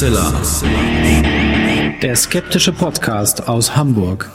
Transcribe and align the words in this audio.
Huxilla. 0.00 0.32
Der 2.00 2.16
skeptische 2.16 2.72
Podcast 2.72 3.46
aus 3.46 3.76
Hamburg. 3.76 4.30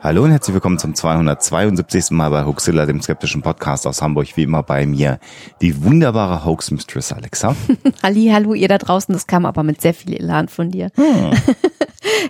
Hallo 0.00 0.24
und 0.24 0.32
herzlich 0.32 0.54
willkommen 0.54 0.80
zum 0.80 0.96
272. 0.96 2.10
Mal 2.10 2.30
bei 2.30 2.44
Hoaxilla, 2.44 2.84
dem 2.84 3.00
skeptischen 3.00 3.42
Podcast 3.42 3.86
aus 3.86 4.02
Hamburg. 4.02 4.36
Wie 4.36 4.42
immer 4.42 4.64
bei 4.64 4.84
mir 4.84 5.20
die 5.60 5.84
wunderbare 5.84 6.44
Hoax 6.44 6.72
Mistress 6.72 7.12
Alexa. 7.12 7.54
Halli, 8.02 8.30
hallo 8.32 8.54
ihr 8.54 8.66
da 8.66 8.78
draußen. 8.78 9.12
Das 9.12 9.28
kam 9.28 9.46
aber 9.46 9.62
mit 9.62 9.80
sehr 9.80 9.94
viel 9.94 10.14
Elan 10.14 10.48
von 10.48 10.72
dir. 10.72 10.90
Hm. 10.96 11.30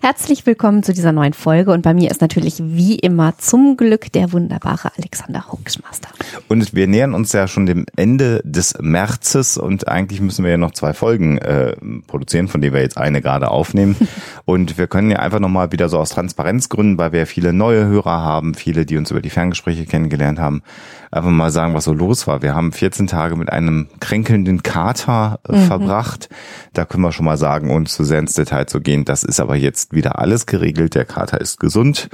Herzlich 0.02 0.46
willkommen 0.46 0.82
zu 0.82 0.92
dieser 0.92 1.12
neuen 1.12 1.32
Folge 1.32 1.72
und 1.72 1.82
bei 1.82 1.94
mir 1.94 2.10
ist 2.10 2.20
natürlich 2.20 2.62
wie 2.62 2.96
immer 2.96 3.36
zum 3.38 3.76
Glück 3.76 4.12
der 4.12 4.32
wunderbare 4.32 4.90
Alexander 4.96 5.50
Hoaxmaster. 5.50 6.08
Und 6.48 6.74
wir 6.74 6.86
nähern 6.86 7.14
uns 7.14 7.32
ja 7.32 7.48
schon 7.48 7.66
dem 7.66 7.86
Ende 7.96 8.40
des 8.44 8.78
Märzes 8.80 9.58
und 9.58 9.88
eigentlich 9.88 10.20
müssen 10.20 10.44
wir 10.44 10.52
ja 10.52 10.56
noch 10.56 10.72
zwei 10.72 10.92
Folgen 10.92 11.38
äh, 11.38 11.76
produzieren, 12.06 12.48
von 12.48 12.60
denen 12.60 12.74
wir 12.74 12.80
jetzt 12.80 12.96
eine 12.96 13.20
gerade 13.20 13.50
aufnehmen. 13.50 13.96
und 14.44 14.78
wir 14.78 14.86
können 14.86 15.10
ja 15.10 15.18
einfach 15.18 15.40
nochmal 15.40 15.72
wieder 15.72 15.88
so 15.88 15.98
aus 15.98 16.10
Transparenzgründen, 16.10 16.98
weil 16.98 17.12
wir 17.12 17.20
ja 17.20 17.26
viele 17.26 17.52
neue 17.52 17.86
Hörer 17.86 18.20
haben, 18.22 18.54
viele, 18.54 18.86
die 18.86 18.96
uns 18.96 19.10
über 19.10 19.20
die 19.20 19.30
Ferngespräche 19.30 19.86
kennengelernt 19.86 20.38
haben, 20.38 20.62
einfach 21.10 21.30
mal 21.30 21.50
sagen, 21.50 21.74
was 21.74 21.84
so 21.84 21.92
los 21.92 22.26
war. 22.26 22.42
Wir 22.42 22.54
haben 22.54 22.72
14 22.72 23.06
Tage 23.06 23.36
mit 23.36 23.50
einem 23.50 23.88
kränkelnden 24.00 24.62
Kater 24.62 25.40
äh, 25.48 25.56
mhm. 25.56 25.66
verbracht. 25.66 26.28
Da 26.72 26.84
können 26.84 27.02
wir 27.02 27.12
schon 27.12 27.24
mal 27.24 27.36
sagen, 27.38 27.70
ohne 27.70 27.86
zu 27.86 28.04
sehr 28.04 28.18
ins 28.18 28.34
Detail 28.34 28.66
zu 28.66 28.80
gehen, 28.80 29.04
das 29.04 29.24
ist 29.24 29.40
aber 29.40 29.56
jetzt 29.56 29.92
wieder 29.92 30.18
alles 30.18 30.46
geregelt. 30.46 30.94
Der 30.94 31.04
Kater 31.04 31.40
ist 31.40 31.60
gesund 31.60 32.08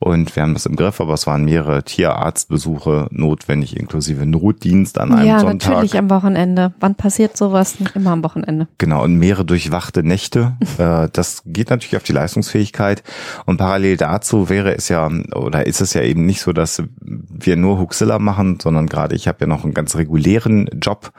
und 0.00 0.36
wir 0.36 0.44
haben 0.44 0.54
das 0.54 0.64
im 0.64 0.76
Griff, 0.76 1.00
aber 1.00 1.14
es 1.14 1.26
waren 1.26 1.44
mehrere 1.44 1.82
Tierarztbesuche 1.82 3.08
notwendig, 3.10 3.76
inklusive 3.76 4.26
Notdienst 4.26 4.96
an 4.98 5.12
einem 5.12 5.26
ja, 5.26 5.40
Sonntag. 5.40 5.68
Ja, 5.68 5.74
natürlich 5.74 5.98
am 5.98 6.10
Wochenende. 6.10 6.72
Wann 6.78 6.94
passiert 6.94 7.36
sowas? 7.36 7.80
Nicht 7.80 7.96
immer 7.96 8.12
am 8.12 8.22
Wochenende. 8.22 8.68
Genau, 8.78 9.02
und 9.02 9.16
mehrere 9.16 9.44
durchwachte 9.44 10.02
Nächte. 10.02 10.56
Äh, 10.78 11.08
das 11.12 11.42
geht 11.44 11.70
natürlich 11.70 11.96
auf 11.96 12.04
die 12.04 12.12
Leistungsfähigkeit. 12.12 13.02
Und 13.46 13.56
parallel 13.56 13.96
dazu 13.96 14.48
wäre 14.48 14.76
es 14.76 14.88
ja, 14.88 15.10
oder 15.34 15.66
ist 15.66 15.80
es 15.80 15.92
ja 15.92 16.02
eben 16.02 16.24
nicht 16.24 16.40
so, 16.40 16.52
dass 16.52 16.84
wir 17.00 17.56
nur 17.56 17.80
Huxilla 17.80 18.20
machen, 18.20 18.60
sondern 18.60 18.86
gerade 18.86 19.16
ich 19.16 19.26
habe 19.26 19.38
ja 19.40 19.46
noch 19.48 19.64
einen 19.64 19.74
ganz 19.74 19.96
regulären 19.96 20.68
Job 20.80 21.10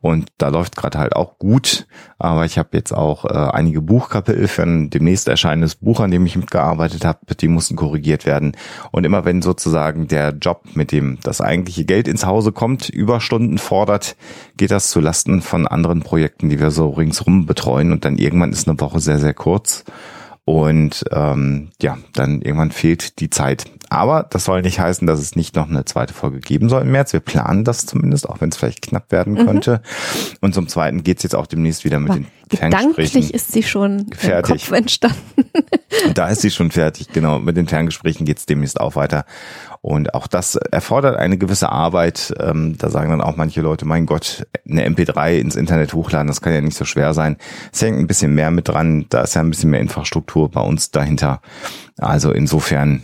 und 0.00 0.30
da 0.38 0.48
läuft 0.48 0.76
gerade 0.76 0.98
halt 0.98 1.14
auch 1.14 1.38
gut. 1.38 1.86
Aber 2.18 2.44
ich 2.44 2.56
habe 2.56 2.70
jetzt 2.72 2.92
auch 2.92 3.24
äh, 3.24 3.28
einige 3.28 3.82
Buchkapitel 3.82 4.48
für 4.48 4.62
ein 4.62 4.88
demnächst 4.88 5.28
erscheinendes 5.28 5.74
Buch, 5.74 6.00
an 6.00 6.10
dem 6.10 6.24
ich 6.24 6.36
mitgearbeitet 6.36 7.04
habe, 7.04 7.18
die 7.34 7.48
mussten 7.48 7.76
korrigiert 7.76 8.21
bezahlt 8.22 8.26
werden. 8.26 8.52
Und 8.90 9.04
immer 9.04 9.24
wenn 9.24 9.42
sozusagen 9.42 10.08
der 10.08 10.30
Job, 10.30 10.62
mit 10.74 10.92
dem 10.92 11.18
das 11.22 11.40
eigentliche 11.40 11.84
Geld 11.84 12.08
ins 12.08 12.26
Hause 12.26 12.52
kommt, 12.52 12.88
Überstunden 12.88 13.58
fordert, 13.58 14.16
geht 14.56 14.70
das 14.70 14.90
zu 14.90 15.00
von 15.42 15.66
anderen 15.66 16.00
Projekten, 16.00 16.48
die 16.48 16.60
wir 16.60 16.70
so 16.70 16.90
ringsrum 16.90 17.46
betreuen. 17.46 17.92
Und 17.92 18.04
dann 18.04 18.18
irgendwann 18.18 18.52
ist 18.52 18.68
eine 18.68 18.80
Woche 18.80 19.00
sehr, 19.00 19.18
sehr 19.18 19.34
kurz. 19.34 19.84
Und 20.44 21.04
ähm, 21.12 21.70
ja, 21.80 21.98
dann 22.14 22.42
irgendwann 22.42 22.72
fehlt 22.72 23.20
die 23.20 23.30
Zeit. 23.30 23.66
Aber 23.92 24.26
das 24.30 24.44
soll 24.44 24.62
nicht 24.62 24.80
heißen, 24.80 25.06
dass 25.06 25.20
es 25.20 25.36
nicht 25.36 25.54
noch 25.54 25.68
eine 25.68 25.84
zweite 25.84 26.14
Folge 26.14 26.40
geben 26.40 26.70
soll 26.70 26.80
im 26.80 26.92
März. 26.92 27.12
Wir 27.12 27.20
planen 27.20 27.62
das 27.62 27.84
zumindest, 27.84 28.26
auch 28.26 28.40
wenn 28.40 28.48
es 28.48 28.56
vielleicht 28.56 28.80
knapp 28.80 29.12
werden 29.12 29.34
mhm. 29.34 29.44
könnte. 29.44 29.82
Und 30.40 30.54
zum 30.54 30.66
Zweiten 30.66 31.04
geht's 31.04 31.22
jetzt 31.22 31.34
auch 31.34 31.46
demnächst 31.46 31.84
wieder 31.84 32.00
mit 32.00 32.10
Aber 32.10 32.20
den 32.20 32.26
Gedanklich 32.48 33.32
ist 33.32 33.52
sie 33.52 33.62
schon 33.62 34.06
fertig. 34.14 34.70
entstanden. 34.70 35.16
da 36.14 36.28
ist 36.28 36.40
sie 36.42 36.50
schon 36.50 36.70
fertig, 36.70 37.08
genau. 37.12 37.38
Mit 37.38 37.56
den 37.56 37.66
Ferngesprächen 37.66 38.24
geht's 38.26 38.46
demnächst 38.46 38.80
auch 38.80 38.96
weiter. 38.96 39.24
Und 39.80 40.14
auch 40.14 40.26
das 40.26 40.56
erfordert 40.56 41.16
eine 41.16 41.38
gewisse 41.38 41.70
Arbeit. 41.70 42.32
Ähm, 42.40 42.76
da 42.78 42.88
sagen 42.88 43.10
dann 43.10 43.20
auch 43.20 43.36
manche 43.36 43.60
Leute, 43.60 43.84
mein 43.84 44.06
Gott, 44.06 44.46
eine 44.68 44.88
MP3 44.88 45.38
ins 45.38 45.56
Internet 45.56 45.92
hochladen, 45.92 46.28
das 46.28 46.40
kann 46.40 46.54
ja 46.54 46.60
nicht 46.60 46.76
so 46.76 46.84
schwer 46.84 47.14
sein. 47.14 47.36
Es 47.72 47.82
hängt 47.82 47.98
ein 47.98 48.06
bisschen 48.06 48.34
mehr 48.34 48.50
mit 48.50 48.68
dran. 48.68 49.06
Da 49.08 49.22
ist 49.22 49.34
ja 49.34 49.42
ein 49.42 49.50
bisschen 49.50 49.70
mehr 49.70 49.80
Infrastruktur 49.80 50.50
bei 50.50 50.60
uns 50.60 50.90
dahinter. 50.90 51.40
Also 51.98 52.32
insofern 52.32 53.02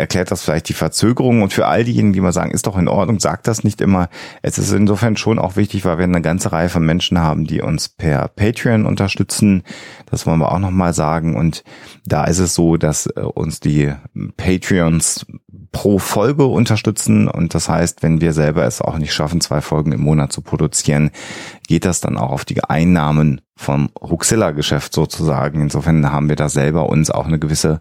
erklärt 0.00 0.30
das 0.30 0.42
vielleicht 0.42 0.68
die 0.68 0.74
Verzögerung 0.74 1.42
und 1.42 1.52
für 1.52 1.66
all 1.66 1.84
diejenigen, 1.84 2.12
die 2.12 2.20
mal 2.20 2.32
sagen, 2.32 2.50
ist 2.50 2.66
doch 2.66 2.76
in 2.76 2.88
Ordnung, 2.88 3.20
sagt 3.20 3.46
das 3.46 3.62
nicht 3.62 3.80
immer. 3.80 4.08
Es 4.42 4.58
ist 4.58 4.72
insofern 4.72 5.16
schon 5.16 5.38
auch 5.38 5.56
wichtig, 5.56 5.84
weil 5.84 5.98
wir 5.98 6.04
eine 6.04 6.22
ganze 6.22 6.52
Reihe 6.52 6.68
von 6.68 6.84
Menschen 6.84 7.18
haben, 7.18 7.44
die 7.44 7.60
uns 7.60 7.88
per 7.88 8.28
Patreon 8.28 8.86
unterstützen. 8.86 9.62
Das 10.10 10.26
wollen 10.26 10.40
wir 10.40 10.50
auch 10.50 10.58
nochmal 10.58 10.94
sagen. 10.94 11.36
Und 11.36 11.62
da 12.04 12.24
ist 12.24 12.38
es 12.38 12.54
so, 12.54 12.76
dass 12.76 13.06
äh, 13.06 13.20
uns 13.20 13.60
die 13.60 13.92
Patreons 14.36 15.26
pro 15.72 15.98
Folge 15.98 16.46
unterstützen. 16.46 17.28
Und 17.28 17.54
das 17.54 17.68
heißt, 17.68 18.02
wenn 18.02 18.20
wir 18.20 18.32
selber 18.32 18.64
es 18.64 18.80
auch 18.80 18.98
nicht 18.98 19.12
schaffen, 19.12 19.40
zwei 19.40 19.60
Folgen 19.60 19.92
im 19.92 20.00
Monat 20.00 20.32
zu 20.32 20.42
produzieren, 20.42 21.10
geht 21.68 21.84
das 21.84 22.00
dann 22.00 22.16
auch 22.16 22.30
auf 22.30 22.44
die 22.44 22.64
Einnahmen 22.64 23.40
vom 23.60 23.90
Huxilla-Geschäft 24.00 24.94
sozusagen. 24.94 25.60
Insofern 25.60 26.10
haben 26.10 26.30
wir 26.30 26.36
da 26.36 26.48
selber 26.48 26.88
uns 26.88 27.10
auch 27.10 27.26
eine 27.26 27.38
gewisse 27.38 27.80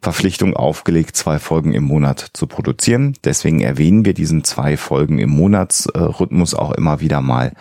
Verpflichtung 0.00 0.56
aufgelegt, 0.56 1.16
zwei 1.16 1.38
Folgen 1.38 1.74
im 1.74 1.84
Monat 1.84 2.30
zu 2.32 2.46
produzieren. 2.46 3.14
Deswegen 3.24 3.60
erwähnen 3.60 4.06
wir 4.06 4.14
diesen 4.14 4.42
zwei 4.42 4.78
Folgen 4.78 5.18
im 5.18 5.28
Monatsrhythmus 5.28 6.54
auch 6.54 6.72
immer 6.72 7.00
wieder 7.00 7.20
mal. 7.20 7.52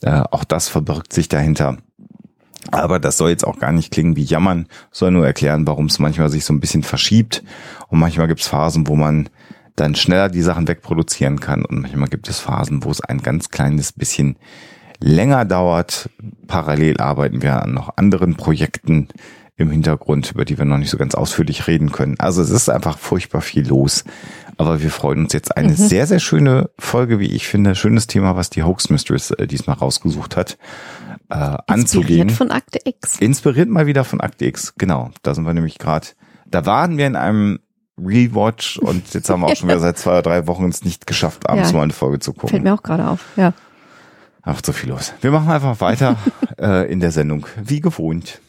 Äh, 0.00 0.22
auch 0.30 0.44
das 0.44 0.68
verbirgt 0.68 1.12
sich 1.12 1.28
dahinter. 1.28 1.76
Aber 2.70 2.98
das 2.98 3.18
soll 3.18 3.28
jetzt 3.28 3.46
auch 3.46 3.58
gar 3.58 3.72
nicht 3.72 3.92
klingen 3.92 4.16
wie 4.16 4.24
Jammern, 4.24 4.66
soll 4.90 5.10
nur 5.10 5.26
erklären, 5.26 5.66
warum 5.66 5.86
es 5.86 5.98
manchmal 5.98 6.30
sich 6.30 6.46
so 6.46 6.54
ein 6.54 6.60
bisschen 6.60 6.82
verschiebt. 6.82 7.42
Und 7.88 7.98
manchmal 7.98 8.28
gibt 8.28 8.40
es 8.40 8.48
Phasen, 8.48 8.88
wo 8.88 8.96
man 8.96 9.28
dann 9.76 9.94
schneller 9.94 10.30
die 10.30 10.42
Sachen 10.42 10.66
wegproduzieren 10.68 11.38
kann. 11.38 11.66
Und 11.66 11.82
manchmal 11.82 12.08
gibt 12.08 12.30
es 12.30 12.40
Phasen, 12.40 12.82
wo 12.82 12.90
es 12.90 13.02
ein 13.02 13.20
ganz 13.20 13.50
kleines 13.50 13.92
bisschen 13.92 14.36
länger 15.00 15.44
dauert. 15.44 16.10
Parallel 16.46 16.98
arbeiten 16.98 17.42
wir 17.42 17.62
an 17.62 17.72
noch 17.72 17.96
anderen 17.96 18.36
Projekten 18.36 19.08
im 19.56 19.70
Hintergrund, 19.70 20.30
über 20.32 20.44
die 20.44 20.56
wir 20.56 20.64
noch 20.64 20.78
nicht 20.78 20.90
so 20.90 20.96
ganz 20.96 21.14
ausführlich 21.14 21.66
reden 21.66 21.92
können. 21.92 22.18
Also 22.18 22.40
es 22.40 22.50
ist 22.50 22.70
einfach 22.70 22.98
furchtbar 22.98 23.42
viel 23.42 23.66
los. 23.66 24.04
Aber 24.56 24.82
wir 24.82 24.90
freuen 24.90 25.20
uns 25.20 25.32
jetzt 25.32 25.56
eine 25.56 25.68
mhm. 25.68 25.76
sehr, 25.76 26.06
sehr 26.06 26.18
schöne 26.18 26.70
Folge, 26.78 27.18
wie 27.18 27.30
ich 27.30 27.46
finde, 27.46 27.74
schönes 27.74 28.06
Thema, 28.06 28.36
was 28.36 28.50
die 28.50 28.62
Hoax 28.62 28.90
Mistress 28.90 29.30
äh, 29.30 29.46
diesmal 29.46 29.76
rausgesucht 29.76 30.36
hat, 30.36 30.58
äh, 31.30 31.56
anzugehen. 31.66 32.28
Inspiriert 32.28 32.32
von 32.32 32.50
Akte 32.50 32.78
X. 32.84 33.18
Inspiriert 33.20 33.68
mal 33.68 33.86
wieder 33.86 34.04
von 34.04 34.20
Akte 34.20 34.46
X, 34.46 34.74
genau. 34.76 35.10
Da 35.22 35.34
sind 35.34 35.44
wir 35.44 35.54
nämlich 35.54 35.78
gerade, 35.78 36.08
da 36.46 36.66
waren 36.66 36.98
wir 36.98 37.06
in 37.06 37.16
einem 37.16 37.60
Rewatch 37.98 38.78
und 38.78 39.14
jetzt 39.14 39.30
haben 39.30 39.40
wir 39.40 39.46
auch 39.46 39.56
schon 39.56 39.68
wieder 39.70 39.80
seit 39.80 39.98
zwei 39.98 40.12
oder 40.12 40.22
drei 40.22 40.46
Wochen 40.46 40.68
es 40.68 40.84
nicht 40.84 41.06
geschafft, 41.06 41.48
abends 41.48 41.70
ja. 41.70 41.76
mal 41.76 41.84
eine 41.84 41.92
Folge 41.92 42.18
zu 42.18 42.32
gucken. 42.32 42.50
Fällt 42.50 42.62
mir 42.62 42.74
auch 42.74 42.82
gerade 42.82 43.08
auf, 43.08 43.24
ja. 43.36 43.52
Ach, 44.52 44.60
zu 44.60 44.72
viel 44.72 44.88
los. 44.88 45.12
Wir 45.20 45.30
machen 45.30 45.48
einfach 45.48 45.80
weiter 45.80 46.16
äh, 46.60 46.90
in 46.90 46.98
der 46.98 47.12
Sendung, 47.12 47.46
wie 47.62 47.80
gewohnt. 47.80 48.40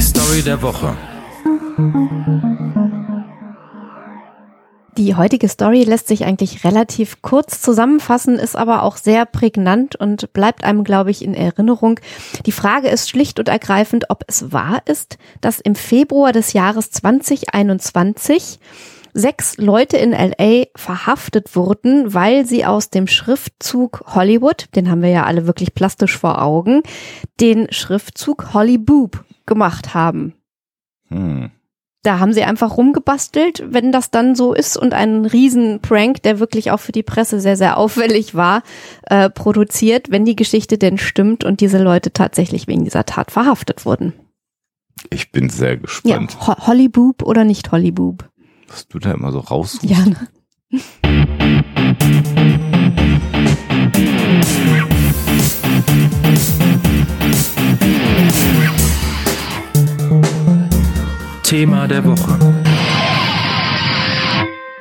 Story 0.00 0.42
der 0.42 0.60
Woche. 0.60 0.96
Die 5.00 5.14
heutige 5.14 5.48
Story 5.48 5.84
lässt 5.84 6.08
sich 6.08 6.26
eigentlich 6.26 6.62
relativ 6.62 7.22
kurz 7.22 7.62
zusammenfassen, 7.62 8.38
ist 8.38 8.54
aber 8.54 8.82
auch 8.82 8.98
sehr 8.98 9.24
prägnant 9.24 9.96
und 9.96 10.34
bleibt 10.34 10.62
einem, 10.62 10.84
glaube 10.84 11.10
ich, 11.10 11.24
in 11.24 11.32
Erinnerung. 11.32 11.98
Die 12.44 12.52
Frage 12.52 12.88
ist 12.88 13.08
schlicht 13.08 13.38
und 13.38 13.48
ergreifend, 13.48 14.10
ob 14.10 14.24
es 14.26 14.52
wahr 14.52 14.82
ist, 14.84 15.16
dass 15.40 15.58
im 15.58 15.74
Februar 15.74 16.32
des 16.32 16.52
Jahres 16.52 16.90
2021 16.90 18.58
sechs 19.14 19.56
Leute 19.56 19.96
in 19.96 20.10
LA 20.10 20.64
verhaftet 20.76 21.56
wurden, 21.56 22.12
weil 22.12 22.44
sie 22.44 22.66
aus 22.66 22.90
dem 22.90 23.06
Schriftzug 23.06 24.02
Hollywood, 24.14 24.66
den 24.74 24.90
haben 24.90 25.00
wir 25.00 25.08
ja 25.08 25.24
alle 25.24 25.46
wirklich 25.46 25.72
plastisch 25.72 26.18
vor 26.18 26.42
Augen, 26.42 26.82
den 27.40 27.72
Schriftzug 27.72 28.52
Hollyboob 28.52 29.24
gemacht 29.46 29.94
haben. 29.94 30.34
Hm. 31.08 31.52
Da 32.02 32.18
haben 32.18 32.32
sie 32.32 32.44
einfach 32.44 32.78
rumgebastelt, 32.78 33.62
wenn 33.66 33.92
das 33.92 34.10
dann 34.10 34.34
so 34.34 34.54
ist 34.54 34.78
und 34.78 34.94
einen 34.94 35.26
riesen 35.26 35.80
Prank, 35.80 36.22
der 36.22 36.38
wirklich 36.38 36.70
auch 36.70 36.80
für 36.80 36.92
die 36.92 37.02
Presse 37.02 37.40
sehr, 37.40 37.58
sehr 37.58 37.76
auffällig 37.76 38.34
war, 38.34 38.62
äh, 39.02 39.28
produziert, 39.28 40.10
wenn 40.10 40.24
die 40.24 40.36
Geschichte 40.36 40.78
denn 40.78 40.96
stimmt 40.96 41.44
und 41.44 41.60
diese 41.60 41.82
Leute 41.82 42.10
tatsächlich 42.10 42.66
wegen 42.68 42.84
dieser 42.84 43.04
Tat 43.04 43.30
verhaftet 43.30 43.84
wurden. 43.84 44.14
Ich 45.10 45.30
bin 45.30 45.50
sehr 45.50 45.76
gespannt. 45.76 46.36
Ja, 46.40 46.46
Ho 46.46 46.66
Hollyboob 46.66 47.22
oder 47.22 47.44
nicht 47.44 47.70
Hollyboob? 47.70 48.30
Was 48.68 48.88
du 48.88 48.98
da 48.98 49.12
immer 49.12 49.32
so 49.32 49.40
raussuchst. 49.40 49.84
Ja, 49.84 49.98
ne? 49.98 50.16
Thema 61.50 61.88
der 61.88 62.04
Woche. 62.04 62.38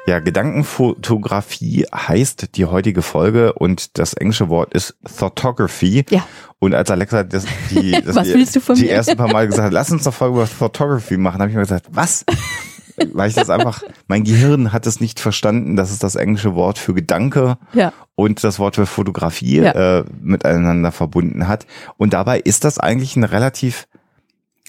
Ja, 0.06 0.20
Gedankenfotografie 0.20 1.88
heißt 1.92 2.56
die 2.56 2.66
heutige 2.66 3.02
Folge 3.02 3.54
und 3.54 3.98
das 3.98 4.14
englische 4.14 4.50
Wort 4.50 4.76
ist 4.76 4.96
Photography. 5.04 6.06
Ja. 6.12 6.24
Und 6.60 6.76
als 6.76 6.92
Alexa 6.92 7.24
das, 7.24 7.46
die, 7.72 7.92
das 8.06 8.16
Was 8.16 8.28
willst 8.28 8.56
du 8.56 8.60
von 8.60 8.76
die 8.76 8.84
mir? 8.84 8.92
ersten 8.92 9.18
paar 9.18 9.32
Mal 9.32 9.48
gesagt 9.48 9.66
hat, 9.66 9.74
lass 9.74 9.90
uns 9.90 10.04
doch 10.04 10.14
Folge 10.14 10.36
über 10.36 10.46
Photography 10.46 11.18
machen, 11.18 11.40
habe 11.42 11.50
ich 11.50 11.56
mir 11.56 11.64
gesagt, 11.64 11.88
was? 11.90 12.24
Weil 13.14 13.30
ich 13.30 13.36
das 13.36 13.50
einfach, 13.50 13.82
mein 14.08 14.24
Gehirn 14.24 14.72
hat 14.72 14.86
es 14.86 15.00
nicht 15.00 15.20
verstanden, 15.20 15.76
dass 15.76 15.90
es 15.90 15.98
das 15.98 16.14
englische 16.14 16.54
Wort 16.54 16.78
für 16.78 16.94
Gedanke 16.94 17.58
Ja. 17.74 17.94
und 18.14 18.44
das 18.44 18.60
Wort 18.60 18.76
für 18.76 18.86
Fotografie 18.86 19.58
Ja. 19.62 20.00
äh, 20.00 20.04
miteinander 20.22 20.92
verbunden 20.92 21.48
hat. 21.48 21.66
Und 21.98 22.14
dabei 22.14 22.40
ist 22.40 22.64
das 22.64 22.78
eigentlich 22.78 23.16
ein 23.16 23.24
relativ 23.24 23.88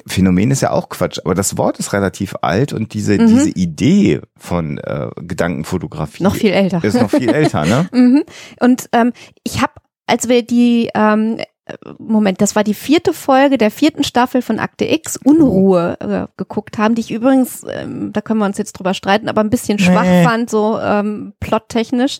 Phänomen 0.06 0.50
ist 0.50 0.62
ja 0.62 0.70
auch 0.70 0.88
Quatsch, 0.88 1.18
aber 1.24 1.34
das 1.34 1.56
Wort 1.58 1.78
ist 1.78 1.92
relativ 1.92 2.34
alt 2.42 2.72
und 2.72 2.94
diese, 2.94 3.14
Mhm. 3.18 3.26
diese 3.26 3.50
Idee 3.50 4.20
von 4.36 4.78
äh, 4.78 5.08
Gedankenfotografie 5.20 6.22
Noch 6.22 6.34
viel 6.36 6.50
älter. 6.52 6.82
ist 6.84 7.00
noch 7.00 7.10
viel 7.10 7.28
älter, 7.30 7.64
ne? 7.64 7.88
Mhm. 7.92 8.22
Und 8.60 8.88
ähm, 8.92 9.12
ich 9.44 9.60
habe, 9.60 9.72
als 10.06 10.28
wir 10.28 10.42
die, 10.42 10.90
ähm, 10.94 11.38
äh, 11.66 11.74
Moment, 11.98 12.40
das 12.40 12.56
war 12.56 12.64
die 12.64 12.74
vierte 12.74 13.12
Folge 13.12 13.58
der 13.58 13.70
vierten 13.70 14.04
Staffel 14.04 14.42
von 14.42 14.58
Akte 14.58 14.84
X, 14.86 15.18
Unruhe, 15.22 15.96
äh, 16.00 16.26
geguckt 16.36 16.78
haben, 16.78 16.94
die 16.94 17.00
ich 17.02 17.10
übrigens, 17.10 17.64
ähm, 17.70 18.12
da 18.12 18.20
können 18.20 18.40
wir 18.40 18.46
uns 18.46 18.58
jetzt 18.58 18.72
drüber 18.72 18.94
streiten, 18.94 19.28
aber 19.28 19.40
ein 19.42 19.50
bisschen 19.50 19.78
schwach 19.78 20.02
Nee. 20.04 20.24
fand, 20.24 20.50
so 20.50 20.78
ähm, 20.80 21.34
plottechnisch. 21.40 22.18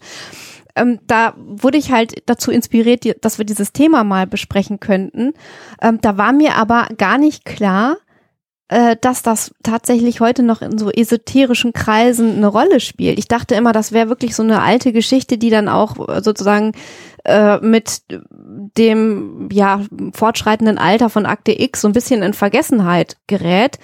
Ähm, 0.76 1.00
da 1.06 1.34
wurde 1.37 1.78
ich 1.78 1.93
halt 1.93 2.22
dazu 2.26 2.50
inspiriert, 2.50 3.05
die, 3.05 3.14
dass 3.20 3.38
wir 3.38 3.44
dieses 3.44 3.72
Thema 3.72 4.05
mal 4.05 4.26
besprechen 4.26 4.81
könnten. 4.81 5.32
Ähm, 5.81 6.00
da 6.00 6.17
war 6.17 6.32
mir 6.32 6.56
aber 6.56 6.88
gar 6.96 7.19
nicht 7.19 7.44
klar, 7.44 7.96
äh, 8.69 8.96
dass 9.00 9.22
das 9.22 9.52
tatsächlich 9.64 10.20
heute 10.20 10.44
noch 10.44 10.62
in 10.62 10.78
so 10.78 10.90
esoterischen 10.90 11.72
Kreisen 11.72 12.37
eine 12.37 12.46
Rolle 12.46 12.78
spielt. 12.78 13.19
Ich 13.19 13.26
dachte 13.26 13.56
immer, 13.56 13.72
das 13.72 13.90
wäre 13.90 14.08
wirklich 14.08 14.37
so 14.37 14.44
eine 14.44 14.62
alte 14.62 14.93
Geschichte, 14.93 15.38
die 15.38 15.50
dann 15.50 15.69
auch 15.69 16.08
äh, 16.08 16.22
sozusagen 16.22 16.72
äh, 17.25 17.58
mit 17.58 18.02
dem 18.08 19.49
ja 19.52 19.81
fortschreitenden 20.14 20.78
Alter 20.78 21.11
von 21.11 21.26
Akte 21.26 21.52
X 21.61 21.81
so 21.82 21.88
ein 21.88 21.93
bisschen 21.93 22.22
in 22.22 22.34
Vergessenheit 22.34 23.17
gerät. 23.26 23.78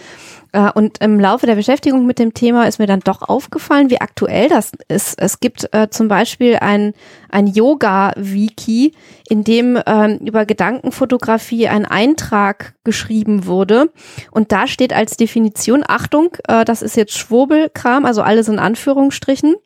Äh, 0.53 0.71
Und 0.75 0.99
im 1.03 1.21
Laufe 1.21 1.47
der 1.47 1.57
Beschäftigung 1.57 2.07
mit 2.07 2.19
dem 2.19 2.33
Thema 2.33 2.67
ist 2.67 2.79
mir 2.79 2.87
dann 2.87 3.01
doch 3.01 3.23
aufgefallen, 3.23 3.91
wie 3.91 4.01
aktuell 4.01 4.49
das 4.49 4.73
ist. 4.89 5.21
Es 5.21 5.41
gibt 5.41 5.69
äh, 5.73 5.89
zum 5.91 6.09
Beispiel 6.09 6.57
ein, 6.61 6.95
ein 7.29 7.47
Yoga-Wiki, 7.47 8.93
in 9.29 9.45
dem 9.45 9.79
ähm, 9.87 10.19
über 10.19 10.47
Gedankenfotografie 10.47 11.69
ein 11.69 11.85
Eintrag 11.85 12.75
geschrieben 12.85 13.47
wurde. 13.47 13.91
Und 14.31 14.53
da 14.53 14.67
steht 14.67 14.93
als 14.95 15.17
Definition, 15.17 15.85
Achtung, 15.87 16.37
äh, 16.49 16.65
das 16.65 16.81
ist 16.81 16.97
jetzt 16.97 17.19
Schwurbelkram, 17.19 18.07
also 18.07 18.23
alles 18.23 18.49
in 18.49 18.59
Anführungsstrichen. 18.59 19.57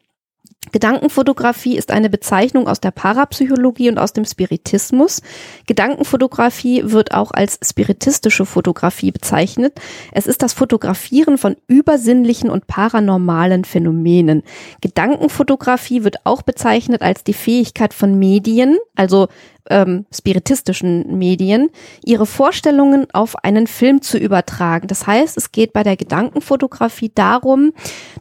Gedankenfotografie 0.72 1.76
ist 1.76 1.90
eine 1.90 2.10
Bezeichnung 2.10 2.68
aus 2.68 2.80
der 2.80 2.90
Parapsychologie 2.90 3.88
und 3.88 3.98
aus 3.98 4.12
dem 4.12 4.26
Spiritismus. 4.26 5.22
Gedankenfotografie 5.66 6.82
wird 6.84 7.14
auch 7.14 7.30
als 7.30 7.58
spiritistische 7.64 8.44
Fotografie 8.44 9.10
bezeichnet. 9.10 9.80
Es 10.12 10.26
ist 10.26 10.42
das 10.42 10.52
Fotografieren 10.52 11.38
von 11.38 11.56
übersinnlichen 11.66 12.50
und 12.50 12.66
paranormalen 12.66 13.64
Phänomenen. 13.64 14.42
Gedankenfotografie 14.82 16.04
wird 16.04 16.24
auch 16.24 16.42
bezeichnet 16.42 17.00
als 17.00 17.24
die 17.24 17.34
Fähigkeit 17.34 17.94
von 17.94 18.18
Medien, 18.18 18.76
also 18.94 19.28
ähm, 19.68 20.06
spiritistischen 20.12 21.18
Medien, 21.18 21.70
ihre 22.04 22.26
Vorstellungen 22.26 23.06
auf 23.12 23.36
einen 23.44 23.66
Film 23.66 24.02
zu 24.02 24.18
übertragen. 24.18 24.88
Das 24.88 25.06
heißt, 25.06 25.36
es 25.36 25.52
geht 25.52 25.72
bei 25.72 25.82
der 25.82 25.96
Gedankenfotografie 25.96 27.12
darum, 27.14 27.72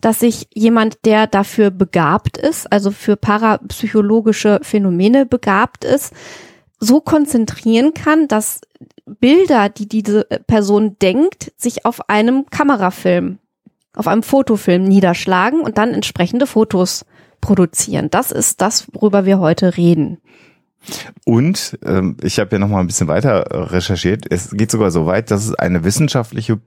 dass 0.01 0.19
sich 0.19 0.47
jemand, 0.53 1.05
der 1.05 1.27
dafür 1.27 1.71
begabt 1.71 2.37
ist, 2.37 2.71
also 2.71 2.91
für 2.91 3.15
parapsychologische 3.15 4.59
Phänomene 4.63 5.25
begabt 5.25 5.83
ist, 5.83 6.13
so 6.79 7.01
konzentrieren 7.01 7.93
kann, 7.93 8.27
dass 8.27 8.61
Bilder, 9.05 9.69
die 9.69 9.87
diese 9.87 10.23
Person 10.47 10.97
denkt, 11.01 11.51
sich 11.57 11.85
auf 11.85 12.09
einem 12.09 12.45
Kamerafilm, 12.49 13.39
auf 13.95 14.07
einem 14.07 14.23
Fotofilm 14.23 14.83
niederschlagen 14.83 15.61
und 15.61 15.77
dann 15.77 15.93
entsprechende 15.93 16.47
Fotos 16.47 17.05
produzieren. 17.41 18.09
Das 18.09 18.31
ist 18.31 18.61
das, 18.61 18.87
worüber 18.93 19.25
wir 19.25 19.39
heute 19.39 19.77
reden. 19.77 20.19
Und 21.25 21.77
ähm, 21.85 22.17
ich 22.21 22.39
habe 22.39 22.55
ja 22.55 22.59
noch 22.59 22.69
mal 22.69 22.79
ein 22.79 22.87
bisschen 22.87 23.07
weiter 23.07 23.71
recherchiert. 23.71 24.25
Es 24.29 24.51
geht 24.51 24.71
sogar 24.71 24.91
so 24.91 25.05
weit, 25.05 25.31
dass 25.31 25.45
es 25.45 25.53
eine 25.55 25.83
wissenschaftliche 25.83 26.59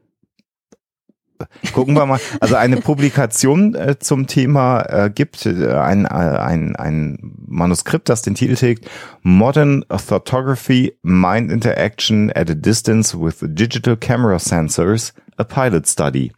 Gucken 1.73 1.94
wir 1.94 2.06
mal. 2.06 2.20
Also 2.41 2.56
eine 2.56 2.79
Publikation 2.79 3.75
äh, 3.75 3.99
zum 3.99 4.26
Thema 4.26 4.82
äh, 4.82 5.11
gibt, 5.11 5.47
äh, 5.47 5.73
ein, 5.75 6.05
äh, 6.05 6.09
ein, 6.09 6.76
ein 6.76 7.19
Manuskript, 7.47 8.09
das 8.09 8.23
den 8.23 8.35
Titel 8.35 8.55
trägt 8.55 8.88
Modern 9.23 9.85
Photography, 9.91 10.97
Mind 11.03 11.50
Interaction 11.50 12.31
at 12.35 12.50
a 12.50 12.55
Distance 12.55 13.19
with 13.19 13.38
Digital 13.41 13.97
Camera 13.97 14.38
Sensors, 14.38 15.15
a 15.37 15.44
Pilot 15.44 15.88
Study. 15.88 16.32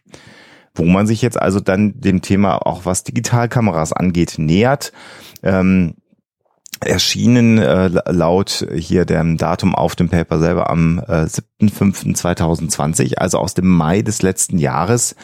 Wo 0.75 0.85
man 0.85 1.07
sich 1.07 1.23
jetzt 1.23 1.41
also 1.41 1.61
dann 1.61 2.01
dem 2.01 2.21
Thema 2.21 2.67
auch 2.67 2.85
was 2.85 3.05
Digitalkameras 3.05 3.93
angeht, 3.93 4.35
nähert. 4.39 4.93
Ähm, 5.43 5.95
erschienen 6.81 7.59
äh, 7.59 7.89
laut 8.11 8.67
hier 8.75 9.05
dem 9.05 9.37
Datum 9.37 9.75
auf 9.75 9.97
dem 9.97 10.09
Paper 10.09 10.39
selber 10.39 10.71
am 10.71 10.99
äh, 10.99 11.27
7.5.2020, 11.61 13.17
also 13.17 13.39
aus 13.39 13.55
dem 13.55 13.69
Mai 13.69 14.03
des 14.03 14.23
letzten 14.23 14.59
Jahres, 14.59 15.15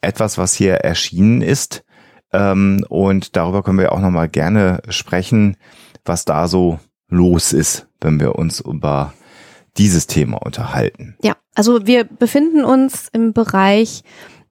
etwas, 0.00 0.38
was 0.38 0.54
hier 0.54 0.74
erschienen 0.74 1.42
ist. 1.42 1.84
Ähm, 2.32 2.84
und 2.88 3.36
darüber 3.36 3.62
können 3.62 3.78
wir 3.78 3.92
auch 3.92 4.00
nochmal 4.00 4.28
gerne 4.28 4.80
sprechen, 4.88 5.56
was 6.04 6.24
da 6.24 6.48
so 6.48 6.78
los 7.08 7.52
ist, 7.52 7.86
wenn 8.00 8.20
wir 8.20 8.36
uns 8.36 8.60
über 8.60 9.12
dieses 9.76 10.06
Thema 10.06 10.38
unterhalten. 10.38 11.16
Ja, 11.22 11.36
also 11.54 11.86
wir 11.86 12.04
befinden 12.04 12.64
uns 12.64 13.08
im 13.12 13.32
Bereich 13.32 14.02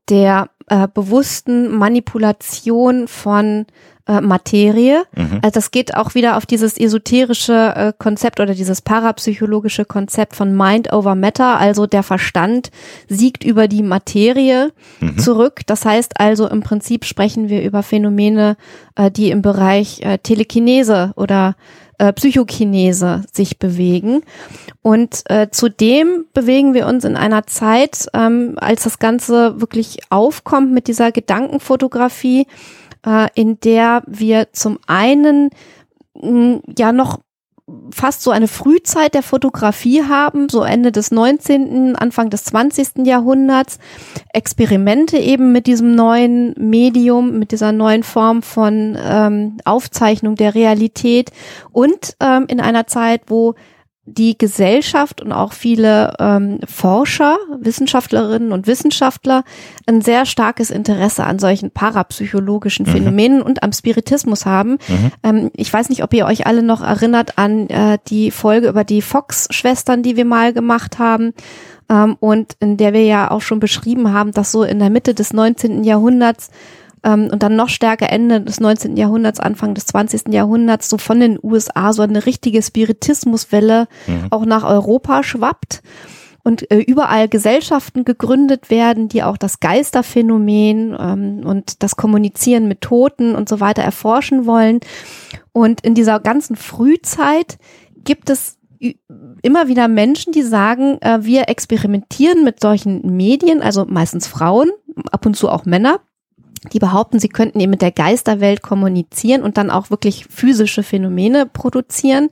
der 0.09 0.49
äh, 0.67 0.87
bewussten 0.87 1.75
Manipulation 1.75 3.07
von 3.07 3.65
äh, 4.11 4.21
Materie. 4.21 5.03
Mhm. 5.15 5.39
Also 5.41 5.51
das 5.53 5.71
geht 5.71 5.95
auch 5.95 6.15
wieder 6.15 6.37
auf 6.37 6.45
dieses 6.45 6.77
esoterische 6.77 7.73
äh, 7.75 7.93
Konzept 7.97 8.39
oder 8.39 8.53
dieses 8.53 8.81
parapsychologische 8.81 9.85
Konzept 9.85 10.35
von 10.35 10.55
Mind 10.55 10.91
over 10.91 11.15
Matter, 11.15 11.57
also 11.59 11.87
der 11.87 12.03
Verstand 12.03 12.71
siegt 13.07 13.43
über 13.43 13.67
die 13.67 13.83
Materie 13.83 14.71
Mhm. 14.99 15.17
zurück. 15.17 15.61
Das 15.65 15.85
heißt 15.85 16.19
also 16.19 16.47
im 16.47 16.61
Prinzip 16.61 17.05
sprechen 17.05 17.49
wir 17.49 17.63
über 17.63 17.83
Phänomene, 17.83 18.57
äh, 18.95 19.09
die 19.11 19.31
im 19.31 19.41
Bereich 19.41 20.01
äh, 20.01 20.17
Telekinese 20.17 21.13
oder 21.15 21.55
äh, 21.97 22.13
Psychokinese 22.13 23.23
sich 23.31 23.59
bewegen. 23.59 24.23
Und 24.81 25.21
äh, 25.29 25.49
zudem 25.51 26.25
bewegen 26.33 26.73
wir 26.73 26.87
uns 26.87 27.05
in 27.05 27.15
einer 27.15 27.45
Zeit, 27.45 28.07
ähm, 28.13 28.55
als 28.57 28.83
das 28.83 28.97
Ganze 28.97 29.61
wirklich 29.61 29.99
aufkommt 30.09 30.71
mit 30.71 30.87
dieser 30.87 31.11
Gedankenfotografie, 31.11 32.47
äh, 33.05 33.27
in 33.35 33.59
der 33.59 34.03
wir 34.07 34.53
zum 34.53 34.79
einen 34.87 35.49
mh, 36.15 36.61
ja 36.77 36.91
noch 36.91 37.19
fast 37.91 38.21
so 38.21 38.31
eine 38.31 38.47
Frühzeit 38.47 39.13
der 39.13 39.23
Fotografie 39.23 40.03
haben, 40.03 40.49
so 40.49 40.63
Ende 40.63 40.91
des 40.91 41.11
19., 41.11 41.95
Anfang 41.95 42.29
des 42.29 42.43
20. 42.45 43.05
Jahrhunderts, 43.05 43.79
Experimente 44.33 45.17
eben 45.17 45.51
mit 45.51 45.67
diesem 45.67 45.95
neuen 45.95 46.53
Medium, 46.57 47.39
mit 47.39 47.51
dieser 47.51 47.71
neuen 47.71 48.03
Form 48.03 48.41
von 48.41 48.97
ähm, 49.01 49.57
Aufzeichnung 49.65 50.35
der 50.35 50.55
Realität 50.55 51.31
und 51.71 52.15
ähm, 52.19 52.45
in 52.47 52.59
einer 52.59 52.87
Zeit, 52.87 53.23
wo 53.27 53.55
die 54.05 54.35
Gesellschaft 54.35 55.21
und 55.21 55.31
auch 55.31 55.53
viele 55.53 56.15
ähm, 56.19 56.59
Forscher, 56.67 57.37
Wissenschaftlerinnen 57.59 58.51
und 58.51 58.65
Wissenschaftler 58.65 59.43
ein 59.85 60.01
sehr 60.01 60.25
starkes 60.25 60.71
Interesse 60.71 61.23
an 61.23 61.37
solchen 61.37 61.69
parapsychologischen 61.69 62.87
Phänomenen 62.87 63.43
und 63.43 63.61
am 63.61 63.71
Spiritismus 63.71 64.47
haben. 64.47 64.79
Ähm, 65.21 65.51
ich 65.55 65.71
weiß 65.71 65.89
nicht, 65.89 66.03
ob 66.03 66.13
ihr 66.15 66.25
euch 66.25 66.47
alle 66.47 66.63
noch 66.63 66.81
erinnert 66.81 67.37
an 67.37 67.69
äh, 67.69 67.99
die 68.07 68.31
Folge 68.31 68.69
über 68.69 68.83
die 68.83 69.03
Fox-Schwestern, 69.03 70.01
die 70.01 70.17
wir 70.17 70.25
mal 70.25 70.51
gemacht 70.51 70.97
haben 70.97 71.33
ähm, 71.87 72.17
und 72.19 72.55
in 72.59 72.77
der 72.77 72.93
wir 72.93 73.03
ja 73.03 73.29
auch 73.29 73.41
schon 73.41 73.59
beschrieben 73.59 74.13
haben, 74.13 74.31
dass 74.31 74.51
so 74.51 74.63
in 74.63 74.79
der 74.79 74.89
Mitte 74.89 75.13
des 75.13 75.31
19. 75.31 75.83
Jahrhunderts 75.83 76.49
ähm, 77.03 77.29
und 77.31 77.43
dann 77.43 77.55
noch 77.55 77.69
stärker 77.69 78.09
Ende 78.09 78.41
des 78.41 78.59
19. 78.59 78.97
Jahrhunderts, 78.97 79.39
Anfang 79.39 79.73
des 79.73 79.85
20. 79.87 80.33
Jahrhunderts 80.33 80.89
so 80.89 80.97
von 80.97 81.19
den 81.19 81.39
USA 81.41 81.93
so 81.93 82.01
eine 82.01 82.25
richtige 82.25 82.61
Spiritismuswelle 82.61 83.87
auch 84.29 84.45
nach 84.45 84.63
Europa 84.63 85.23
schwappt 85.23 85.81
und 86.43 86.69
äh, 86.71 86.79
überall 86.79 87.27
Gesellschaften 87.27 88.05
gegründet 88.05 88.69
werden, 88.69 89.07
die 89.07 89.23
auch 89.23 89.37
das 89.37 89.59
Geisterphänomen 89.59 90.95
ähm, 90.99 91.41
und 91.45 91.83
das 91.83 91.95
Kommunizieren 91.95 92.67
mit 92.67 92.81
Toten 92.81 93.35
und 93.35 93.47
so 93.47 93.59
weiter 93.59 93.83
erforschen 93.83 94.45
wollen. 94.45 94.79
Und 95.51 95.81
in 95.81 95.93
dieser 95.93 96.19
ganzen 96.19 96.55
Frühzeit 96.55 97.57
gibt 98.03 98.29
es 98.29 98.57
immer 99.43 99.67
wieder 99.67 99.87
Menschen, 99.87 100.33
die 100.33 100.41
sagen, 100.41 100.99
äh, 101.01 101.19
wir 101.21 101.49
experimentieren 101.49 102.43
mit 102.43 102.59
solchen 102.59 103.15
Medien, 103.15 103.61
also 103.61 103.85
meistens 103.85 104.25
Frauen, 104.27 104.71
ab 105.11 105.25
und 105.25 105.35
zu 105.35 105.49
auch 105.49 105.65
Männer, 105.65 105.99
die 106.71 106.79
behaupten, 106.79 107.19
sie 107.19 107.29
könnten 107.29 107.59
eben 107.59 107.71
mit 107.71 107.81
der 107.81 107.91
Geisterwelt 107.91 108.61
kommunizieren 108.61 109.41
und 109.41 109.57
dann 109.57 109.71
auch 109.71 109.89
wirklich 109.89 110.25
physische 110.29 110.83
Phänomene 110.83 111.45
produzieren. 111.45 112.29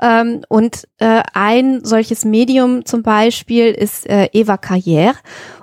Ähm, 0.00 0.42
und 0.48 0.88
äh, 0.98 1.22
ein 1.32 1.84
solches 1.84 2.24
Medium 2.24 2.84
zum 2.84 3.02
Beispiel 3.02 3.66
ist 3.66 4.08
äh, 4.08 4.28
Eva 4.32 4.54
Carrière. 4.54 5.14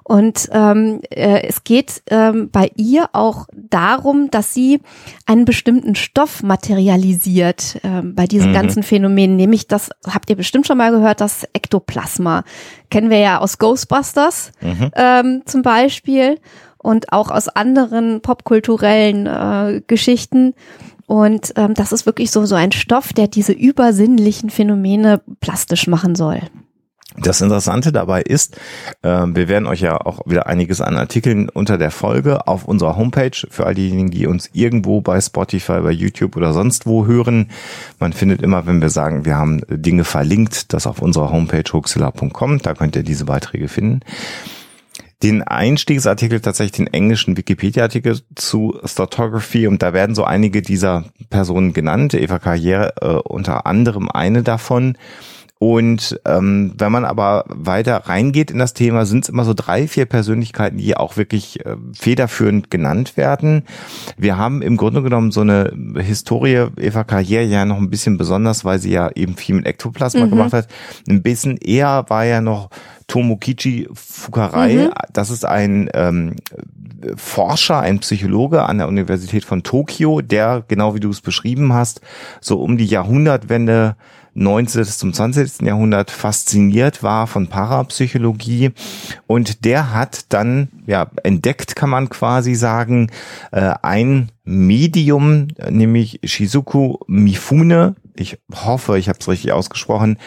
Und 0.04 0.50
ähm, 0.54 1.02
äh, 1.12 1.44
es 1.46 1.64
geht 1.66 2.02
ähm, 2.10 2.50
bei 2.50 2.72
ihr 2.78 3.10
auch 3.12 3.48
darum, 3.54 4.32
dass 4.32 4.54
sie 4.54 4.80
einen 5.28 5.46
bestimmten 5.46 5.94
Stoff 5.94 6.42
materialisiert 6.42 7.80
äh, 7.84 8.02
bei 8.02 8.26
diesen 8.26 8.50
mhm. 8.50 8.56
ganzen 8.56 8.82
Phänomenen, 8.82 9.36
nämlich 9.36 9.68
das 9.68 9.92
habt 10.08 10.30
ihr 10.32 10.36
bestimmt 10.36 10.66
schon 10.66 10.80
mal 10.80 10.92
gehört, 10.92 11.22
das 11.22 11.44
Ektoplasma. 11.54 12.44
Kennen 12.90 13.12
wir 13.12 13.20
ja 13.20 13.38
aus 13.40 13.60
Ghostbusters 13.60 14.52
mhm. 14.62 14.90
ähm, 14.96 15.42
zum 15.46 15.62
Beispiel 15.62 16.40
und 16.80 17.14
auch 17.14 17.30
aus 17.30 17.48
anderen 17.48 18.22
popkulturellen 18.22 19.28
äh, 19.28 19.82
Geschichten. 19.86 20.54
Und 21.06 21.54
ähm, 21.56 21.74
das 21.74 21.92
ist 21.92 22.06
wirklich 22.06 22.32
so, 22.32 22.46
so 22.46 22.56
ein 22.56 22.72
Stoff, 22.72 23.14
der 23.14 23.28
diese 23.28 23.52
übersinnlichen 23.52 24.50
Phänomene 24.50 25.22
plastisch 25.40 25.88
machen 25.88 26.16
soll. 26.16 26.42
Das 27.18 27.42
Interessante 27.42 27.92
dabei 27.92 28.22
ist, 28.22 28.58
äh, 29.02 29.26
wir 29.28 29.48
werden 29.48 29.68
euch 29.68 29.82
ja 29.82 29.98
auch 30.00 30.20
wieder 30.28 30.46
einiges 30.46 30.80
an 30.80 30.96
Artikeln 30.96 31.50
unter 31.50 31.78
der 31.78 31.90
Folge 31.90 32.48
auf 32.48 32.66
unserer 32.66 32.96
Homepage 32.96 33.32
für 33.50 33.66
all 33.66 33.74
diejenigen, 33.74 34.12
die 34.12 34.28
uns 34.28 34.52
irgendwo 34.54 35.02
bei 35.02 35.20
Spotify, 35.20 35.82
bei 35.82 35.92
YouTube 35.92 36.38
oder 36.38 36.54
sonst 36.54 36.86
wo 36.86 37.08
hören. 37.08 37.50
Man 38.00 38.14
findet 38.14 38.42
immer, 38.44 38.68
wenn 38.68 38.82
wir 38.82 38.90
sagen, 38.90 39.26
wir 39.26 39.36
haben 39.36 39.62
Dinge 39.70 40.04
verlinkt, 40.04 40.72
das 40.72 40.86
auf 40.86 41.02
unserer 41.02 41.32
Homepage 41.32 41.74
huxilla.com, 41.74 42.60
da 42.60 42.76
könnt 42.76 42.96
ihr 42.96 43.04
diese 43.04 43.26
Beiträge 43.26 43.68
finden 43.68 44.02
den 45.22 45.44
Einstiegsartikel, 45.44 46.40
tatsächlich 46.40 46.78
den 46.78 46.88
englischen 46.88 47.36
Wikipedia-Artikel 47.36 48.22
zu 48.36 48.80
Photography 48.84 49.68
und 49.68 49.82
da 49.82 49.94
werden 49.94 50.16
so 50.16 50.24
einige 50.24 50.62
dieser 50.62 51.06
Personen 51.30 51.74
genannt. 51.74 52.14
Eva 52.14 52.40
Karriere 52.40 52.94
äh, 53.02 53.08
unter 53.08 53.66
anderem 53.66 54.10
eine 54.10 54.44
davon. 54.44 54.98
Und 55.62 56.18
ähm, 56.24 56.74
wenn 56.78 56.92
man 56.94 57.04
aber 57.04 57.44
weiter 57.50 57.98
reingeht 58.06 58.50
in 58.50 58.60
das 58.60 58.74
Thema, 58.74 59.06
sind 59.06 59.26
es 59.26 59.30
immer 59.30 59.44
so 59.44 59.54
drei, 59.54 59.90
vier 59.90 60.06
Persönlichkeiten, 60.06 60.78
die 60.78 60.96
auch 60.96 61.18
wirklich 61.18 61.66
äh, 61.66 61.76
federführend 61.94 62.72
genannt 62.72 63.18
werden. 63.18 63.64
Wir 64.18 64.38
haben 64.38 64.62
im 64.62 64.78
Grunde 64.78 65.04
genommen 65.04 65.32
so 65.32 65.42
eine 65.42 65.74
Historie, 65.98 66.68
Eva 66.78 67.04
Karriere 67.04 67.44
ja 67.44 67.66
noch 67.66 67.76
ein 67.76 67.90
bisschen 67.90 68.18
besonders, 68.18 68.64
weil 68.64 68.80
sie 68.80 68.92
ja 68.92 69.12
eben 69.16 69.36
viel 69.36 69.56
mit 69.56 69.66
Ektoplasma 69.66 70.28
mhm. 70.28 70.30
gemacht 70.30 70.54
hat. 70.54 70.70
Ein 71.10 71.22
bisschen 71.24 71.58
eher 71.58 72.06
war 72.08 72.24
ja 72.24 72.40
noch 72.40 72.70
Tomokichi 73.08 73.90
Fukarai. 73.94 74.76
Mhm. 74.76 74.92
Das 75.12 75.30
ist 75.30 75.44
ein 75.44 75.90
ähm, 75.94 76.38
Forscher, 77.18 77.80
ein 77.80 78.00
Psychologe 78.00 78.64
an 78.64 78.78
der 78.78 78.88
Universität 78.88 79.44
von 79.44 79.64
Tokio, 79.64 80.22
der, 80.22 80.64
genau 80.70 80.96
wie 80.96 81.02
du 81.02 81.10
es 81.10 81.20
beschrieben 81.20 81.74
hast, 81.74 82.00
so 82.40 82.62
um 82.62 82.78
die 82.78 82.86
Jahrhundertwende 82.86 83.98
19. 84.34 84.84
zum 84.86 85.14
20. 85.14 85.62
Jahrhundert 85.62 86.12
fasziniert 86.12 87.04
war 87.04 87.28
von 87.28 87.48
Parapsychologie 87.48 88.72
und 89.28 89.66
der 89.66 89.94
hat 89.94 90.26
dann 90.30 90.70
ja 90.86 91.10
entdeckt, 91.24 91.76
kann 91.76 91.90
man 91.90 92.10
quasi 92.10 92.56
sagen, 92.56 93.12
äh, 93.52 93.74
ein 93.82 94.32
Medium, 94.44 95.48
nämlich 95.70 96.20
Shizuku 96.24 96.98
Mifune. 97.08 97.96
Ich 98.16 98.38
hoffe, 98.54 98.98
ich 98.98 99.08
habe 99.08 99.20
es 99.20 99.28
richtig 99.28 99.52
ausgesprochen. 99.52 100.18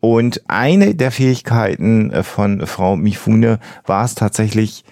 Und 0.00 0.42
eine 0.48 0.94
der 0.94 1.10
Fähigkeiten 1.10 2.10
äh, 2.10 2.22
von 2.22 2.66
Frau 2.66 2.96
Mifune 2.96 3.58
war 3.84 4.04
es 4.04 4.14
tatsächlich, 4.14 4.84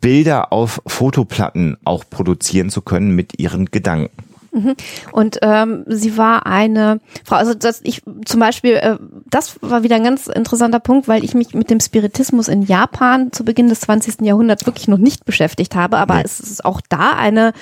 Bilder 0.00 0.52
auf 0.52 0.82
Fotoplatten 0.86 1.78
auch 1.84 2.04
produzieren 2.08 2.70
zu 2.70 2.82
können 2.82 3.14
mit 3.14 3.38
ihren 3.38 3.66
Gedanken. 3.66 4.29
Mhm. 4.52 4.74
Und 5.12 5.38
ähm, 5.42 5.84
sie 5.86 6.16
war 6.16 6.46
eine 6.46 7.00
Frau, 7.24 7.36
also 7.36 7.54
das, 7.54 7.80
ich 7.84 8.02
zum 8.24 8.40
Beispiel, 8.40 8.74
äh, 8.74 8.96
das 9.26 9.60
war 9.62 9.82
wieder 9.82 9.96
ein 9.96 10.04
ganz 10.04 10.26
interessanter 10.26 10.80
Punkt, 10.80 11.08
weil 11.08 11.24
ich 11.24 11.34
mich 11.34 11.54
mit 11.54 11.70
dem 11.70 11.80
Spiritismus 11.80 12.48
in 12.48 12.62
Japan 12.62 13.32
zu 13.32 13.44
Beginn 13.44 13.68
des 13.68 13.80
20. 13.80 14.22
Jahrhunderts 14.22 14.66
wirklich 14.66 14.88
noch 14.88 14.98
nicht 14.98 15.24
beschäftigt 15.24 15.74
habe, 15.74 15.98
aber 15.98 16.24
es 16.24 16.40
ist 16.40 16.64
auch 16.64 16.80
da 16.88 17.12
eine 17.12 17.52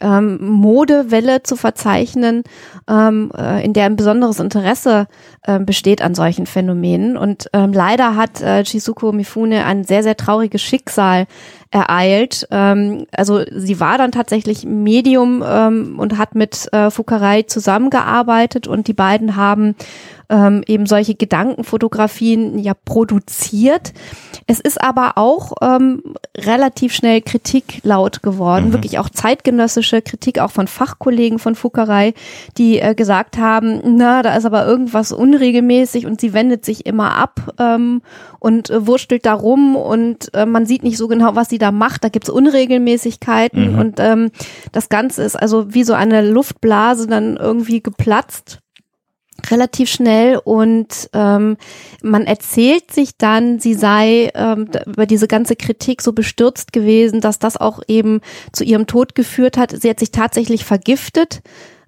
ähm, 0.00 0.38
Modewelle 0.40 1.42
zu 1.42 1.56
verzeichnen, 1.56 2.44
ähm, 2.88 3.30
äh, 3.36 3.64
in 3.64 3.72
der 3.72 3.86
ein 3.86 3.96
besonderes 3.96 4.38
Interesse 4.40 5.06
äh, 5.42 5.58
besteht 5.58 6.02
an 6.02 6.14
solchen 6.14 6.46
Phänomenen. 6.46 7.16
Und 7.16 7.48
ähm, 7.52 7.72
leider 7.72 8.16
hat 8.16 8.40
äh, 8.40 8.64
Shizuko 8.64 9.12
Mifune 9.12 9.64
ein 9.64 9.84
sehr, 9.84 10.02
sehr 10.02 10.16
trauriges 10.16 10.62
Schicksal 10.62 11.26
ereilt. 11.70 12.46
Ähm, 12.50 13.06
also 13.12 13.42
sie 13.50 13.80
war 13.80 13.98
dann 13.98 14.12
tatsächlich 14.12 14.64
Medium 14.64 15.42
ähm, 15.46 15.98
und 15.98 16.16
hat 16.16 16.34
mit 16.34 16.72
äh, 16.72 16.90
Fukerei 16.90 17.42
zusammengearbeitet 17.42 18.66
und 18.66 18.88
die 18.88 18.94
beiden 18.94 19.36
haben 19.36 19.74
ähm, 20.30 20.62
eben 20.66 20.86
solche 20.86 21.14
Gedankenfotografien 21.14 22.58
ja 22.58 22.74
produziert. 22.74 23.92
Es 24.46 24.60
ist 24.60 24.82
aber 24.82 25.16
auch 25.16 25.52
ähm, 25.62 26.02
relativ 26.36 26.92
schnell 26.92 27.20
Kritik 27.22 27.80
laut 27.82 28.22
geworden, 28.22 28.68
mhm. 28.68 28.72
wirklich 28.72 28.98
auch 28.98 29.08
zeitgenössische 29.08 30.02
Kritik 30.02 30.38
auch 30.38 30.50
von 30.50 30.66
Fachkollegen 30.66 31.38
von 31.38 31.54
Fuckerei, 31.54 32.14
die 32.56 32.78
äh, 32.78 32.94
gesagt 32.94 33.38
haben, 33.38 33.80
na, 33.96 34.22
da 34.22 34.36
ist 34.36 34.44
aber 34.44 34.66
irgendwas 34.66 35.12
unregelmäßig 35.12 36.06
und 36.06 36.20
sie 36.20 36.32
wendet 36.32 36.64
sich 36.64 36.86
immer 36.86 37.16
ab 37.16 37.54
ähm, 37.58 38.02
und 38.38 38.70
äh, 38.70 38.86
wurstelt 38.86 39.26
da 39.26 39.34
rum 39.34 39.76
und 39.76 40.32
äh, 40.34 40.46
man 40.46 40.66
sieht 40.66 40.82
nicht 40.82 40.98
so 40.98 41.08
genau, 41.08 41.34
was 41.34 41.48
sie 41.48 41.58
da 41.58 41.72
macht. 41.72 42.04
Da 42.04 42.08
gibt's 42.08 42.30
Unregelmäßigkeiten 42.30 43.72
mhm. 43.72 43.78
und 43.78 44.00
ähm, 44.00 44.30
das 44.72 44.88
Ganze 44.88 45.22
ist 45.22 45.36
also 45.36 45.74
wie 45.74 45.84
so 45.84 45.94
eine 45.94 46.28
Luftblase 46.28 47.06
dann 47.06 47.36
irgendwie 47.36 47.82
geplatzt 47.82 48.60
relativ 49.50 49.90
schnell 49.90 50.40
und 50.42 51.10
ähm, 51.12 51.56
man 52.02 52.24
erzählt 52.24 52.90
sich 52.92 53.16
dann, 53.16 53.58
sie 53.58 53.74
sei 53.74 54.30
ähm, 54.34 54.68
über 54.86 55.06
diese 55.06 55.28
ganze 55.28 55.56
Kritik 55.56 56.02
so 56.02 56.12
bestürzt 56.12 56.72
gewesen, 56.72 57.20
dass 57.20 57.38
das 57.38 57.56
auch 57.56 57.80
eben 57.88 58.20
zu 58.52 58.64
ihrem 58.64 58.86
Tod 58.86 59.14
geführt 59.14 59.56
hat. 59.56 59.72
Sie 59.72 59.88
hat 59.88 59.98
sich 59.98 60.10
tatsächlich 60.10 60.64
vergiftet 60.64 61.42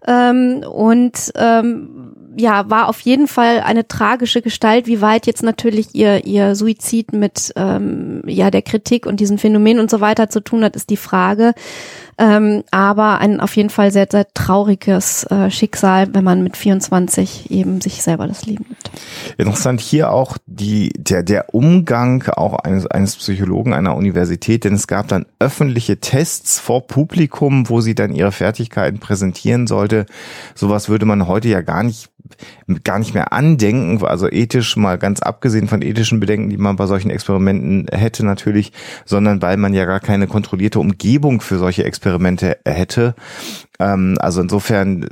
ähm, 0.07 0.65
und 0.69 1.33
ähm, 1.37 2.15
ja, 2.37 2.71
war 2.71 2.89
auf 2.89 3.01
jeden 3.01 3.27
Fall 3.27 3.61
eine 3.61 3.87
tragische 3.87 4.41
Gestalt. 4.41 4.87
Wie 4.87 5.01
weit 5.01 5.27
jetzt 5.27 5.43
natürlich 5.43 5.95
ihr, 5.95 6.25
ihr 6.25 6.55
Suizid 6.55 7.13
mit 7.13 7.53
ähm, 7.57 8.23
ja 8.27 8.51
der 8.51 8.63
Kritik 8.63 9.07
und 9.07 9.21
diesen 9.21 9.39
Phänomenen 9.39 9.81
und 9.81 9.91
so 9.91 10.01
weiter 10.01 10.31
zu 10.31 10.41
tun 10.41 10.65
hat, 10.65 10.77
ist 10.77 10.91
die 10.91 10.97
Frage. 10.97 11.55
Ähm, 12.21 12.65
aber 12.71 13.19
ein 13.19 13.41
auf 13.41 13.57
jeden 13.57 13.71
Fall 13.71 13.91
sehr, 13.93 14.07
sehr 14.11 14.27
trauriges 14.35 15.25
äh, 15.25 15.51
Schicksal, 15.51 16.13
wenn 16.13 16.23
man 16.23 16.43
mit 16.43 16.55
24 16.55 17.51
eben 17.51 17.81
sich 17.81 18.03
selber 18.03 18.27
das 18.27 18.45
Leben 18.45 18.67
nimmt. 18.69 18.91
Interessant 19.39 19.81
hier 19.81 20.13
auch 20.13 20.37
die, 20.45 20.93
der, 20.99 21.23
der 21.23 21.55
Umgang 21.55 22.29
auch 22.29 22.59
eines, 22.59 22.87
eines 22.87 23.17
Psychologen 23.17 23.73
einer 23.73 23.97
Universität, 23.97 24.65
denn 24.65 24.75
es 24.75 24.87
gab 24.87 25.09
dann 25.09 25.25
öffentliche 25.39 26.01
Tests 26.01 26.61
vor 26.61 26.87
Publikum, 26.87 27.71
wo 27.71 27.81
sie 27.81 27.95
dann 27.95 28.15
ihre 28.15 28.33
Fertigkeiten 28.33 28.99
präsentieren 28.99 29.67
sollte. 29.67 30.05
Sowas 30.55 30.91
würde 30.91 31.07
man 31.07 31.27
heute 31.27 31.49
ja 31.49 31.63
gar 31.63 31.83
nicht 31.83 32.11
gar 32.85 32.99
nicht 32.99 33.15
mehr 33.15 33.33
andenken, 33.33 34.05
also 34.05 34.31
ethisch 34.31 34.77
mal 34.77 34.99
ganz 34.99 35.21
abgesehen 35.21 35.69
von 35.69 35.83
ethischen 35.83 36.21
Bedenken, 36.21 36.51
die 36.51 36.59
man 36.59 36.77
bei 36.77 36.87
solchen 36.87 37.11
Experimenten 37.11 37.87
hätte 37.91 38.25
natürlich, 38.25 38.73
sondern 39.05 39.43
weil 39.43 39.57
man 39.57 39.75
ja 39.75 39.85
gar 39.85 40.01
keine 40.01 40.27
kontrollierte 40.27 40.79
Umgebung 40.79 41.41
für 41.41 41.59
solche 41.59 41.85
Experimente 41.85 42.10
hätte. 42.19 43.15
Ähm, 43.79 44.17
also 44.21 44.41
insofern 44.41 45.07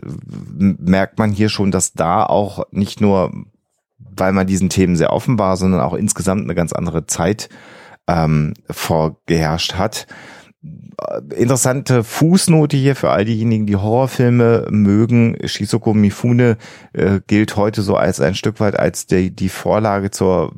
merkt 0.56 1.18
man 1.18 1.30
hier 1.32 1.48
schon, 1.48 1.70
dass 1.70 1.92
da 1.92 2.24
auch 2.24 2.64
nicht 2.70 3.00
nur, 3.00 3.32
weil 3.98 4.32
man 4.32 4.46
diesen 4.46 4.70
Themen 4.70 4.96
sehr 4.96 5.12
offen 5.12 5.38
war, 5.38 5.56
sondern 5.56 5.80
auch 5.80 5.94
insgesamt 5.94 6.42
eine 6.42 6.54
ganz 6.54 6.72
andere 6.72 7.06
Zeit 7.06 7.48
ähm, 8.06 8.54
vorgeherrscht 8.70 9.74
hat 9.74 10.06
interessante 11.34 12.02
Fußnote 12.02 12.76
hier 12.76 12.96
für 12.96 13.10
all 13.10 13.24
diejenigen, 13.24 13.66
die 13.66 13.76
Horrorfilme 13.76 14.66
mögen. 14.70 15.36
Shizuko 15.44 15.94
Mifune 15.94 16.56
äh, 16.92 17.20
gilt 17.26 17.56
heute 17.56 17.82
so 17.82 17.96
als 17.96 18.20
ein 18.20 18.34
Stück 18.34 18.60
weit 18.60 18.78
als 18.78 19.06
die, 19.06 19.34
die 19.34 19.48
Vorlage 19.48 20.10
zur 20.10 20.52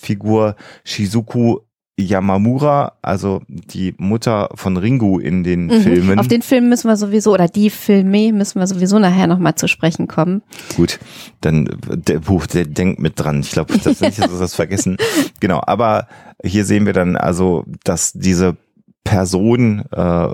Figur 0.00 0.56
Shizuku 0.84 1.60
Yamamura, 2.04 2.92
also 3.02 3.42
die 3.48 3.94
Mutter 3.98 4.48
von 4.54 4.76
Ringu 4.76 5.18
in 5.18 5.44
den 5.44 5.66
mhm. 5.66 5.80
Filmen. 5.82 6.18
Auf 6.18 6.28
den 6.28 6.42
Film 6.42 6.68
müssen 6.68 6.88
wir 6.88 6.96
sowieso, 6.96 7.32
oder 7.32 7.48
die 7.48 7.70
Filme 7.70 8.32
müssen 8.32 8.58
wir 8.58 8.66
sowieso 8.66 8.98
nachher 8.98 9.26
nochmal 9.26 9.54
zu 9.54 9.68
sprechen 9.68 10.08
kommen. 10.08 10.42
Gut, 10.76 10.98
dann 11.40 11.68
der 11.86 12.20
Buch, 12.20 12.46
der 12.46 12.64
denkt 12.64 13.00
mit 13.00 13.18
dran. 13.18 13.40
Ich 13.40 13.50
glaube, 13.52 13.76
das 13.78 14.00
ist 14.00 14.18
dass 14.18 14.38
das 14.38 14.54
vergessen. 14.54 14.96
Genau, 15.40 15.62
aber 15.66 16.06
hier 16.44 16.64
sehen 16.64 16.86
wir 16.86 16.92
dann 16.92 17.16
also, 17.16 17.64
dass 17.84 18.12
diese 18.12 18.56
Person 19.04 19.84
äh, 19.92 20.26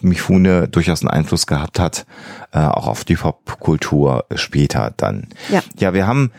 Mifune 0.00 0.68
durchaus 0.68 1.02
einen 1.02 1.10
Einfluss 1.10 1.46
gehabt 1.46 1.80
hat, 1.80 2.06
äh, 2.52 2.60
auch 2.60 2.86
auf 2.86 3.04
die 3.04 3.16
Popkultur 3.16 4.26
später 4.34 4.92
dann. 4.96 5.26
Ja. 5.50 5.62
ja, 5.78 5.94
wir 5.94 6.06
haben 6.06 6.30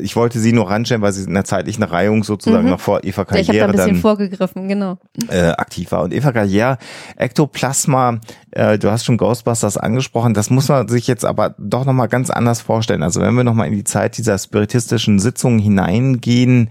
ich 0.00 0.16
wollte 0.16 0.38
sie 0.38 0.52
nur 0.52 0.68
ranstellen, 0.68 1.02
weil 1.02 1.12
sie 1.12 1.24
in 1.24 1.34
der 1.34 1.44
zeitlichen 1.44 1.82
Reihung 1.82 2.24
sozusagen 2.24 2.64
mhm. 2.64 2.70
noch 2.70 2.80
vor 2.80 3.04
Eva 3.04 3.24
Karriere 3.24 3.56
ich 3.56 3.62
hab 3.62 3.72
da 3.72 3.82
ein 3.82 3.88
dann 3.88 3.96
vorgegriffen, 3.96 4.68
genau. 4.68 4.98
Äh, 5.28 5.50
aktiv 5.50 5.92
war. 5.92 6.02
Und 6.02 6.12
Eva 6.12 6.32
Karriere, 6.32 6.78
Ektoplasma, 7.16 8.20
äh, 8.50 8.78
du 8.78 8.90
hast 8.90 9.04
schon 9.04 9.16
Ghostbusters 9.16 9.76
angesprochen, 9.76 10.34
das 10.34 10.50
muss 10.50 10.68
man 10.68 10.88
sich 10.88 11.06
jetzt 11.06 11.24
aber 11.24 11.54
doch 11.58 11.84
nochmal 11.84 12.08
ganz 12.08 12.30
anders 12.30 12.60
vorstellen. 12.60 13.02
Also 13.02 13.20
wenn 13.20 13.34
wir 13.34 13.44
nochmal 13.44 13.68
in 13.68 13.74
die 13.74 13.84
Zeit 13.84 14.18
dieser 14.18 14.38
spiritistischen 14.38 15.18
Sitzungen 15.18 15.58
hineingehen, 15.58 16.70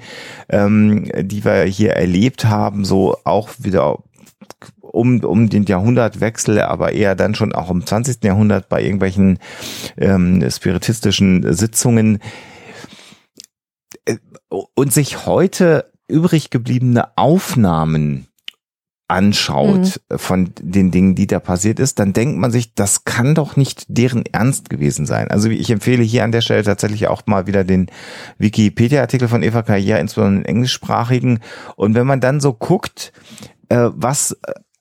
ähm, 0.50 1.10
die 1.22 1.44
wir 1.44 1.64
hier 1.64 1.94
erlebt 1.94 2.46
haben, 2.46 2.86
so 2.86 3.18
auch 3.24 3.50
wieder 3.60 4.00
um, 4.82 5.20
um 5.20 5.50
den 5.50 5.66
Jahrhundertwechsel, 5.66 6.62
aber 6.62 6.94
eher 6.94 7.16
dann 7.16 7.36
schon 7.36 7.54
auch 7.54 7.70
im 7.70 7.86
20. 7.86 8.24
Jahrhundert 8.24 8.70
bei 8.70 8.82
irgendwelchen 8.82 9.40
ähm, 9.98 10.44
spiritistischen 10.50 11.54
Sitzungen 11.54 12.20
und 14.50 14.94
sich 14.94 15.26
heute 15.26 15.92
übrig 16.08 16.50
gebliebene 16.50 17.18
Aufnahmen 17.18 18.28
anschaut 19.08 20.00
mhm. 20.10 20.18
von 20.18 20.52
den 20.60 20.90
Dingen, 20.90 21.16
die 21.16 21.28
da 21.28 21.40
passiert 21.40 21.80
ist, 21.80 22.00
dann 22.00 22.14
denkt 22.14 22.38
man 22.38 22.52
sich, 22.52 22.74
das 22.74 23.04
kann 23.04 23.36
doch 23.36 23.56
nicht 23.56 23.86
deren 23.88 24.26
Ernst 24.26 24.70
gewesen 24.70 25.06
sein. 25.06 25.30
Also 25.30 25.50
ich 25.50 25.70
empfehle 25.70 26.04
hier 26.04 26.24
an 26.24 26.32
der 26.32 26.42
Stelle 26.42 26.64
tatsächlich 26.64 27.08
auch 27.08 27.22
mal 27.28 27.46
wieder 27.46 27.64
den 27.64 27.88
Wikipedia-Artikel 28.40 29.28
von 29.28 29.44
Eva 29.44 29.62
Karriere, 29.62 30.00
insbesondere 30.00 30.42
den 30.42 30.46
englischsprachigen. 30.46 31.40
Und 31.76 31.94
wenn 31.94 32.08
man 32.08 32.20
dann 32.20 32.40
so 32.40 32.54
guckt, 32.54 33.14
äh, 33.70 33.90
was 33.94 34.38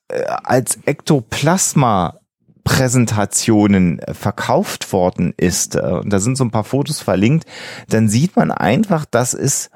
äh, 0.09 0.23
als 0.25 0.79
Ektoplasma 0.87 2.19
Präsentationen 2.65 3.99
äh, 4.01 4.15
verkauft 4.15 4.93
worden 4.93 5.35
ist, 5.37 5.77
äh, 5.77 5.81
und 5.81 6.11
da 6.13 6.19
sind 6.19 6.37
so 6.37 6.45
ein 6.45 6.51
paar 6.51 6.65
Fotos 6.65 7.01
verlinkt, 7.01 7.47
dann 7.89 8.09
sieht 8.09 8.37
man 8.37 8.51
einfach, 8.51 9.05
dass 9.05 9.35
es 9.35 9.71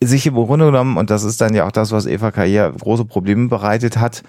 sich 0.00 0.26
im 0.26 0.34
Grunde 0.34 0.66
genommen, 0.66 0.96
und 0.96 1.10
das 1.10 1.24
ist 1.24 1.40
dann 1.40 1.54
ja 1.54 1.66
auch 1.66 1.72
das, 1.72 1.90
was 1.90 2.06
Eva 2.06 2.30
Karriere 2.30 2.72
große 2.72 3.04
Probleme 3.04 3.48
bereitet 3.48 3.98
hat, 3.98 4.22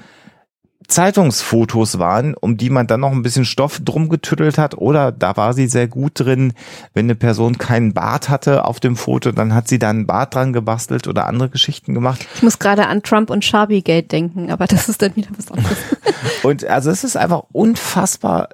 Zeitungsfotos 0.87 1.99
waren, 1.99 2.33
um 2.33 2.57
die 2.57 2.69
man 2.69 2.87
dann 2.87 3.01
noch 3.01 3.11
ein 3.11 3.21
bisschen 3.21 3.45
Stoff 3.45 3.79
drum 3.83 4.09
getüttelt 4.09 4.57
hat. 4.57 4.75
Oder 4.77 5.11
da 5.11 5.35
war 5.37 5.53
sie 5.53 5.67
sehr 5.67 5.87
gut 5.87 6.13
drin, 6.15 6.53
wenn 6.93 7.05
eine 7.05 7.15
Person 7.15 7.57
keinen 7.57 7.93
Bart 7.93 8.29
hatte 8.29 8.65
auf 8.65 8.79
dem 8.79 8.95
Foto, 8.95 9.31
dann 9.31 9.53
hat 9.53 9.67
sie 9.67 9.77
da 9.77 9.89
einen 9.89 10.07
Bart 10.07 10.33
dran 10.33 10.53
gebastelt 10.53 11.07
oder 11.07 11.27
andere 11.27 11.49
Geschichten 11.49 11.93
gemacht. 11.93 12.25
Ich 12.35 12.43
muss 12.43 12.59
gerade 12.59 12.87
an 12.87 13.03
Trump 13.03 13.29
und 13.29 13.45
Sharpie-Gate 13.45 14.11
denken, 14.11 14.51
aber 14.51 14.65
das 14.67 14.89
ist 14.89 15.01
dann 15.01 15.15
wieder 15.15 15.29
was 15.37 15.51
anderes. 15.51 15.77
und 16.43 16.65
also 16.65 16.89
es 16.89 17.03
ist 17.03 17.17
einfach 17.17 17.43
unfassbar 17.51 18.49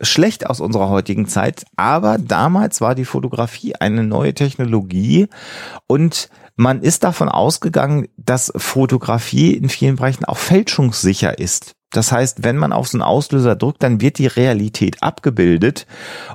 schlecht 0.00 0.46
aus 0.46 0.60
unserer 0.60 0.88
heutigen 0.88 1.26
Zeit, 1.26 1.64
aber 1.76 2.18
damals 2.18 2.80
war 2.80 2.94
die 2.94 3.04
Fotografie 3.04 3.74
eine 3.76 4.04
neue 4.04 4.34
Technologie 4.34 5.28
und 5.86 6.28
man 6.56 6.82
ist 6.82 7.04
davon 7.04 7.28
ausgegangen, 7.28 8.08
dass 8.16 8.52
Fotografie 8.54 9.54
in 9.54 9.68
vielen 9.68 9.96
Bereichen 9.96 10.24
auch 10.26 10.36
fälschungssicher 10.36 11.38
ist. 11.38 11.74
Das 11.92 12.12
heißt, 12.12 12.44
wenn 12.44 12.56
man 12.56 12.72
auf 12.72 12.88
so 12.88 12.96
einen 12.96 13.02
Auslöser 13.02 13.56
drückt, 13.56 13.82
dann 13.82 14.00
wird 14.00 14.18
die 14.18 14.28
Realität 14.28 15.02
abgebildet 15.02 15.86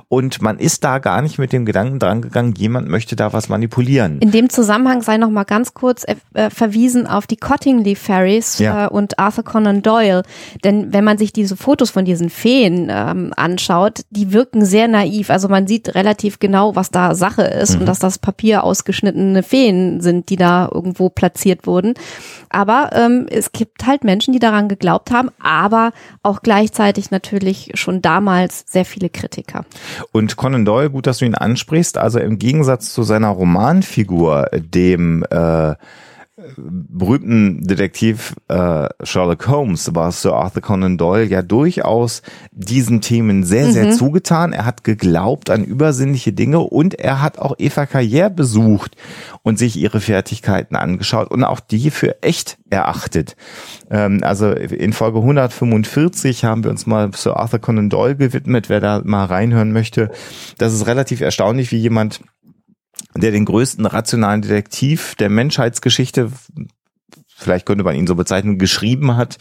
und 0.08 0.42
man 0.42 0.58
ist 0.58 0.84
da 0.84 0.98
gar 0.98 1.22
nicht 1.22 1.38
mit 1.38 1.52
dem 1.52 1.64
Gedanken 1.64 1.98
dran 1.98 2.22
gegangen, 2.22 2.54
jemand 2.56 2.88
möchte 2.88 3.16
da 3.16 3.32
was 3.32 3.48
manipulieren. 3.48 4.20
In 4.20 4.30
dem 4.30 4.50
Zusammenhang 4.50 5.02
sei 5.02 5.16
noch 5.16 5.30
mal 5.30 5.44
ganz 5.44 5.72
kurz 5.72 6.04
äh, 6.04 6.16
äh 6.34 6.50
verwiesen 6.50 7.06
auf 7.06 7.26
die 7.26 7.36
Cottingley 7.36 7.94
Fairies 7.94 8.58
ja. 8.58 8.86
äh, 8.86 8.88
und 8.88 9.18
Arthur 9.18 9.44
Conan 9.44 9.82
Doyle, 9.82 10.22
denn 10.62 10.92
wenn 10.92 11.04
man 11.04 11.18
sich 11.18 11.32
diese 11.32 11.56
Fotos 11.56 11.90
von 11.90 12.04
diesen 12.04 12.28
Feen 12.28 12.88
ähm, 12.90 13.32
anschaut, 13.36 14.02
die 14.10 14.32
wirken 14.32 14.64
sehr 14.64 14.88
naiv. 14.88 15.30
Also 15.30 15.48
man 15.48 15.66
sieht 15.66 15.94
relativ 15.94 16.38
genau, 16.38 16.76
was 16.76 16.90
da 16.90 17.14
Sache 17.14 17.42
ist 17.42 17.74
mhm. 17.74 17.80
und 17.80 17.86
dass 17.86 17.98
das 17.98 18.18
Papier 18.18 18.64
ausgeschnittene 18.64 19.42
Feen 19.42 20.00
sind, 20.00 20.28
die 20.28 20.36
da 20.36 20.68
irgendwo 20.72 21.08
platziert 21.08 21.66
wurden. 21.66 21.94
Aber 22.56 22.88
ähm, 22.94 23.26
es 23.28 23.52
gibt 23.52 23.86
halt 23.86 24.02
Menschen, 24.02 24.32
die 24.32 24.38
daran 24.38 24.66
geglaubt 24.66 25.10
haben, 25.10 25.28
aber 25.38 25.92
auch 26.22 26.40
gleichzeitig 26.40 27.10
natürlich 27.10 27.72
schon 27.74 28.00
damals 28.00 28.64
sehr 28.66 28.86
viele 28.86 29.10
Kritiker. 29.10 29.66
Und 30.10 30.36
Conan 30.36 30.64
Doyle, 30.64 30.88
gut, 30.88 31.06
dass 31.06 31.18
du 31.18 31.26
ihn 31.26 31.34
ansprichst, 31.34 31.98
also 31.98 32.18
im 32.18 32.38
Gegensatz 32.38 32.94
zu 32.94 33.02
seiner 33.02 33.28
Romanfigur, 33.28 34.48
dem 34.54 35.22
äh, 35.28 35.74
berühmten 36.56 37.66
Detektiv 37.66 38.34
äh, 38.48 38.88
Sherlock 39.02 39.48
Holmes 39.48 39.94
war 39.94 40.12
Sir 40.12 40.34
Arthur 40.34 40.62
Conan 40.62 40.98
Doyle 40.98 41.24
ja 41.24 41.42
durchaus 41.42 42.22
diesen 42.52 43.00
Themen 43.00 43.44
sehr, 43.44 43.72
sehr 43.72 43.86
mhm. 43.86 43.92
zugetan. 43.92 44.52
Er 44.52 44.64
hat 44.64 44.84
geglaubt 44.84 45.50
an 45.50 45.64
übersinnliche 45.64 46.32
Dinge 46.32 46.60
und 46.60 46.94
er 46.94 47.22
hat 47.22 47.38
auch 47.38 47.54
Eva 47.58 47.82
Carrière 47.82 48.30
besucht 48.30 48.96
und 49.42 49.58
sich 49.58 49.76
ihre 49.76 50.00
Fertigkeiten 50.00 50.76
angeschaut 50.76 51.30
und 51.30 51.44
auch 51.44 51.60
die 51.60 51.90
für 51.90 52.22
echt 52.22 52.58
erachtet. 52.70 53.36
Ähm, 53.90 54.20
also 54.22 54.50
in 54.50 54.92
Folge 54.92 55.18
145 55.18 56.44
haben 56.44 56.64
wir 56.64 56.70
uns 56.70 56.86
mal 56.86 57.10
Sir 57.14 57.36
Arthur 57.36 57.58
Conan 57.58 57.90
Doyle 57.90 58.16
gewidmet. 58.16 58.68
Wer 58.68 58.80
da 58.80 59.02
mal 59.04 59.24
reinhören 59.24 59.72
möchte, 59.72 60.10
das 60.58 60.72
ist 60.72 60.86
relativ 60.86 61.20
erstaunlich, 61.20 61.72
wie 61.72 61.78
jemand 61.78 62.20
der 63.14 63.30
den 63.30 63.44
größten 63.44 63.86
rationalen 63.86 64.42
Detektiv 64.42 65.14
der 65.16 65.30
Menschheitsgeschichte 65.30 66.30
vielleicht 67.36 67.66
könnte 67.66 67.84
man 67.84 67.94
ihn 67.94 68.06
so 68.06 68.14
bezeichnen, 68.14 68.58
geschrieben 68.58 69.16
hat 69.16 69.36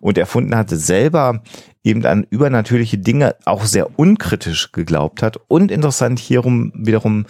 und 0.00 0.16
erfunden 0.16 0.54
hatte, 0.54 0.76
selber 0.76 1.42
eben 1.82 2.04
an 2.04 2.26
übernatürliche 2.28 2.98
Dinge 2.98 3.36
auch 3.46 3.64
sehr 3.64 3.98
unkritisch 3.98 4.70
geglaubt 4.72 5.22
hat. 5.22 5.38
Und 5.48 5.70
interessant 5.70 6.18
hierum 6.18 6.72
wiederum, 6.74 7.24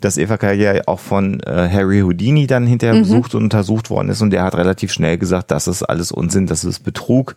dass 0.00 0.18
Eva 0.18 0.36
Karriere 0.36 0.82
auch 0.86 1.00
von 1.00 1.40
äh, 1.40 1.68
Harry 1.70 2.00
Houdini 2.00 2.46
dann 2.46 2.66
hinterher 2.66 2.96
mhm. 2.96 3.02
besucht 3.02 3.34
und 3.34 3.44
untersucht 3.44 3.90
worden 3.90 4.10
ist 4.10 4.20
und 4.20 4.30
der 4.30 4.42
hat 4.42 4.54
relativ 4.54 4.92
schnell 4.92 5.18
gesagt, 5.18 5.50
das 5.50 5.66
ist 5.66 5.82
alles 5.82 6.12
Unsinn, 6.12 6.46
das 6.46 6.64
ist 6.64 6.80
Betrug. 6.80 7.34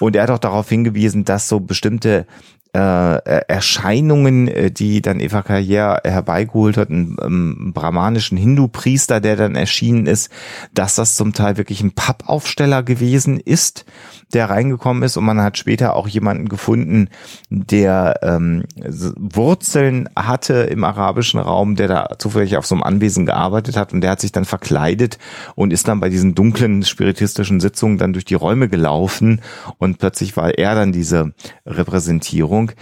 Und 0.00 0.16
er 0.16 0.22
hat 0.24 0.30
auch 0.30 0.38
darauf 0.38 0.68
hingewiesen, 0.68 1.24
dass 1.24 1.48
so 1.48 1.60
bestimmte 1.60 2.26
äh, 2.78 3.42
Erscheinungen, 3.48 4.48
äh, 4.48 4.70
die 4.70 5.02
dann 5.02 5.20
Eva 5.20 5.42
Karriere 5.42 6.00
herbeigeholt 6.04 6.76
hat, 6.76 6.90
einen, 6.90 7.18
einen 7.18 7.72
brahmanischen 7.72 8.38
Hindu-Priester, 8.38 9.20
der 9.20 9.36
dann 9.36 9.56
erschienen 9.56 10.06
ist, 10.06 10.30
dass 10.74 10.94
das 10.94 11.16
zum 11.16 11.32
Teil 11.32 11.56
wirklich 11.56 11.82
ein 11.82 11.92
Pappaufsteller 11.92 12.82
gewesen 12.82 13.40
ist, 13.40 13.84
der 14.32 14.50
reingekommen 14.50 15.02
ist. 15.02 15.16
Und 15.16 15.24
man 15.24 15.40
hat 15.40 15.58
später 15.58 15.96
auch 15.96 16.06
jemanden 16.06 16.48
gefunden, 16.48 17.08
der 17.50 18.20
ähm, 18.22 18.64
Wurzeln 18.76 20.08
hatte 20.14 20.54
im 20.54 20.84
arabischen 20.84 21.40
Raum, 21.40 21.74
der 21.74 21.88
da 21.88 22.08
zufällig 22.18 22.56
auf 22.56 22.66
so 22.66 22.74
einem 22.74 22.84
Anwesen 22.84 23.26
gearbeitet 23.26 23.76
hat. 23.76 23.92
Und 23.92 24.02
der 24.02 24.10
hat 24.12 24.20
sich 24.20 24.32
dann 24.32 24.44
verkleidet 24.44 25.18
und 25.54 25.72
ist 25.72 25.88
dann 25.88 26.00
bei 26.00 26.08
diesen 26.10 26.34
dunklen 26.34 26.84
spiritistischen 26.84 27.60
Sitzungen 27.60 27.98
dann 27.98 28.12
durch 28.12 28.24
die 28.24 28.34
Räume 28.34 28.68
gelaufen. 28.68 29.40
Und 29.78 29.98
plötzlich 29.98 30.36
war 30.36 30.56
er 30.56 30.74
dann 30.74 30.92
diese 30.92 31.32
Repräsentierung 31.66 32.67
Ordnung. 32.68 32.78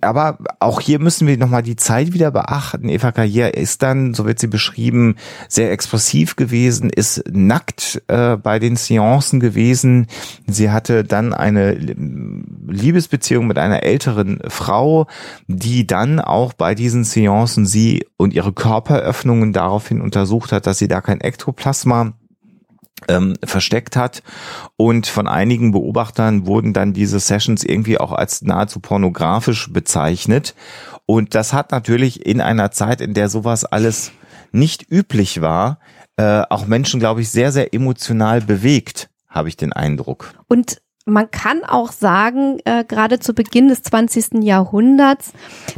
Aber 0.00 0.38
auch 0.60 0.80
hier 0.80 0.98
müssen 0.98 1.26
wir 1.26 1.36
nochmal 1.38 1.62
die 1.62 1.76
Zeit 1.76 2.12
wieder 2.12 2.30
beachten. 2.30 2.88
Eva 2.88 3.12
Karriere 3.12 3.50
ist 3.50 3.82
dann, 3.82 4.14
so 4.14 4.26
wird 4.26 4.38
sie 4.38 4.46
beschrieben, 4.46 5.16
sehr 5.48 5.72
expressiv 5.72 6.36
gewesen, 6.36 6.90
ist 6.90 7.24
nackt 7.30 8.02
äh, 8.08 8.36
bei 8.36 8.58
den 8.58 8.76
Seancen 8.76 9.40
gewesen. 9.40 10.06
Sie 10.46 10.70
hatte 10.70 11.04
dann 11.04 11.32
eine 11.32 11.72
Liebesbeziehung 11.72 13.46
mit 13.46 13.58
einer 13.58 13.82
älteren 13.82 14.40
Frau, 14.48 15.06
die 15.46 15.86
dann 15.86 16.20
auch 16.20 16.52
bei 16.52 16.74
diesen 16.74 17.04
Seancen 17.04 17.66
sie 17.66 18.06
und 18.16 18.34
ihre 18.34 18.52
Körperöffnungen 18.52 19.52
daraufhin 19.52 20.00
untersucht 20.00 20.52
hat, 20.52 20.66
dass 20.66 20.78
sie 20.78 20.88
da 20.88 21.00
kein 21.00 21.20
Ektoplasma 21.20 22.12
ähm, 23.08 23.34
versteckt 23.44 23.96
hat. 23.96 24.22
Und 24.76 25.06
von 25.06 25.26
einigen 25.26 25.72
Beobachtern 25.72 26.46
wurden 26.46 26.72
dann 26.72 26.92
diese 26.92 27.20
Sessions 27.20 27.64
irgendwie 27.64 27.98
auch 27.98 28.12
als 28.12 28.42
nahezu 28.42 28.80
pornografisch 28.80 29.72
bezeichnet. 29.72 30.54
Und 31.06 31.34
das 31.34 31.52
hat 31.52 31.70
natürlich 31.70 32.24
in 32.24 32.40
einer 32.40 32.70
Zeit, 32.70 33.00
in 33.00 33.14
der 33.14 33.28
sowas 33.28 33.64
alles 33.64 34.12
nicht 34.52 34.90
üblich 34.90 35.40
war, 35.40 35.78
äh, 36.16 36.42
auch 36.48 36.66
Menschen, 36.66 37.00
glaube 37.00 37.20
ich, 37.20 37.30
sehr, 37.30 37.52
sehr 37.52 37.74
emotional 37.74 38.40
bewegt, 38.40 39.10
habe 39.28 39.48
ich 39.48 39.56
den 39.56 39.72
Eindruck. 39.72 40.32
Und 40.46 40.80
man 41.06 41.30
kann 41.30 41.64
auch 41.64 41.92
sagen, 41.92 42.60
äh, 42.64 42.82
gerade 42.84 43.18
zu 43.18 43.34
Beginn 43.34 43.68
des 43.68 43.82
20. 43.82 44.42
Jahrhunderts, 44.42 45.32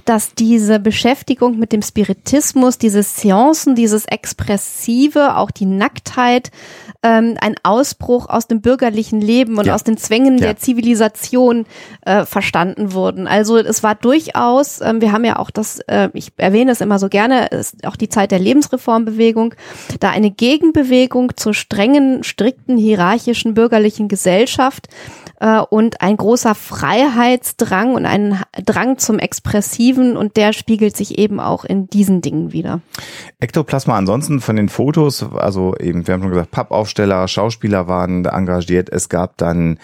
dass 0.04 0.34
diese 0.34 0.78
Beschäftigung 0.78 1.58
mit 1.58 1.72
dem 1.72 1.82
Spiritismus, 1.82 2.78
diese 2.78 3.02
Seancen, 3.02 3.74
dieses 3.74 4.04
Expressive, 4.06 5.36
auch 5.36 5.50
die 5.50 5.66
Nacktheit, 5.66 6.52
ähm, 7.06 7.36
ein 7.40 7.54
Ausbruch 7.62 8.28
aus 8.28 8.48
dem 8.48 8.60
bürgerlichen 8.60 9.20
Leben 9.20 9.58
und 9.58 9.66
ja. 9.66 9.74
aus 9.74 9.84
den 9.84 9.96
Zwängen 9.96 10.38
ja. 10.38 10.46
der 10.46 10.56
Zivilisation 10.56 11.64
äh, 12.04 12.24
verstanden 12.24 12.92
wurden. 12.92 13.28
Also 13.28 13.58
es 13.58 13.84
war 13.84 13.94
durchaus, 13.94 14.80
ähm, 14.80 15.00
wir 15.00 15.12
haben 15.12 15.24
ja 15.24 15.38
auch 15.38 15.52
das, 15.52 15.78
äh, 15.86 16.08
ich 16.14 16.32
erwähne 16.36 16.72
es 16.72 16.80
immer 16.80 16.98
so 16.98 17.08
gerne, 17.08 17.46
ist 17.46 17.86
auch 17.86 17.94
die 17.94 18.08
Zeit 18.08 18.32
der 18.32 18.40
Lebensreformbewegung, 18.40 19.54
da 20.00 20.10
eine 20.10 20.32
Gegenbewegung 20.32 21.36
zur 21.36 21.54
strengen, 21.54 22.24
strikten, 22.24 22.76
hierarchischen 22.76 23.54
bürgerlichen 23.54 24.08
Gesellschaft 24.08 24.88
äh, 25.40 25.60
und 25.60 26.00
ein 26.00 26.16
großer 26.16 26.54
Freiheitsdrang 26.54 27.94
und 27.94 28.06
ein 28.06 28.40
Drang 28.64 28.98
zum 28.98 29.18
Expressiven 29.18 30.16
und 30.16 30.36
der 30.36 30.52
spiegelt 30.52 30.96
sich 30.96 31.18
eben 31.18 31.40
auch 31.40 31.64
in 31.64 31.88
diesen 31.88 32.20
Dingen 32.20 32.52
wieder. 32.52 32.80
Ektoplasma 33.40 33.96
ansonsten 33.96 34.40
von 34.40 34.56
den 34.56 34.68
Fotos, 34.68 35.24
also 35.34 35.74
eben, 35.78 36.06
wir 36.06 36.14
haben 36.14 36.22
schon 36.22 36.30
gesagt, 36.30 36.50
Pappaufsteller, 36.50 37.28
Schauspieler 37.28 37.88
waren 37.88 38.24
engagiert. 38.24 38.88
Es 38.90 39.08
gab 39.08 39.36
dann 39.36 39.78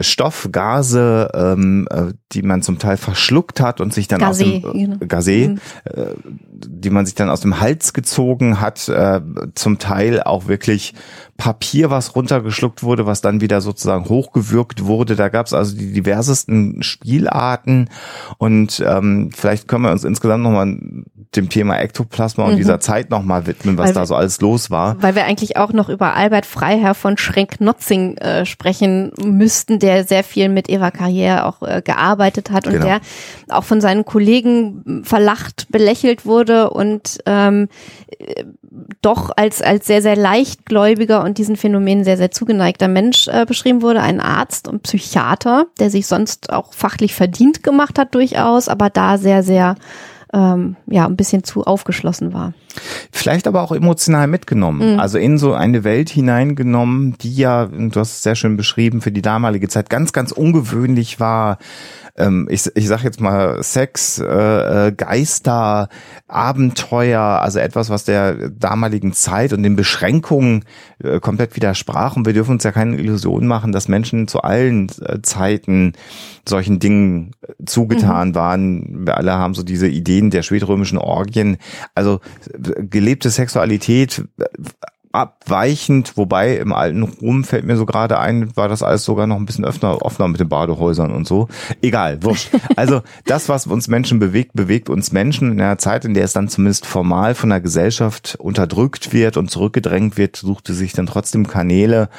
Stoffgase, 0.00 1.30
ähm, 1.34 1.88
äh, 1.90 2.12
die 2.32 2.42
man 2.42 2.62
zum 2.62 2.78
Teil 2.78 2.96
verschluckt 2.96 3.60
hat 3.60 3.80
und 3.80 3.94
sich 3.94 4.08
dann 4.08 4.20
Gazé, 4.20 4.28
aus 4.28 4.38
dem 4.38 4.62
genau. 4.62 4.96
Gazé, 4.96 5.48
Mhm. 5.48 5.60
äh, 5.84 6.06
die 6.52 6.90
man 6.90 7.06
sich 7.06 7.14
dann 7.14 7.30
aus 7.30 7.40
dem 7.40 7.60
Hals 7.60 7.92
gezogen 7.92 8.60
hat, 8.60 8.88
äh, 8.88 9.20
zum 9.54 9.78
Teil 9.78 10.22
auch 10.22 10.48
wirklich 10.48 10.94
Papier, 11.36 11.90
was 11.90 12.16
runtergeschluckt 12.16 12.82
wurde, 12.82 13.06
was 13.06 13.20
dann 13.20 13.40
wieder 13.40 13.60
sozusagen 13.60 14.08
hochgewürgt 14.08 14.84
wurde. 14.84 15.16
Da 15.16 15.28
gab 15.28 15.46
es 15.46 15.52
also 15.52 15.76
die 15.76 15.92
diversesten 15.92 16.82
Spielarten 16.82 17.88
und 18.38 18.82
ähm, 18.86 19.30
vielleicht 19.34 19.68
können 19.68 19.84
wir 19.84 19.92
uns 19.92 20.04
insgesamt 20.04 20.42
nochmal 20.42 20.78
dem 21.34 21.48
Thema 21.48 21.78
Ektoplasma 21.78 22.44
und 22.44 22.52
Mhm. 22.52 22.56
dieser 22.56 22.80
Zeit 22.80 23.10
nochmal 23.10 23.46
widmen, 23.46 23.76
was 23.76 23.88
Weil 23.88 23.94
da 23.94 24.06
so 24.06 24.14
alles 24.14 24.40
los 24.40 24.70
war. 24.70 25.00
Weil 25.02 25.14
wir 25.14 25.24
eigentlich 25.24 25.56
auch 25.56 25.72
noch 25.72 25.88
über 25.88 26.14
Albert 26.14 26.46
Freiherr 26.46 26.94
von 26.94 27.18
Schrenk-Notzing 27.18 28.16
äh, 28.18 28.46
sprechen 28.46 29.12
müssten, 29.24 29.78
der 29.78 30.04
sehr 30.04 30.24
viel 30.24 30.48
mit 30.48 30.70
Eva 30.70 30.88
Carrière 30.88 31.42
auch 31.44 31.62
äh, 31.62 31.82
gearbeitet 31.84 32.50
hat 32.50 32.66
und 32.66 32.74
Genau. 32.74 32.86
der 32.86 33.00
auch 33.48 33.64
von 33.64 33.80
seinen 33.80 34.04
Kollegen 34.04 35.02
verlacht, 35.04 35.66
belächelt 35.70 36.24
wurde 36.26 36.70
und 36.70 37.18
ähm, 37.26 37.68
äh, 38.18 38.44
doch 39.02 39.30
als, 39.36 39.62
als 39.62 39.86
sehr, 39.86 40.02
sehr 40.02 40.16
leichtgläubiger 40.16 41.24
und 41.24 41.38
diesen 41.38 41.56
Phänomenen 41.56 42.04
sehr, 42.04 42.16
sehr 42.16 42.30
zugeneigter 42.30 42.88
Mensch 42.88 43.28
äh, 43.28 43.44
beschrieben 43.46 43.82
wurde. 43.82 44.00
Ein 44.00 44.20
Arzt 44.20 44.68
und 44.68 44.82
Psychiater, 44.82 45.66
der 45.78 45.90
sich 45.90 46.06
sonst 46.06 46.52
auch 46.52 46.72
fachlich 46.72 47.14
verdient 47.14 47.62
gemacht 47.62 47.98
hat 47.98 48.14
durchaus, 48.14 48.68
aber 48.68 48.90
da 48.90 49.18
sehr, 49.18 49.42
sehr 49.42 49.76
ähm, 50.32 50.76
ja, 50.86 51.06
ein 51.06 51.16
bisschen 51.16 51.44
zu 51.44 51.64
aufgeschlossen 51.64 52.32
war. 52.32 52.52
Vielleicht 53.10 53.46
aber 53.46 53.62
auch 53.62 53.72
emotional 53.72 54.26
mitgenommen. 54.26 54.94
Mhm. 54.94 55.00
Also 55.00 55.18
in 55.18 55.38
so 55.38 55.54
eine 55.54 55.84
Welt 55.84 56.10
hineingenommen, 56.10 57.16
die 57.20 57.34
ja, 57.34 57.66
du 57.66 57.98
hast 57.98 58.16
es 58.16 58.22
sehr 58.22 58.34
schön 58.34 58.56
beschrieben, 58.56 59.00
für 59.00 59.12
die 59.12 59.22
damalige 59.22 59.68
Zeit 59.68 59.88
ganz, 59.88 60.12
ganz 60.12 60.32
ungewöhnlich 60.32 61.20
war. 61.20 61.58
Ähm, 62.16 62.48
ich, 62.50 62.70
ich 62.74 62.88
sag 62.88 63.02
jetzt 63.04 63.20
mal 63.20 63.62
Sex, 63.62 64.18
äh, 64.18 64.88
äh, 64.88 64.92
Geister, 64.92 65.88
Abenteuer, 66.28 67.20
also 67.20 67.58
etwas, 67.58 67.90
was 67.90 68.04
der 68.04 68.50
damaligen 68.50 69.12
Zeit 69.12 69.52
und 69.52 69.62
den 69.62 69.76
Beschränkungen 69.76 70.64
äh, 71.02 71.20
komplett 71.20 71.56
widersprach. 71.56 72.16
Und 72.16 72.26
wir 72.26 72.32
dürfen 72.32 72.52
uns 72.52 72.64
ja 72.64 72.72
keine 72.72 72.96
Illusion 72.96 73.46
machen, 73.46 73.72
dass 73.72 73.88
Menschen 73.88 74.28
zu 74.28 74.40
allen 74.40 74.88
äh, 75.02 75.20
Zeiten 75.22 75.92
solchen 76.48 76.78
Dingen 76.78 77.32
äh, 77.42 77.64
zugetan 77.64 78.34
waren. 78.34 79.06
Wir 79.06 79.16
alle 79.16 79.32
haben 79.32 79.54
so 79.54 79.62
diese 79.62 79.88
Ideen 79.88 80.30
der 80.30 80.42
spätrömischen 80.42 80.98
Orgien. 80.98 81.58
Also 81.94 82.20
äh, 82.52 82.84
gelebte 82.84 83.30
Sexualität 83.30 84.24
abweichend, 85.16 86.16
wobei 86.16 86.58
im 86.58 86.74
alten 86.74 87.02
Rom 87.02 87.42
fällt 87.42 87.64
mir 87.64 87.78
so 87.78 87.86
gerade 87.86 88.18
ein, 88.18 88.54
war 88.54 88.68
das 88.68 88.82
alles 88.82 89.02
sogar 89.04 89.26
noch 89.26 89.36
ein 89.36 89.46
bisschen 89.46 89.64
öfter, 89.64 90.02
offener 90.02 90.28
mit 90.28 90.40
den 90.40 90.48
Badehäusern 90.48 91.10
und 91.10 91.26
so. 91.26 91.48
Egal, 91.80 92.22
wurscht. 92.22 92.50
Also 92.76 93.00
das, 93.24 93.48
was 93.48 93.66
uns 93.66 93.88
Menschen 93.88 94.18
bewegt, 94.18 94.50
bewegt 94.52 94.90
uns 94.90 95.12
Menschen 95.12 95.50
in 95.52 95.60
einer 95.60 95.78
Zeit, 95.78 96.04
in 96.04 96.12
der 96.12 96.24
es 96.24 96.34
dann 96.34 96.48
zumindest 96.48 96.84
formal 96.84 97.34
von 97.34 97.48
der 97.48 97.62
Gesellschaft 97.62 98.36
unterdrückt 98.38 99.14
wird 99.14 99.38
und 99.38 99.50
zurückgedrängt 99.50 100.18
wird, 100.18 100.36
suchte 100.36 100.74
sich 100.74 100.92
dann 100.92 101.06
trotzdem 101.06 101.46
Kanäle 101.46 102.10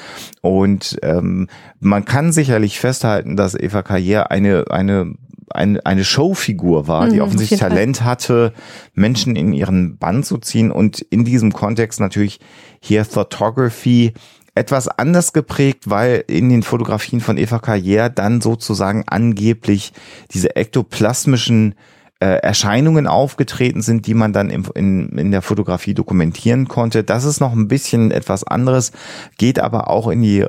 und 0.41 0.97
ähm, 1.03 1.47
man 1.79 2.05
kann 2.05 2.31
sicherlich 2.31 2.79
festhalten, 2.79 3.35
dass 3.35 3.53
Eva 3.53 3.81
Carrière 3.81 4.31
eine, 4.31 4.65
eine 4.69 5.13
eine, 5.49 5.85
eine 5.85 6.03
Showfigur 6.03 6.87
war, 6.87 7.07
die 7.07 7.17
Mhm, 7.17 7.21
offensichtlich. 7.21 7.59
Talent 7.59 8.03
hatte, 8.03 8.53
Menschen 8.93 9.35
in 9.35 9.53
ihren 9.53 9.97
Bann 9.97 10.23
zu 10.23 10.37
ziehen 10.37 10.71
und 10.71 11.01
in 11.01 11.25
diesem 11.25 11.53
Kontext 11.53 11.99
natürlich 11.99 12.39
hier 12.79 13.05
Photography 13.05 14.13
etwas 14.55 14.87
anders 14.87 15.33
geprägt, 15.33 15.89
weil 15.89 16.23
in 16.27 16.49
den 16.49 16.63
Fotografien 16.63 17.21
von 17.21 17.37
Eva 17.37 17.57
Carrière 17.57 18.09
dann 18.09 18.41
sozusagen 18.41 19.03
angeblich 19.07 19.93
diese 20.31 20.55
ektoplasmischen 20.55 21.75
äh, 22.19 22.39
Erscheinungen 22.39 23.05
aufgetreten 23.05 23.83
sind, 23.83 24.07
die 24.07 24.15
man 24.15 24.33
dann 24.33 24.49
im, 24.49 24.65
in, 24.73 25.09
in 25.19 25.31
der 25.31 25.43
Fotografie 25.43 25.93
dokumentieren 25.93 26.67
konnte. 26.67 27.03
Das 27.03 27.23
ist 27.23 27.39
noch 27.39 27.53
ein 27.53 27.67
bisschen 27.67 28.09
etwas 28.09 28.43
anderes, 28.43 28.91
geht 29.37 29.59
aber 29.59 29.89
auch 29.89 30.07
in 30.07 30.23
die 30.23 30.39
äh, 30.39 30.45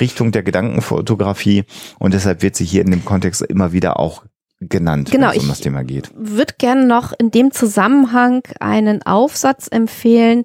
Richtung 0.00 0.30
der 0.30 0.44
Gedankenfotografie 0.44 1.64
und 1.98 2.14
deshalb 2.14 2.42
wird 2.42 2.54
sie 2.54 2.64
hier 2.64 2.82
in 2.82 2.92
dem 2.92 3.04
Kontext 3.04 3.42
immer 3.42 3.72
wieder 3.72 3.98
auch 3.98 4.24
genannt, 4.60 5.10
Genau, 5.10 5.28
wenn 5.30 5.36
es 5.36 5.38
um 5.38 5.42
ich- 5.44 5.48
das 5.50 5.60
Thema 5.60 5.84
geht. 5.84 6.10
würde 6.16 6.54
gerne 6.58 6.84
noch 6.86 7.12
in 7.18 7.30
dem 7.30 7.50
Zusammenhang 7.52 8.42
einen 8.60 9.02
Aufsatz 9.02 9.68
empfehlen, 9.70 10.44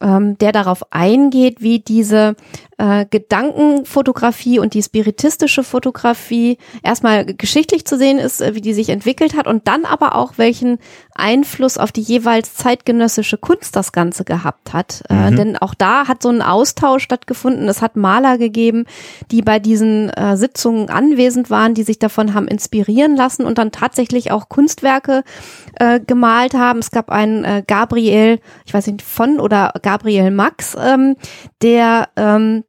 ähm, 0.00 0.36
der 0.38 0.52
darauf 0.52 0.82
eingeht, 0.92 1.60
wie 1.60 1.78
diese 1.80 2.34
äh, 2.82 3.06
Gedankenfotografie 3.08 4.58
und 4.58 4.74
die 4.74 4.82
spiritistische 4.82 5.62
Fotografie 5.62 6.58
erstmal 6.82 7.24
geschichtlich 7.24 7.84
zu 7.84 7.96
sehen 7.96 8.18
ist, 8.18 8.42
äh, 8.42 8.56
wie 8.56 8.60
die 8.60 8.74
sich 8.74 8.88
entwickelt 8.88 9.36
hat 9.36 9.46
und 9.46 9.68
dann 9.68 9.84
aber 9.84 10.16
auch 10.16 10.32
welchen 10.36 10.78
Einfluss 11.14 11.78
auf 11.78 11.92
die 11.92 12.00
jeweils 12.00 12.54
zeitgenössische 12.54 13.38
Kunst 13.38 13.76
das 13.76 13.92
Ganze 13.92 14.24
gehabt 14.24 14.72
hat. 14.72 15.04
Äh, 15.08 15.30
denn 15.30 15.56
auch 15.56 15.74
da 15.74 16.08
hat 16.08 16.22
so 16.22 16.30
ein 16.30 16.42
Austausch 16.42 17.04
stattgefunden. 17.04 17.68
Es 17.68 17.82
hat 17.82 17.94
Maler 17.94 18.36
gegeben, 18.36 18.86
die 19.30 19.42
bei 19.42 19.60
diesen 19.60 20.10
äh, 20.10 20.36
Sitzungen 20.36 20.90
anwesend 20.90 21.50
waren, 21.50 21.74
die 21.74 21.84
sich 21.84 22.00
davon 22.00 22.34
haben 22.34 22.48
inspirieren 22.48 23.14
lassen 23.14 23.44
und 23.44 23.58
dann 23.58 23.70
tatsächlich 23.70 24.32
auch 24.32 24.48
Kunstwerke 24.48 25.22
äh, 25.78 26.00
gemalt 26.00 26.54
haben. 26.54 26.80
Es 26.80 26.90
gab 26.90 27.10
einen 27.10 27.44
äh, 27.44 27.62
Gabriel, 27.64 28.40
ich 28.66 28.74
weiß 28.74 28.88
nicht, 28.88 29.02
von 29.02 29.38
oder 29.38 29.72
Gabriel 29.82 30.32
Max, 30.32 30.76
ähm, 30.76 31.14
der 31.62 32.08
ähm, 32.16 32.64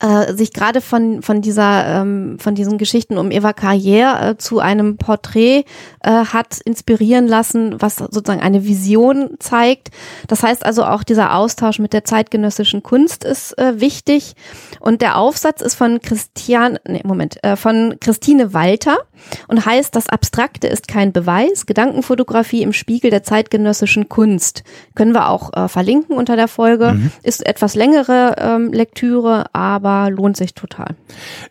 äh, 0.00 0.34
sich 0.34 0.52
gerade 0.52 0.80
von 0.80 1.22
von 1.22 1.40
dieser 1.40 2.00
ähm, 2.00 2.36
von 2.40 2.56
diesen 2.56 2.78
Geschichten 2.78 3.16
um 3.16 3.30
Eva 3.30 3.50
Carrière 3.50 4.30
äh, 4.30 4.36
zu 4.36 4.58
einem 4.58 4.96
Porträt 4.96 5.64
äh, 6.02 6.10
hat 6.10 6.60
inspirieren 6.64 7.28
lassen, 7.28 7.80
was 7.80 7.96
sozusagen 7.96 8.40
eine 8.40 8.64
Vision 8.64 9.36
zeigt. 9.38 9.90
Das 10.26 10.42
heißt 10.42 10.66
also 10.66 10.84
auch 10.84 11.04
dieser 11.04 11.36
Austausch 11.36 11.78
mit 11.78 11.92
der 11.92 12.04
zeitgenössischen 12.04 12.82
Kunst 12.82 13.22
ist 13.22 13.56
äh, 13.56 13.80
wichtig. 13.80 14.34
Und 14.80 15.00
der 15.00 15.16
Aufsatz 15.16 15.60
ist 15.60 15.76
von 15.76 16.00
Christian 16.00 16.78
nee, 16.88 17.02
Moment 17.04 17.42
äh, 17.44 17.54
von 17.54 17.96
Christine 18.00 18.52
Walter 18.52 18.98
und 19.46 19.64
heißt 19.64 19.94
das 19.94 20.08
Abstrakte 20.08 20.66
ist 20.66 20.88
kein 20.88 21.12
Beweis 21.12 21.66
Gedankenfotografie 21.66 22.62
im 22.62 22.72
Spiegel 22.72 23.10
der 23.10 23.22
zeitgenössischen 23.22 24.08
Kunst. 24.08 24.64
Können 24.96 25.12
wir 25.12 25.28
auch 25.28 25.52
äh, 25.52 25.68
verlinken 25.68 26.16
unter 26.16 26.34
der 26.34 26.48
Folge. 26.48 26.98
Ist 27.22 27.46
etwas 27.46 27.76
längere 27.76 28.34
ähm, 28.38 28.72
Lektüre 28.72 29.44
aber 29.52 29.83
lohnt 30.08 30.36
sich 30.36 30.54
total 30.54 30.96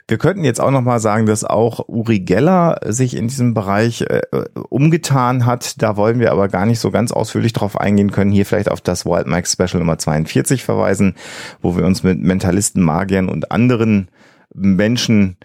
Wir 0.08 0.18
könnten 0.18 0.44
jetzt 0.44 0.60
auch 0.60 0.72
noch 0.72 0.82
mal 0.82 1.00
sagen, 1.00 1.26
dass 1.26 1.44
auch 1.44 1.88
Uri 1.88 2.20
Geller 2.20 2.80
sich 2.86 3.16
in 3.16 3.28
diesem 3.28 3.54
Bereich 3.54 4.02
äh, 4.02 4.22
umgetan 4.70 5.46
hat. 5.46 5.82
Da 5.82 5.98
wollen 5.98 6.20
wir 6.20 6.32
aber 6.32 6.48
gar 6.48 6.66
nicht 6.66 6.80
so 6.80 6.92
ganz 6.92 7.12
ausführlich 7.12 7.54
drauf 7.54 7.80
eingehen 7.80 8.12
können. 8.12 8.32
Hier 8.32 8.46
vielleicht 8.46 8.72
auf 8.72 8.82
das 8.82 9.06
Wild 9.06 9.28
Mike 9.28 9.48
Special 9.48 9.80
Nummer 9.80 9.98
42 9.98 10.64
verweisen, 10.64 11.16
wo 11.62 11.78
wir 11.78 11.86
uns 11.86 12.04
mit 12.04 12.20
Mentalisten, 12.20 12.82
Magiern 12.82 13.30
und 13.30 13.52
anderen 13.52 14.10
Menschen 14.54 15.38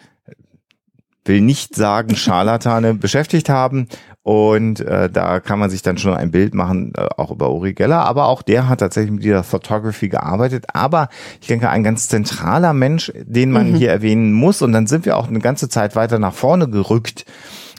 will 1.24 1.40
nicht 1.42 1.76
sagen 1.76 2.16
Scharlatane 2.16 2.94
beschäftigt 2.94 3.48
haben 3.48 3.88
und 4.28 4.80
äh, 4.80 5.08
da 5.08 5.40
kann 5.40 5.58
man 5.58 5.70
sich 5.70 5.80
dann 5.80 5.96
schon 5.96 6.12
ein 6.12 6.30
Bild 6.30 6.52
machen, 6.52 6.92
äh, 6.98 7.08
auch 7.16 7.30
über 7.30 7.50
Uri 7.50 7.72
Geller, 7.72 8.04
aber 8.04 8.26
auch 8.26 8.42
der 8.42 8.68
hat 8.68 8.80
tatsächlich 8.80 9.10
mit 9.10 9.24
dieser 9.24 9.42
Photography 9.42 10.10
gearbeitet, 10.10 10.66
aber 10.74 11.08
ich 11.40 11.46
denke, 11.46 11.70
ein 11.70 11.82
ganz 11.82 12.08
zentraler 12.08 12.74
Mensch, 12.74 13.10
den 13.24 13.50
man 13.50 13.74
hier 13.74 13.90
erwähnen 13.90 14.34
muss. 14.34 14.60
Und 14.60 14.72
dann 14.72 14.86
sind 14.86 15.06
wir 15.06 15.16
auch 15.16 15.28
eine 15.28 15.38
ganze 15.38 15.70
Zeit 15.70 15.96
weiter 15.96 16.18
nach 16.18 16.34
vorne 16.34 16.68
gerückt, 16.68 17.24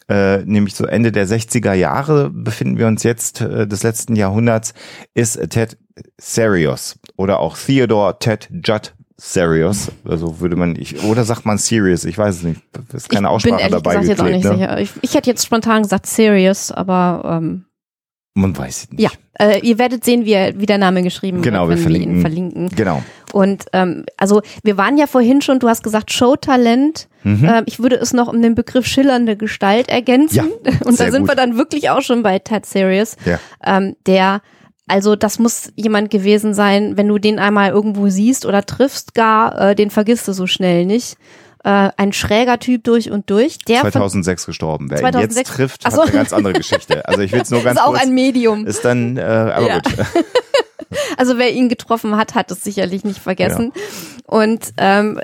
äh, 0.09 0.39
nämlich 0.39 0.73
so 0.73 0.87
Ende 0.87 1.11
der 1.11 1.27
60er 1.27 1.73
Jahre 1.73 2.31
befinden 2.31 2.79
wir 2.79 2.87
uns 2.87 3.03
jetzt 3.03 3.41
äh, 3.41 3.67
des 3.67 3.83
letzten 3.83 4.15
Jahrhunderts, 4.15 4.73
ist 5.13 5.51
Ted 5.51 5.77
Serios 6.17 6.97
oder 7.15 7.41
auch 7.41 7.59
Theodore 7.59 8.17
Ted 8.17 8.49
Judd 8.51 8.95
Serious, 9.21 9.91
also 10.07 10.39
würde 10.39 10.55
man, 10.55 10.75
ich, 10.75 11.03
oder 11.03 11.23
sagt 11.25 11.45
man 11.45 11.57
serious, 11.57 12.05
ich 12.05 12.17
weiß 12.17 12.37
es 12.37 12.43
nicht, 12.43 12.61
ist 12.93 13.09
keine 13.09 13.27
ich 13.27 13.31
Aussprache 13.33 13.55
bin 13.55 13.59
ehrlich 13.65 13.83
dabei 13.83 13.95
gesagt 13.97 14.07
jetzt 14.09 14.21
auch 14.21 14.25
nicht 14.25 14.43
geklebt, 14.43 14.59
ne? 14.61 14.67
sicher. 14.67 14.79
Ich, 14.79 14.91
ich 15.09 15.15
hätte 15.15 15.29
jetzt 15.29 15.45
spontan 15.45 15.83
gesagt 15.83 16.05
serious, 16.05 16.71
aber 16.71 17.37
ähm, 17.41 17.65
Man 18.33 18.57
weiß 18.57 18.83
es 18.83 18.91
nicht. 18.91 19.01
ja, 19.01 19.09
äh, 19.37 19.59
ihr 19.59 19.77
werdet 19.77 20.05
sehen, 20.05 20.23
wie, 20.25 20.31
er- 20.33 20.57
wie 20.59 20.65
der 20.65 20.77
Name 20.77 21.03
geschrieben 21.03 21.41
Genau, 21.41 21.67
wird, 21.67 21.79
wir 21.79 21.83
verlinken. 21.83 22.15
ihn 22.15 22.21
verlinken. 22.21 22.69
Genau. 22.69 23.03
Und 23.33 23.65
ähm, 23.73 24.05
also 24.17 24.41
wir 24.63 24.77
waren 24.77 24.97
ja 24.97 25.05
vorhin 25.05 25.41
schon, 25.41 25.59
du 25.59 25.67
hast 25.67 25.83
gesagt 25.83 26.11
Showtalent. 26.11 27.07
Mhm. 27.23 27.43
Ähm, 27.45 27.63
ich 27.67 27.79
würde 27.79 27.97
es 27.97 28.13
noch 28.13 28.27
um 28.29 28.41
den 28.41 28.55
Begriff 28.55 28.85
schillernde 28.87 29.35
Gestalt 29.35 29.89
ergänzen. 29.89 30.35
Ja, 30.63 30.71
Und 30.85 30.99
da 30.99 31.11
sind 31.11 31.21
gut. 31.23 31.31
wir 31.31 31.35
dann 31.35 31.57
wirklich 31.57 31.89
auch 31.89 32.01
schon 32.01 32.23
bei 32.23 32.39
Ted 32.39 32.65
Serious, 32.65 33.17
Ja. 33.25 33.37
ähm, 33.65 33.95
der 34.07 34.41
also 34.89 35.15
das 35.15 35.39
muss 35.39 35.71
jemand 35.75 36.09
gewesen 36.11 36.53
sein, 36.53 36.97
wenn 36.97 37.07
du 37.07 37.17
den 37.19 37.39
einmal 37.39 37.69
irgendwo 37.69 38.09
siehst 38.09 38.45
oder 38.45 38.65
triffst 38.65 39.13
gar, 39.15 39.59
äh, 39.69 39.75
den 39.75 39.89
vergisst 39.89 40.27
du 40.27 40.33
so 40.33 40.47
schnell 40.47 40.85
nicht. 40.85 41.17
äh, 41.63 41.89
ein 41.97 42.13
schräger 42.13 42.57
Typ 42.59 42.83
durch 42.85 43.11
und 43.11 43.29
durch. 43.29 43.57
Der 43.67 43.81
2006 43.81 44.45
gestorben. 44.45 44.89
Wer 44.89 44.99
ihn 44.99 45.01
2006 45.11 45.35
jetzt 45.35 45.47
trifft, 45.55 45.81
Ach 45.83 45.87
hat 45.87 45.95
so. 45.95 46.01
eine 46.03 46.11
ganz 46.11 46.31
andere 46.33 46.53
Geschichte. 46.53 47.05
Also 47.07 47.21
ich 47.21 47.31
will 47.33 47.41
es 47.41 47.49
nur 47.51 47.61
ganz 47.63 47.77
ist 47.79 47.85
auch 47.85 47.91
kurz. 47.91 48.01
ein 48.03 48.13
Medium. 48.13 48.65
ist 48.65 48.85
dann, 48.85 49.17
äh, 49.17 49.21
aber 49.21 49.67
Ja. 49.67 49.79
gut. 49.79 49.93
Also 51.17 51.37
wer 51.37 51.51
ihn 51.51 51.69
getroffen 51.69 52.17
hat, 52.17 52.33
hat 52.33 52.49
es 52.49 52.63
sicherlich 52.63 53.03
nicht 53.03 53.19
vergessen. 53.19 53.73
Und 54.25 54.73
ähm, 54.77 55.19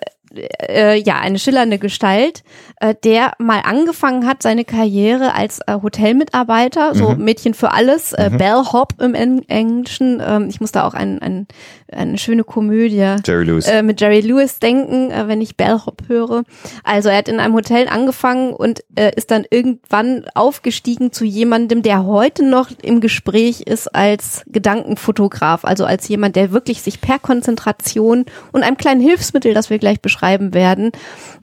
äh, 0.67 0.99
ja, 0.99 1.19
eine 1.19 1.39
schillernde 1.39 1.77
Gestalt, 1.79 2.43
äh, 2.79 2.93
der 3.03 3.33
mal 3.37 3.61
angefangen 3.63 4.27
hat, 4.27 4.43
seine 4.43 4.65
Karriere 4.65 5.33
als 5.33 5.59
äh, 5.67 5.77
Hotelmitarbeiter, 5.81 6.93
so 6.95 7.11
Mhm. 7.11 7.23
Mädchen 7.23 7.53
für 7.53 7.71
alles, 7.71 8.13
äh, 8.13 8.29
Bellhop 8.35 9.01
im 9.01 9.13
En 9.15 9.47
Englischen. 9.47 10.21
Ähm, 10.25 10.47
ich 10.49 10.59
muss 10.59 10.71
da 10.71 10.85
auch 10.87 10.93
ein, 10.93 11.19
ein, 11.21 11.47
eine 11.91 12.17
schöne 12.17 12.43
Komödie 12.43 13.15
Jerry 13.25 13.45
Lewis. 13.45 13.67
äh, 13.67 13.81
mit 13.83 14.01
Jerry 14.01 14.21
Lewis 14.21 14.59
denken, 14.59 15.11
äh, 15.11 15.27
wenn 15.27 15.39
ich 15.41 15.55
Bellhop 15.55 16.03
höre. 16.07 16.43
Also 16.83 17.09
er 17.09 17.17
hat 17.17 17.27
in 17.29 17.39
einem 17.39 17.53
Hotel 17.53 17.87
angefangen 17.87 18.53
und 18.53 18.81
äh, 18.95 19.11
ist 19.15 19.31
dann 19.31 19.45
irgendwann 19.49 20.25
aufgestiegen 20.35 21.11
zu 21.11 21.23
jemandem, 21.25 21.81
der 21.81 22.05
heute 22.05 22.43
noch 22.43 22.69
im 22.81 22.99
Gespräch 23.01 23.61
ist 23.61 23.93
als 23.95 24.43
Gedankenfotograf, 24.47 25.63
also 25.65 25.85
als 25.85 26.07
jemand, 26.07 26.35
der 26.35 26.51
wirklich 26.51 26.81
sich 26.81 26.99
per 27.01 27.19
Konzentration 27.19 28.25
und 28.51 28.63
einem 28.63 28.77
kleinen 28.77 29.01
Hilfsmittel, 29.01 29.53
das 29.53 29.69
wir 29.69 29.79
gleich 29.79 30.01
beschreiben 30.01 30.24
werden, 30.53 30.91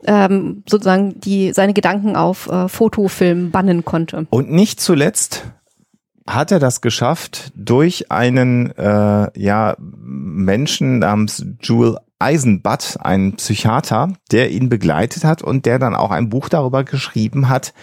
ähm, 0.05 0.62
sozusagen 0.68 1.21
die 1.21 1.53
seine 1.53 1.73
Gedanken 1.73 2.16
auf 2.16 2.49
äh, 2.49 2.68
Fotofilm 2.68 3.51
bannen 3.51 3.85
konnte. 3.85 4.27
Und 4.31 4.51
nicht 4.51 4.81
zuletzt 4.81 5.45
hat 6.27 6.53
er 6.53 6.59
das 6.59 6.81
geschafft 6.81 7.53
durch 7.57 8.11
einen 8.11 8.71
äh, 8.77 9.29
ja 9.38 9.77
Menschen 9.79 11.01
namens 11.01 11.45
Jewel 11.62 11.99
Eisenbutt, 12.23 12.99
einen 13.01 13.37
Psychiater, 13.37 14.13
der 14.31 14.51
ihn 14.51 14.69
begleitet 14.69 15.25
hat 15.25 15.43
und 15.43 15.67
der 15.67 15.79
dann 15.79 15.95
auch 15.95 16.11
ein 16.11 16.29
Buch 16.29 16.49
darüber 16.49 16.85
geschrieben 16.85 17.49
hat, 17.49 17.75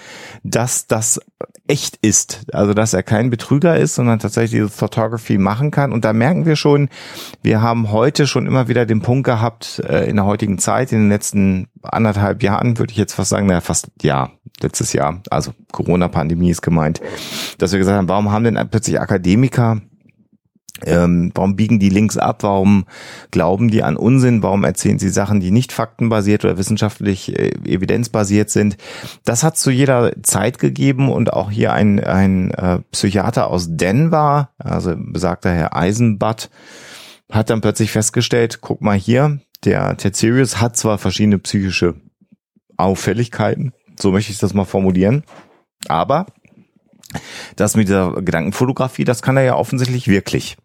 dass 0.43 0.87
das 0.87 1.19
echt 1.67 1.97
ist. 2.01 2.45
Also 2.51 2.73
dass 2.73 2.93
er 2.93 3.03
kein 3.03 3.29
Betrüger 3.29 3.77
ist, 3.77 3.95
sondern 3.95 4.19
tatsächlich 4.19 4.51
diese 4.51 4.69
Photography 4.69 5.37
machen 5.37 5.71
kann. 5.71 5.91
Und 5.93 6.03
da 6.03 6.13
merken 6.13 6.45
wir 6.45 6.55
schon, 6.55 6.89
wir 7.43 7.61
haben 7.61 7.91
heute 7.91 8.25
schon 8.25 8.47
immer 8.47 8.67
wieder 8.67 8.85
den 8.85 9.01
Punkt 9.01 9.25
gehabt, 9.25 9.79
äh, 9.87 10.09
in 10.09 10.15
der 10.15 10.25
heutigen 10.25 10.57
Zeit, 10.57 10.91
in 10.91 10.99
den 10.99 11.09
letzten 11.09 11.67
anderthalb 11.83 12.41
Jahren, 12.41 12.77
würde 12.79 12.91
ich 12.91 12.97
jetzt 12.97 13.13
fast 13.13 13.29
sagen, 13.29 13.47
naja, 13.47 13.61
fast 13.61 13.89
ja, 14.01 14.31
letztes 14.61 14.93
Jahr, 14.93 15.21
also 15.29 15.51
Corona-Pandemie 15.71 16.49
ist 16.49 16.61
gemeint, 16.61 17.01
dass 17.57 17.71
wir 17.71 17.79
gesagt 17.79 17.97
haben, 17.97 18.09
warum 18.09 18.31
haben 18.31 18.43
denn 18.43 18.59
plötzlich 18.69 18.99
Akademiker 18.99 19.81
ähm, 20.85 21.31
warum 21.35 21.55
biegen 21.55 21.79
die 21.79 21.89
Links 21.89 22.17
ab? 22.17 22.43
Warum 22.43 22.85
glauben 23.31 23.69
die 23.69 23.83
an 23.83 23.97
Unsinn? 23.97 24.43
Warum 24.43 24.63
erzählen 24.63 24.99
sie 24.99 25.09
Sachen, 25.09 25.39
die 25.39 25.51
nicht 25.51 25.71
faktenbasiert 25.71 26.45
oder 26.45 26.57
wissenschaftlich 26.57 27.37
äh, 27.37 27.51
evidenzbasiert 27.65 28.49
sind? 28.49 28.77
Das 29.25 29.43
hat 29.43 29.57
zu 29.57 29.71
jeder 29.71 30.11
Zeit 30.23 30.59
gegeben 30.59 31.11
und 31.11 31.33
auch 31.33 31.51
hier 31.51 31.73
ein, 31.73 32.03
ein 32.03 32.51
äh, 32.51 32.79
Psychiater 32.91 33.47
aus 33.47 33.67
Denver, 33.69 34.49
also 34.57 34.95
besagter 34.97 35.51
Herr 35.51 35.75
Eisenbutt, 35.75 36.49
hat 37.31 37.49
dann 37.49 37.61
plötzlich 37.61 37.91
festgestellt, 37.91 38.59
guck 38.61 38.81
mal 38.81 38.97
hier, 38.97 39.39
der 39.63 39.97
Ted 39.97 40.15
Sirius 40.15 40.61
hat 40.61 40.77
zwar 40.77 40.97
verschiedene 40.97 41.39
psychische 41.39 41.95
Auffälligkeiten, 42.77 43.73
so 43.99 44.11
möchte 44.11 44.31
ich 44.31 44.39
das 44.39 44.53
mal 44.53 44.65
formulieren, 44.65 45.23
aber 45.87 46.25
das 47.55 47.75
mit 47.75 47.87
dieser 47.87 48.13
Gedankenfotografie, 48.21 49.03
das 49.03 49.21
kann 49.21 49.37
er 49.37 49.43
ja 49.43 49.55
offensichtlich 49.55 50.07
wirklich. 50.07 50.57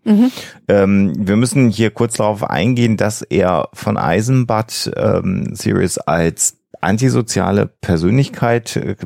Ähm, 0.69 1.13
wir 1.17 1.37
müssen 1.37 1.71
hier 1.71 1.91
kurz 1.91 2.17
darauf 2.17 2.49
eingehen, 2.49 2.97
dass 2.97 3.23
er 3.23 3.69
von 3.73 3.97
Eisenbad 3.97 4.93
ähm, 4.97 5.55
Sirius 5.55 5.99
als 5.99 6.59
antisoziale 6.81 7.67
Persönlichkeit 7.67 8.77
äh, 8.77 8.97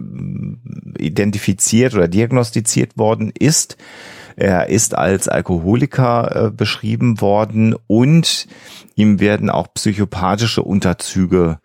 identifiziert 0.98 1.94
oder 1.94 2.08
diagnostiziert 2.08 2.98
worden 2.98 3.32
ist. 3.38 3.76
Er 4.36 4.68
ist 4.68 4.96
als 4.96 5.28
Alkoholiker 5.28 6.46
äh, 6.46 6.50
beschrieben 6.50 7.20
worden 7.20 7.74
und 7.86 8.46
ihm 8.94 9.20
werden 9.20 9.50
auch 9.50 9.66
psychopathische 9.74 10.62
Unterzüge 10.62 11.58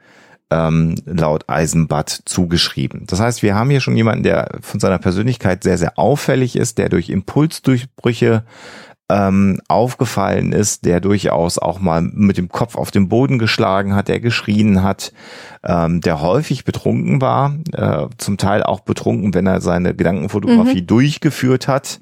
ähm, 0.53 0.95
laut 1.05 1.49
Eisenbad 1.49 2.21
zugeschrieben. 2.25 3.05
Das 3.07 3.19
heißt, 3.19 3.41
wir 3.41 3.55
haben 3.55 3.71
hier 3.71 3.81
schon 3.81 3.97
jemanden, 3.97 4.23
der 4.23 4.59
von 4.61 4.79
seiner 4.79 4.99
Persönlichkeit 4.99 5.63
sehr, 5.63 5.77
sehr 5.77 5.97
auffällig 5.97 6.55
ist, 6.55 6.77
der 6.77 6.89
durch 6.89 7.09
Impulsdurchbrüche 7.09 8.43
ähm, 9.09 9.59
aufgefallen 9.67 10.53
ist, 10.53 10.85
der 10.85 11.01
durchaus 11.01 11.57
auch 11.57 11.79
mal 11.79 12.01
mit 12.01 12.37
dem 12.37 12.49
Kopf 12.49 12.75
auf 12.75 12.91
den 12.91 13.09
Boden 13.09 13.39
geschlagen 13.39 13.95
hat, 13.95 14.07
der 14.07 14.19
geschrien 14.19 14.83
hat, 14.83 15.11
ähm, 15.63 16.01
der 16.01 16.21
häufig 16.21 16.63
betrunken 16.65 17.19
war, 17.19 17.55
äh, 17.73 18.07
zum 18.17 18.37
Teil 18.37 18.63
auch 18.63 18.81
betrunken, 18.81 19.33
wenn 19.33 19.47
er 19.47 19.59
seine 19.59 19.95
Gedankenfotografie 19.95 20.83
durchgeführt 20.85 21.67
hat. 21.67 21.99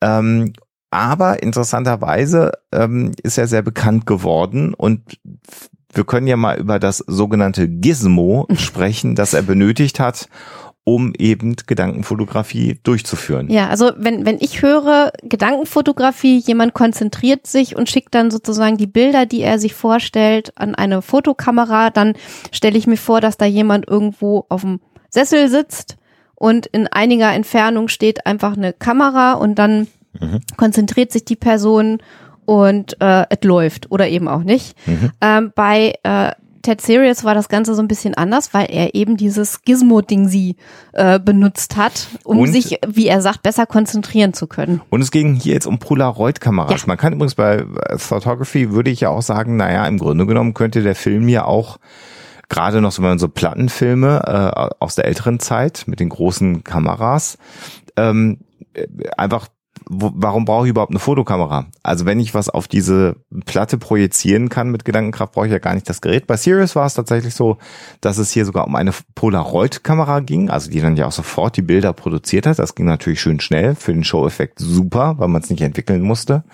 Ähm, 0.00 0.52
aber 0.90 1.42
interessanterweise 1.42 2.52
ähm, 2.72 3.12
ist 3.22 3.38
er 3.38 3.46
sehr 3.46 3.62
bekannt 3.62 4.06
geworden 4.06 4.74
und 4.74 5.18
wir 5.92 6.04
können 6.04 6.26
ja 6.26 6.36
mal 6.36 6.58
über 6.58 6.78
das 6.78 6.98
sogenannte 6.98 7.68
Gizmo 7.68 8.46
sprechen, 8.54 9.14
das 9.14 9.34
er 9.34 9.42
benötigt 9.42 10.00
hat, 10.00 10.28
um 10.84 11.12
eben 11.18 11.56
Gedankenfotografie 11.66 12.80
durchzuführen. 12.82 13.50
Ja, 13.50 13.68
also 13.68 13.92
wenn, 13.96 14.24
wenn 14.24 14.38
ich 14.40 14.62
höre 14.62 15.12
Gedankenfotografie, 15.22 16.38
jemand 16.38 16.74
konzentriert 16.74 17.46
sich 17.46 17.76
und 17.76 17.88
schickt 17.88 18.14
dann 18.14 18.30
sozusagen 18.30 18.76
die 18.76 18.86
Bilder, 18.86 19.26
die 19.26 19.42
er 19.42 19.58
sich 19.58 19.74
vorstellt, 19.74 20.52
an 20.56 20.74
eine 20.74 21.02
Fotokamera, 21.02 21.90
dann 21.90 22.14
stelle 22.50 22.78
ich 22.78 22.86
mir 22.86 22.96
vor, 22.96 23.20
dass 23.20 23.36
da 23.36 23.44
jemand 23.44 23.88
irgendwo 23.88 24.46
auf 24.48 24.62
dem 24.62 24.80
Sessel 25.10 25.48
sitzt 25.48 25.96
und 26.34 26.66
in 26.66 26.86
einiger 26.86 27.32
Entfernung 27.32 27.88
steht 27.88 28.26
einfach 28.26 28.56
eine 28.56 28.72
Kamera 28.72 29.34
und 29.34 29.56
dann 29.56 29.86
konzentriert 30.56 31.12
sich 31.12 31.24
die 31.24 31.36
Person 31.36 31.98
und 32.44 33.00
äh, 33.00 33.26
es 33.30 33.42
läuft 33.42 33.90
oder 33.90 34.08
eben 34.08 34.28
auch 34.28 34.42
nicht. 34.42 34.76
Ähm, 35.20 35.52
bei 35.54 35.94
äh, 36.02 36.32
Ted 36.62 36.82
Sirius 36.82 37.24
war 37.24 37.34
das 37.34 37.48
Ganze 37.48 37.74
so 37.74 37.80
ein 37.80 37.88
bisschen 37.88 38.14
anders, 38.14 38.52
weil 38.52 38.66
er 38.70 38.94
eben 38.94 39.16
dieses 39.16 39.62
Gizmo-Ding 39.62 40.28
sie 40.28 40.56
äh, 40.92 41.18
benutzt 41.18 41.76
hat, 41.76 42.08
um 42.22 42.40
Und- 42.40 42.52
sich, 42.52 42.78
wie 42.86 43.06
er 43.06 43.22
sagt, 43.22 43.42
besser 43.42 43.64
konzentrieren 43.64 44.34
zu 44.34 44.46
können. 44.46 44.82
Und 44.90 45.00
es 45.00 45.10
ging 45.10 45.34
hier 45.34 45.54
jetzt 45.54 45.66
um 45.66 45.78
Polaroid-Kameras. 45.78 46.82
Ja. 46.82 46.86
Man 46.86 46.98
kann 46.98 47.14
übrigens 47.14 47.34
bei 47.34 47.64
äh, 47.86 47.96
Photography 47.96 48.72
würde 48.72 48.90
ich 48.90 49.00
ja 49.00 49.08
auch 49.08 49.22
sagen, 49.22 49.56
naja, 49.56 49.86
im 49.86 49.96
Grunde 49.98 50.26
genommen 50.26 50.52
könnte 50.52 50.82
der 50.82 50.94
Film 50.94 51.28
ja 51.28 51.46
auch 51.46 51.78
gerade 52.50 52.80
noch 52.82 52.92
so, 52.92 53.00
wenn 53.02 53.10
man 53.10 53.18
so 53.18 53.28
Plattenfilme 53.28 54.22
äh, 54.26 54.74
aus 54.80 54.96
der 54.96 55.06
älteren 55.06 55.40
Zeit 55.40 55.84
mit 55.86 56.00
den 56.00 56.08
großen 56.10 56.62
Kameras, 56.62 57.38
ähm, 57.96 58.40
äh, 58.74 58.86
einfach 59.16 59.48
wo, 59.92 60.12
warum 60.14 60.44
brauche 60.44 60.66
ich 60.66 60.70
überhaupt 60.70 60.92
eine 60.92 61.00
Fotokamera? 61.00 61.66
Also 61.82 62.06
wenn 62.06 62.20
ich 62.20 62.32
was 62.32 62.48
auf 62.48 62.68
diese 62.68 63.16
Platte 63.44 63.76
projizieren 63.76 64.48
kann 64.48 64.70
mit 64.70 64.84
Gedankenkraft, 64.84 65.32
brauche 65.32 65.46
ich 65.46 65.52
ja 65.52 65.58
gar 65.58 65.74
nicht 65.74 65.88
das 65.88 66.00
Gerät. 66.00 66.28
Bei 66.28 66.36
Sirius 66.36 66.76
war 66.76 66.86
es 66.86 66.94
tatsächlich 66.94 67.34
so, 67.34 67.58
dass 68.00 68.16
es 68.18 68.30
hier 68.30 68.44
sogar 68.44 68.68
um 68.68 68.76
eine 68.76 68.92
Polaroid-Kamera 69.16 70.20
ging, 70.20 70.48
also 70.48 70.70
die 70.70 70.80
dann 70.80 70.96
ja 70.96 71.06
auch 71.06 71.12
sofort 71.12 71.56
die 71.56 71.62
Bilder 71.62 71.92
produziert 71.92 72.46
hat. 72.46 72.60
Das 72.60 72.76
ging 72.76 72.86
natürlich 72.86 73.20
schön 73.20 73.40
schnell, 73.40 73.74
für 73.74 73.92
den 73.92 74.04
Show-Effekt 74.04 74.60
super, 74.60 75.16
weil 75.18 75.28
man 75.28 75.42
es 75.42 75.50
nicht 75.50 75.62
entwickeln 75.62 76.02
musste. 76.02 76.44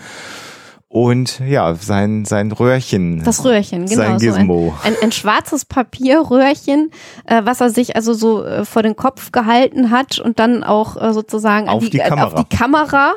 Und 0.89 1.41
ja, 1.41 1.75
sein, 1.75 2.25
sein 2.25 2.53
Röhrchen. 2.53 3.23
Das 3.25 3.45
Röhrchen, 3.45 3.87
genau. 3.87 4.03
Sein 4.03 4.19
so 4.21 4.27
ein, 4.33 4.37
Gizmo. 4.37 4.75
ein, 4.85 4.95
ein 5.03 5.13
schwarzes 5.13 5.65
Papierröhrchen, 5.65 6.91
äh, 7.25 7.43
was 7.45 7.61
er 7.61 7.71
sich 7.71 7.97
also 7.97 8.15
so 8.15 8.45
äh, 8.45 8.65
vor 8.65 8.83
den 8.83 8.95
Kopf 8.95 9.33
gehalten 9.33 9.91
hat 9.91 10.21
und 10.21 10.39
dann 10.39 10.63
auch 10.63 10.97
äh, 11.01 11.13
sozusagen 11.13 11.69
Auf 11.69 11.83
an 11.83 11.91
die 11.91 11.99
äh, 11.99 12.09
Kamera. 12.09 12.27
auf 12.27 12.35
die 12.35 12.57
Kamera. 12.57 13.15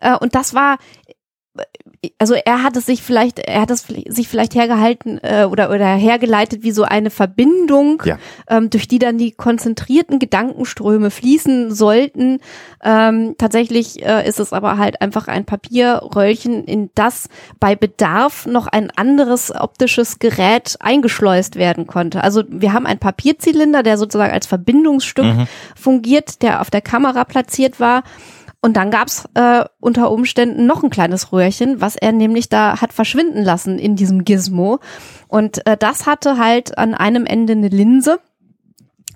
Äh, 0.00 0.16
und 0.16 0.34
das 0.34 0.54
war, 0.54 0.78
also 2.18 2.34
er 2.34 2.62
hat 2.62 2.76
es 2.78 2.86
sich 2.86 3.02
vielleicht, 3.02 3.40
er 3.40 3.60
hat 3.60 3.70
es 3.70 3.84
sich 4.08 4.26
vielleicht 4.26 4.54
hergehalten 4.54 5.18
äh, 5.22 5.44
oder 5.44 5.68
oder 5.68 5.86
hergeleitet 5.86 6.62
wie 6.62 6.70
so 6.70 6.84
eine 6.84 7.10
Verbindung, 7.10 8.02
Ja. 8.06 8.18
ähm, 8.48 8.70
durch 8.70 8.88
die 8.88 8.98
dann 8.98 9.18
die 9.18 9.32
konzentrierten 9.32 10.18
Gedankenströme 10.18 11.10
fließen 11.10 11.74
sollten. 11.74 12.40
Ähm, 12.82 13.34
tatsächlich 13.36 14.02
äh, 14.02 14.26
ist 14.26 14.40
es 14.40 14.54
aber 14.54 14.78
halt 14.78 15.02
einfach 15.02 15.28
ein 15.28 15.44
Papierröllchen, 15.44 16.64
in 16.64 16.88
das 16.94 17.28
bei 17.58 17.76
Bedarf 17.76 18.46
noch 18.46 18.66
ein 18.66 18.90
anderes 18.96 19.54
optisches 19.54 20.18
Gerät 20.18 20.76
eingeschleust 20.80 21.56
werden 21.56 21.86
konnte. 21.86 22.24
Also 22.24 22.44
wir 22.48 22.72
haben 22.72 22.86
einen 22.86 23.00
Papierzylinder, 23.00 23.82
der 23.82 23.98
sozusagen 23.98 24.32
als 24.32 24.46
Verbindungsstück 24.46 25.26
fungiert, 25.76 26.40
der 26.40 26.62
auf 26.62 26.70
der 26.70 26.80
Kamera 26.80 27.24
platziert 27.24 27.78
war. 27.78 28.04
Und 28.62 28.76
dann 28.76 28.90
gab's 28.90 29.24
äh, 29.34 29.64
unter 29.80 30.10
Umständen 30.10 30.66
noch 30.66 30.82
ein 30.82 30.90
kleines 30.90 31.32
Röhrchen, 31.32 31.80
was 31.80 31.96
er 31.96 32.12
nämlich 32.12 32.50
da 32.50 32.80
hat 32.80 32.92
verschwinden 32.92 33.42
lassen 33.42 33.78
in 33.78 33.96
diesem 33.96 34.24
Gizmo. 34.24 34.80
Und 35.28 35.66
äh, 35.66 35.78
das 35.78 36.06
hatte 36.06 36.36
halt 36.36 36.76
an 36.76 36.94
einem 36.94 37.24
Ende 37.24 37.54
eine 37.54 37.68
Linse, 37.68 38.20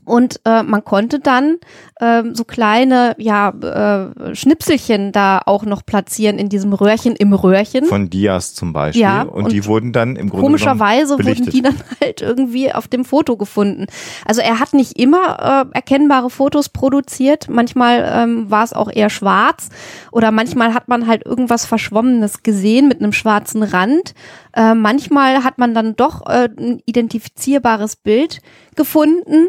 Und 0.04 0.40
äh, 0.44 0.62
man 0.62 0.84
konnte 0.84 1.18
dann 1.18 1.56
äh, 1.96 2.22
so 2.32 2.44
kleine 2.44 3.14
ja, 3.18 3.50
äh, 3.50 4.34
Schnipselchen 4.34 5.12
da 5.12 5.40
auch 5.44 5.64
noch 5.64 5.84
platzieren 5.84 6.38
in 6.38 6.48
diesem 6.48 6.72
Röhrchen 6.72 7.16
im 7.16 7.32
Röhrchen. 7.32 7.84
Von 7.86 8.10
Dias 8.10 8.54
zum 8.54 8.72
Beispiel. 8.72 9.02
Ja, 9.02 9.22
und, 9.22 9.44
und 9.44 9.52
die 9.52 9.64
wurden 9.64 9.92
dann 9.92 10.16
im 10.16 10.28
Grunde 10.28 10.44
Komischerweise 10.44 11.18
wurden 11.18 11.46
die 11.46 11.62
dann 11.62 11.76
halt 12.00 12.20
irgendwie 12.20 12.72
auf 12.72 12.88
dem 12.88 13.04
Foto 13.04 13.36
gefunden. 13.36 13.86
Also 14.26 14.40
er 14.40 14.60
hat 14.60 14.74
nicht 14.74 14.98
immer 14.98 15.66
äh, 15.72 15.74
erkennbare 15.74 16.30
Fotos 16.30 16.68
produziert. 16.68 17.48
Manchmal 17.48 18.10
ähm, 18.12 18.50
war 18.50 18.64
es 18.64 18.72
auch 18.72 18.90
eher 18.90 19.10
schwarz 19.10 19.68
oder 20.12 20.30
manchmal 20.30 20.74
hat 20.74 20.88
man 20.88 21.06
halt 21.06 21.24
irgendwas 21.24 21.66
Verschwommenes 21.66 22.42
gesehen 22.42 22.88
mit 22.88 23.00
einem 23.00 23.12
schwarzen 23.12 23.62
Rand. 23.62 24.14
Äh, 24.54 24.74
manchmal 24.74 25.44
hat 25.44 25.58
man 25.58 25.74
dann 25.74 25.96
doch 25.96 26.26
äh, 26.26 26.48
ein 26.56 26.80
identifizierbares 26.86 27.96
Bild 27.96 28.40
gefunden. 28.76 29.48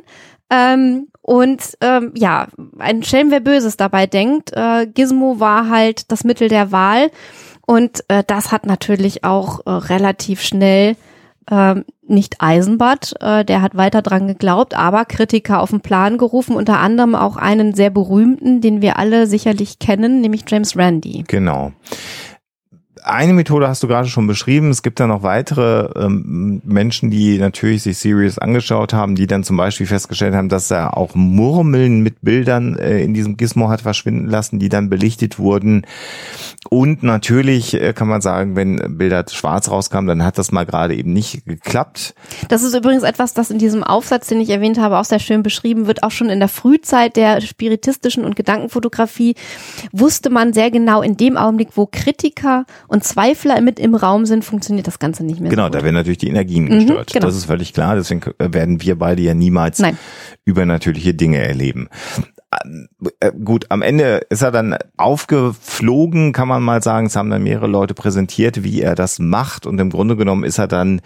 Ähm, 0.50 1.08
und 1.22 1.62
ähm, 1.82 2.12
ja, 2.16 2.48
ein 2.78 3.04
Schelm, 3.04 3.32
wer 3.32 3.40
Böses 3.40 3.78
dabei 3.78 4.08
denkt. 4.08 4.52
Äh, 4.54 4.88
Gizmo 4.88 5.40
war 5.40 5.70
halt 5.70 6.12
das 6.12 6.24
Mittel 6.24 6.50
der 6.50 6.72
Wahl. 6.72 7.12
Und 7.66 8.04
äh, 8.10 8.24
das 8.26 8.52
hat 8.52 8.66
natürlich 8.66 9.24
auch 9.24 9.66
äh, 9.66 9.72
relativ 9.72 10.42
schnell 10.42 10.96
äh, 11.50 11.76
nicht 12.08 12.36
Eisenbart, 12.40 13.14
äh, 13.22 13.44
der 13.44 13.62
hat 13.62 13.76
weiter 13.76 14.02
dran 14.02 14.28
geglaubt, 14.28 14.76
aber 14.76 15.06
Kritiker 15.06 15.62
auf 15.62 15.72
den 15.72 15.82
Plan 15.82 16.18
gerufen, 16.18 16.56
unter 16.56 16.80
anderem 16.80 17.16
auch 17.16 17.38
einen 17.38 17.74
sehr 17.74 17.90
berühmten, 17.90 18.62
den 18.62 18.82
wir 18.82 18.98
alle 18.98 19.26
sicherlich 19.28 19.80
kennen, 19.80 20.22
nämlich 20.22 20.44
James 20.48 20.78
Randi. 20.78 21.24
Genau 21.28 21.72
eine 23.06 23.34
Methode 23.34 23.68
hast 23.68 23.84
du 23.84 23.88
gerade 23.88 24.08
schon 24.08 24.26
beschrieben. 24.26 24.72
Es 24.72 24.82
gibt 24.82 25.00
da 25.00 25.06
noch 25.06 25.22
weitere 25.22 25.90
ähm, 25.96 26.62
Menschen, 26.66 27.12
die 27.12 27.38
natürlich 27.38 27.84
sich 27.84 28.00
Sirius 28.00 28.40
angeschaut 28.40 28.94
haben, 28.94 29.16
die 29.16 29.28
dann 29.28 29.44
zum 29.44 29.58
Beispiel 29.58 29.86
festgestellt 29.86 30.34
haben, 30.34 30.50
dass 30.50 30.72
er 30.72 30.98
auch 30.98 31.14
Murmeln 31.14 32.02
mit 32.02 32.22
Bildern 32.22 32.78
äh, 32.78 33.02
in 33.02 33.14
diesem 33.14 33.38
Gizmo 33.38 33.70
hat 33.70 33.82
verschwinden 33.82 34.28
lassen, 34.28 34.58
die 34.58 34.70
dann 34.70 34.90
belichtet 34.90 35.38
wurden. 35.38 35.86
Und 36.70 37.04
natürlich 37.04 37.76
äh, 37.76 37.94
kann 37.94 38.08
man 38.08 38.22
sagen, 38.22 38.56
wenn 38.56 38.98
Bilder 38.98 39.24
schwarz 39.30 39.70
rauskamen, 39.70 40.08
dann 40.08 40.26
hat 40.26 40.40
das 40.40 40.52
mal 40.52 40.66
gerade 40.66 40.96
eben 40.96 41.14
nicht 41.14 41.46
geklappt. 41.46 42.16
Das 42.50 42.64
ist 42.64 42.76
übrigens 42.76 43.04
etwas, 43.04 43.36
das 43.36 43.52
in 43.52 43.60
diesem 43.60 43.84
Aufsatz, 43.84 44.28
den 44.28 44.42
ich 44.42 44.50
erwähnt 44.50 44.80
habe, 44.80 44.98
auch 44.98 45.06
sehr 45.06 45.20
schön 45.20 45.44
beschrieben 45.44 45.86
wird. 45.86 46.02
Auch 46.02 46.12
schon 46.12 46.30
in 46.30 46.40
der 46.40 46.50
Frühzeit 46.50 47.16
der 47.18 47.42
spiritistischen 47.42 48.26
und 48.26 48.36
Gedankenfotografie 48.36 49.36
wusste 49.92 50.32
man 50.32 50.54
sehr 50.54 50.72
genau 50.72 51.04
in 51.04 51.18
dem 51.18 51.38
Augenblick, 51.38 51.70
wo 51.76 51.86
Kritiker 51.86 52.66
und 52.88 52.95
Zweifler 53.02 53.62
mit 53.62 53.80
im 53.80 53.96
Raum 53.96 54.26
sind, 54.26 54.46
funktioniert 54.46 54.88
das 54.88 55.00
Ganze 55.00 55.26
nicht 55.26 55.40
mehr. 55.40 55.50
Genau, 55.50 55.66
so 55.66 55.70
da 55.70 55.84
werden 55.84 55.96
natürlich 55.96 56.20
die 56.20 56.30
Energien 56.30 56.68
gestört. 56.68 57.10
Mhm, 57.10 57.14
genau. 57.14 57.26
Das 57.26 57.36
ist 57.36 57.46
völlig 57.46 57.74
klar. 57.74 57.96
Deswegen 57.96 58.22
werden 58.40 58.82
wir 58.82 58.98
beide 58.98 59.22
ja 59.22 59.34
niemals 59.34 59.80
Nein. 59.80 59.98
übernatürliche 60.46 61.14
Dinge 61.14 61.38
erleben 61.38 61.90
äh, 63.20 63.32
gut, 63.44 63.66
am 63.70 63.82
Ende 63.82 64.22
ist 64.30 64.42
er 64.42 64.52
dann 64.52 64.78
aufgeflogen, 64.98 66.32
kann 66.32 66.48
man 66.48 66.64
mal 66.64 66.82
sagen. 66.82 67.08
Es 67.08 67.16
haben 67.16 67.30
dann 67.30 67.44
mehrere 67.44 67.68
Leute 67.68 67.94
präsentiert, 67.94 68.64
wie 68.64 68.82
er 68.82 68.96
das 68.96 69.20
macht. 69.20 69.66
Und 69.66 69.80
im 69.80 69.90
Grunde 69.90 70.16
genommen 70.16 70.44
ist 70.44 70.58
er 70.58 70.68
dann 70.68 71.02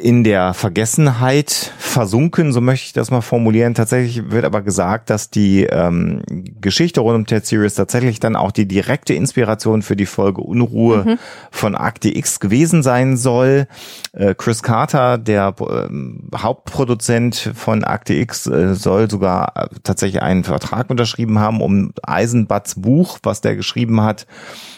in 0.00 0.24
der 0.24 0.54
Vergessenheit 0.54 1.72
versunken, 1.78 2.52
so 2.52 2.60
möchte 2.60 2.86
ich 2.86 2.92
das 2.94 3.10
mal 3.10 3.20
formulieren. 3.20 3.74
Tatsächlich 3.74 4.30
wird 4.30 4.44
aber 4.44 4.62
gesagt, 4.62 5.10
dass 5.10 5.28
die 5.28 5.64
ähm, 5.64 6.22
Geschichte 6.60 7.00
rund 7.00 7.16
um 7.16 7.26
Ted 7.26 7.44
Series 7.44 7.74
tatsächlich 7.74 8.18
dann 8.18 8.34
auch 8.34 8.50
die 8.50 8.66
direkte 8.66 9.12
Inspiration 9.12 9.82
für 9.82 9.94
die 9.94 10.06
Folge 10.06 10.40
Unruhe 10.40 11.04
mhm. 11.04 11.18
von 11.50 11.74
Akte 11.74 12.16
X 12.16 12.40
gewesen 12.40 12.82
sein 12.82 13.16
soll. 13.16 13.66
Äh, 14.12 14.34
Chris 14.34 14.62
Carter, 14.62 15.18
der 15.18 15.54
äh, 15.60 15.88
Hauptproduzent 16.36 17.52
von 17.54 17.84
Akte 17.84 18.14
X, 18.14 18.46
äh, 18.46 18.74
soll 18.74 19.10
sogar 19.10 19.52
äh, 19.54 19.68
tatsächlich 19.82 20.22
einen 20.22 20.44
Vertrag 20.44 20.88
unterschrieben 20.88 21.38
haben, 21.38 21.60
um 21.60 21.92
Eisenbats 22.02 22.80
Buch, 22.80 23.18
was 23.22 23.42
der 23.42 23.54
geschrieben 23.54 24.00
hat, 24.00 24.26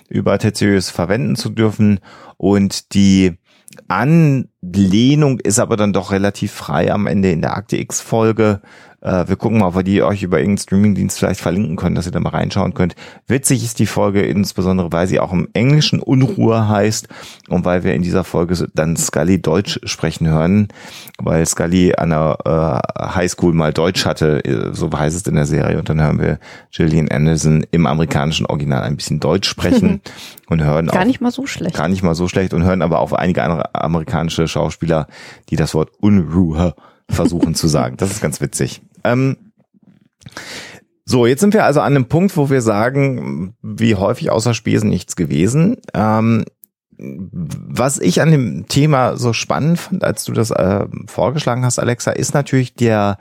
über 0.09 0.39
Ted 0.39 0.57
Series 0.57 0.91
verwenden 0.91 1.37
zu 1.37 1.51
dürfen. 1.51 2.01
Und 2.39 2.93
die 2.95 3.39
Anlehnung 4.75 5.39
ist 5.41 5.59
aber 5.59 5.77
dann 5.77 5.93
doch 5.93 6.13
relativ 6.13 6.53
frei 6.53 6.93
am 6.93 7.07
Ende 7.07 7.31
in 7.31 7.41
der 7.41 7.57
Akte 7.57 7.77
X-Folge. 7.77 8.61
Äh, 9.07 9.29
wir 9.29 9.37
gucken 9.37 9.59
mal, 9.59 9.69
ob 9.69 9.77
wir 9.77 9.83
die 9.85 10.03
euch 10.03 10.23
über 10.23 10.39
irgendeinen 10.39 10.59
Streamingdienst 10.59 11.19
vielleicht 11.19 11.41
verlinken 11.41 11.77
können, 11.77 11.95
dass 11.95 12.07
ihr 12.07 12.13
da 12.13 12.19
mal 12.19 12.31
reinschauen 12.31 12.75
könnt. 12.75 12.97
Witzig 13.29 13.63
ist 13.63 13.79
die 13.79 13.87
Folge 13.87 14.23
insbesondere, 14.23 14.91
weil 14.91 15.07
sie 15.07 15.21
auch 15.21 15.33
im 15.33 15.49
Englischen 15.53 16.01
Unruhe 16.01 16.69
heißt 16.69 17.09
und 17.49 17.65
weil 17.65 17.85
wir 17.85 17.95
in 17.95 18.03
dieser 18.03 18.25
Folge 18.25 18.67
dann 18.75 18.97
Scully 18.97 19.41
Deutsch 19.41 19.79
sprechen 19.85 20.27
hören, 20.27 20.69
weil 21.19 21.47
Scully 21.47 21.95
an 21.95 22.11
der 22.11 22.83
äh, 22.99 23.05
Highschool 23.15 23.53
mal 23.53 23.73
Deutsch 23.73 24.07
hatte, 24.07 24.45
äh, 24.45 24.75
so 24.75 24.91
heißt 24.91 25.15
es 25.15 25.27
in 25.27 25.37
der 25.37 25.47
Serie. 25.47 25.79
Und 25.79 25.89
dann 25.89 26.03
hören 26.03 26.19
wir 26.19 26.39
Gillian 26.73 27.09
Anderson 27.09 27.65
im 27.71 27.87
amerikanischen 27.87 28.47
Original 28.47 28.83
ein 28.83 28.97
bisschen 28.97 29.21
Deutsch 29.21 29.49
sprechen 29.49 30.01
und 30.49 30.65
hören 30.65 30.87
gar 30.89 31.03
auch, 31.03 31.07
nicht 31.07 31.21
mal 31.21 31.31
so 31.31 31.47
schlecht. 31.47 31.77
Gar 31.77 31.89
nicht 31.89 32.03
mal 32.03 32.15
so 32.15 32.27
schlecht 32.29 32.55
und 32.55 32.65
hören 32.65 32.83
aber 32.83 32.99
auch 32.99 33.13
einige 33.13 33.43
andere 33.45 33.75
amerikanische 33.75 34.49
Schauspieler, 34.57 35.07
die 35.51 35.57
das 35.57 35.75
Wort 35.75 35.91
Unruhe 36.01 36.75
versuchen 37.11 37.55
zu 37.55 37.69
sagen. 37.69 37.99
Das 37.99 38.11
ist 38.11 38.23
ganz 38.23 38.41
witzig. 38.41 38.81
Ähm, 39.05 39.37
so, 41.05 41.27
jetzt 41.27 41.41
sind 41.41 41.55
wir 41.55 41.65
also 41.65 41.81
an 41.81 41.95
einem 41.95 42.07
Punkt, 42.07 42.37
wo 42.37 42.49
wir 42.49 42.63
sagen, 42.63 43.55
wie 43.63 43.95
häufig 43.95 44.31
außer 44.31 44.55
Spesen 44.55 44.89
nichts 44.89 45.15
gewesen. 45.15 45.77
Ähm, 45.95 46.45
was 46.99 47.99
ich 47.99 48.23
an 48.23 48.31
dem 48.31 48.67
Thema 48.69 49.19
so 49.19 49.35
spannend 49.35 49.79
fand, 49.79 50.03
als 50.03 50.25
du 50.25 50.33
das 50.33 50.51
äh, 50.51 50.87
vorgeschlagen 51.07 51.65
hast, 51.65 51.79
Alexa, 51.79 52.13
ist 52.13 52.33
natürlich 52.33 52.75
der 52.75 53.19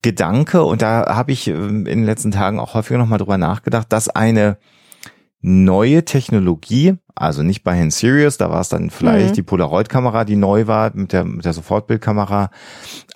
Gedanke, 0.00 0.62
und 0.62 0.82
da 0.82 1.14
habe 1.16 1.32
ich 1.32 1.48
äh, 1.48 1.52
in 1.52 1.84
den 1.84 2.04
letzten 2.04 2.30
Tagen 2.30 2.60
auch 2.60 2.74
häufiger 2.74 2.98
nochmal 2.98 3.18
drüber 3.18 3.38
nachgedacht, 3.38 3.92
dass 3.92 4.08
eine 4.08 4.58
neue 5.46 6.06
Technologie, 6.06 6.94
also 7.14 7.42
nicht 7.42 7.64
bei 7.64 7.78
Hand 7.78 7.92
Sirius, 7.92 8.38
da 8.38 8.50
war 8.50 8.62
es 8.62 8.70
dann 8.70 8.88
vielleicht 8.88 9.30
mhm. 9.30 9.34
die 9.34 9.42
Polaroid-Kamera, 9.42 10.24
die 10.24 10.36
neu 10.36 10.66
war 10.66 10.92
mit 10.94 11.12
der, 11.12 11.24
mit 11.24 11.44
der 11.44 11.52
Sofortbildkamera, 11.52 12.50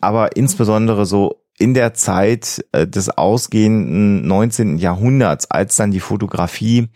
aber 0.02 0.36
insbesondere 0.36 1.06
so 1.06 1.42
in 1.58 1.72
der 1.72 1.94
Zeit 1.94 2.62
äh, 2.72 2.86
des 2.86 3.08
ausgehenden 3.08 4.26
19. 4.26 4.76
Jahrhunderts, 4.76 5.50
als 5.50 5.76
dann 5.76 5.90
die 5.90 6.00
Fotografie 6.00 6.88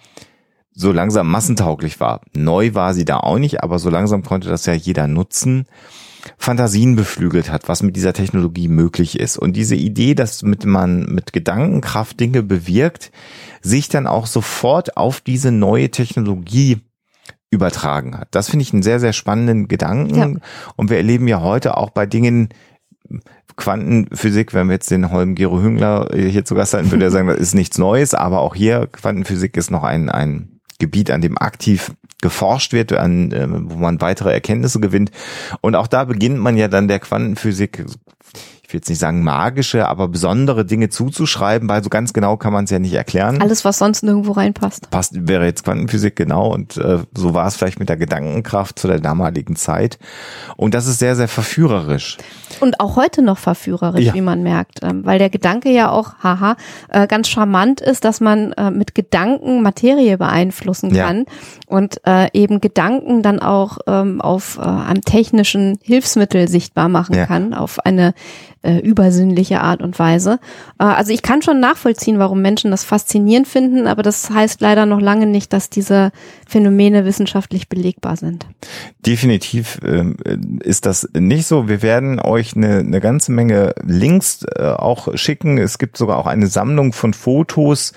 so 0.74 0.92
langsam 0.92 1.30
massentauglich 1.30 2.00
war. 2.00 2.22
Neu 2.34 2.74
war 2.74 2.94
sie 2.94 3.04
da 3.04 3.18
auch 3.18 3.38
nicht, 3.38 3.62
aber 3.62 3.78
so 3.78 3.90
langsam 3.90 4.22
konnte 4.22 4.48
das 4.48 4.66
ja 4.66 4.72
jeder 4.72 5.06
nutzen. 5.06 5.66
Fantasien 6.38 6.94
beflügelt 6.96 7.50
hat, 7.50 7.68
was 7.68 7.82
mit 7.82 7.96
dieser 7.96 8.12
Technologie 8.12 8.68
möglich 8.68 9.18
ist. 9.18 9.36
Und 9.36 9.54
diese 9.54 9.74
Idee, 9.74 10.14
dass 10.14 10.42
mit 10.42 10.64
man 10.64 11.06
mit 11.06 11.32
Gedankenkraft 11.32 12.20
Dinge 12.20 12.42
bewirkt, 12.42 13.10
sich 13.60 13.88
dann 13.88 14.06
auch 14.06 14.26
sofort 14.26 14.96
auf 14.96 15.20
diese 15.20 15.50
neue 15.50 15.90
Technologie 15.90 16.80
übertragen 17.50 18.16
hat. 18.16 18.28
Das 18.30 18.48
finde 18.48 18.62
ich 18.62 18.72
einen 18.72 18.82
sehr, 18.82 19.00
sehr 19.00 19.12
spannenden 19.12 19.68
Gedanken. 19.68 20.16
Ja. 20.16 20.40
Und 20.76 20.90
wir 20.90 20.96
erleben 20.96 21.28
ja 21.28 21.42
heute 21.42 21.76
auch 21.76 21.90
bei 21.90 22.06
Dingen, 22.06 22.48
Quantenphysik, 23.56 24.54
wenn 24.54 24.68
wir 24.68 24.74
jetzt 24.74 24.90
den 24.90 25.10
Holm 25.10 25.34
Gero 25.34 25.60
Hüngler 25.60 26.08
hier 26.14 26.44
zu 26.44 26.54
Gast 26.54 26.72
hatten, 26.72 26.90
würde 26.90 27.04
er 27.04 27.10
sagen, 27.10 27.28
das 27.28 27.38
ist 27.38 27.54
nichts 27.54 27.76
Neues, 27.76 28.14
aber 28.14 28.40
auch 28.40 28.54
hier 28.54 28.86
Quantenphysik 28.86 29.56
ist 29.58 29.70
noch 29.70 29.82
ein, 29.82 30.08
ein 30.08 30.51
Gebiet, 30.82 31.12
an 31.12 31.20
dem 31.20 31.38
aktiv 31.38 31.92
geforscht 32.20 32.72
wird, 32.72 32.92
an, 32.92 33.30
äh, 33.30 33.46
wo 33.48 33.76
man 33.76 34.00
weitere 34.00 34.32
Erkenntnisse 34.32 34.80
gewinnt. 34.80 35.12
Und 35.60 35.76
auch 35.76 35.86
da 35.86 36.04
beginnt 36.04 36.38
man 36.38 36.56
ja 36.56 36.68
dann 36.68 36.88
der 36.88 36.98
Quantenphysik 36.98 37.84
ich 38.72 38.74
will 38.74 38.78
jetzt 38.78 38.88
nicht 38.88 39.00
sagen 39.00 39.22
magische, 39.22 39.86
aber 39.86 40.08
besondere 40.08 40.64
Dinge 40.64 40.88
zuzuschreiben, 40.88 41.68
weil 41.68 41.84
so 41.84 41.90
ganz 41.90 42.14
genau 42.14 42.38
kann 42.38 42.54
man 42.54 42.64
es 42.64 42.70
ja 42.70 42.78
nicht 42.78 42.94
erklären. 42.94 43.42
Alles, 43.42 43.66
was 43.66 43.76
sonst 43.76 44.02
nirgendwo 44.02 44.32
reinpasst. 44.32 44.90
Passt, 44.90 45.28
wäre 45.28 45.44
jetzt 45.44 45.64
Quantenphysik 45.64 46.16
genau 46.16 46.50
und 46.50 46.78
äh, 46.78 47.00
so 47.14 47.34
war 47.34 47.46
es 47.46 47.56
vielleicht 47.56 47.78
mit 47.78 47.90
der 47.90 47.98
Gedankenkraft 47.98 48.78
zu 48.78 48.88
der 48.88 48.98
damaligen 48.98 49.56
Zeit. 49.56 49.98
Und 50.56 50.72
das 50.72 50.86
ist 50.86 51.00
sehr, 51.00 51.16
sehr 51.16 51.28
verführerisch. 51.28 52.16
Und 52.60 52.80
auch 52.80 52.96
heute 52.96 53.20
noch 53.20 53.36
verführerisch, 53.36 54.06
ja. 54.06 54.14
wie 54.14 54.22
man 54.22 54.42
merkt, 54.42 54.80
ähm, 54.82 55.04
weil 55.04 55.18
der 55.18 55.28
Gedanke 55.28 55.70
ja 55.70 55.90
auch, 55.90 56.14
haha, 56.22 56.56
äh, 56.88 57.06
ganz 57.06 57.28
charmant 57.28 57.82
ist, 57.82 58.06
dass 58.06 58.20
man 58.20 58.52
äh, 58.52 58.70
mit 58.70 58.94
Gedanken 58.94 59.62
Materie 59.62 60.16
beeinflussen 60.16 60.94
kann 60.94 61.18
ja. 61.18 61.24
und 61.66 62.00
äh, 62.06 62.28
eben 62.32 62.62
Gedanken 62.62 63.22
dann 63.22 63.38
auch 63.38 63.78
ähm, 63.86 64.22
auf 64.22 64.56
äh, 64.56 64.62
einem 64.62 65.02
technischen 65.02 65.78
Hilfsmittel 65.82 66.48
sichtbar 66.48 66.88
machen 66.88 67.16
ja. 67.16 67.26
kann, 67.26 67.52
auf 67.52 67.78
eine 67.80 68.14
äh, 68.62 68.78
übersinnliche 68.78 69.60
Art 69.60 69.82
und 69.82 69.98
Weise. 69.98 70.38
Äh, 70.78 70.84
also 70.84 71.12
ich 71.12 71.22
kann 71.22 71.42
schon 71.42 71.60
nachvollziehen, 71.60 72.18
warum 72.18 72.42
Menschen 72.42 72.70
das 72.70 72.84
faszinierend 72.84 73.48
finden, 73.48 73.86
aber 73.86 74.02
das 74.02 74.30
heißt 74.30 74.60
leider 74.60 74.86
noch 74.86 75.00
lange 75.00 75.26
nicht, 75.26 75.52
dass 75.52 75.70
diese 75.70 76.12
Phänomene 76.52 77.06
wissenschaftlich 77.06 77.70
belegbar 77.70 78.16
sind. 78.16 78.46
Definitiv 79.06 79.78
äh, 79.82 80.04
ist 80.60 80.84
das 80.84 81.08
nicht 81.18 81.46
so. 81.46 81.66
Wir 81.66 81.80
werden 81.80 82.20
euch 82.20 82.54
eine, 82.54 82.80
eine 82.80 83.00
ganze 83.00 83.32
Menge 83.32 83.74
Links 83.82 84.44
äh, 84.56 84.64
auch 84.64 85.16
schicken. 85.16 85.56
Es 85.56 85.78
gibt 85.78 85.96
sogar 85.96 86.18
auch 86.18 86.26
eine 86.26 86.48
Sammlung 86.48 86.92
von 86.92 87.14
Fotos 87.14 87.94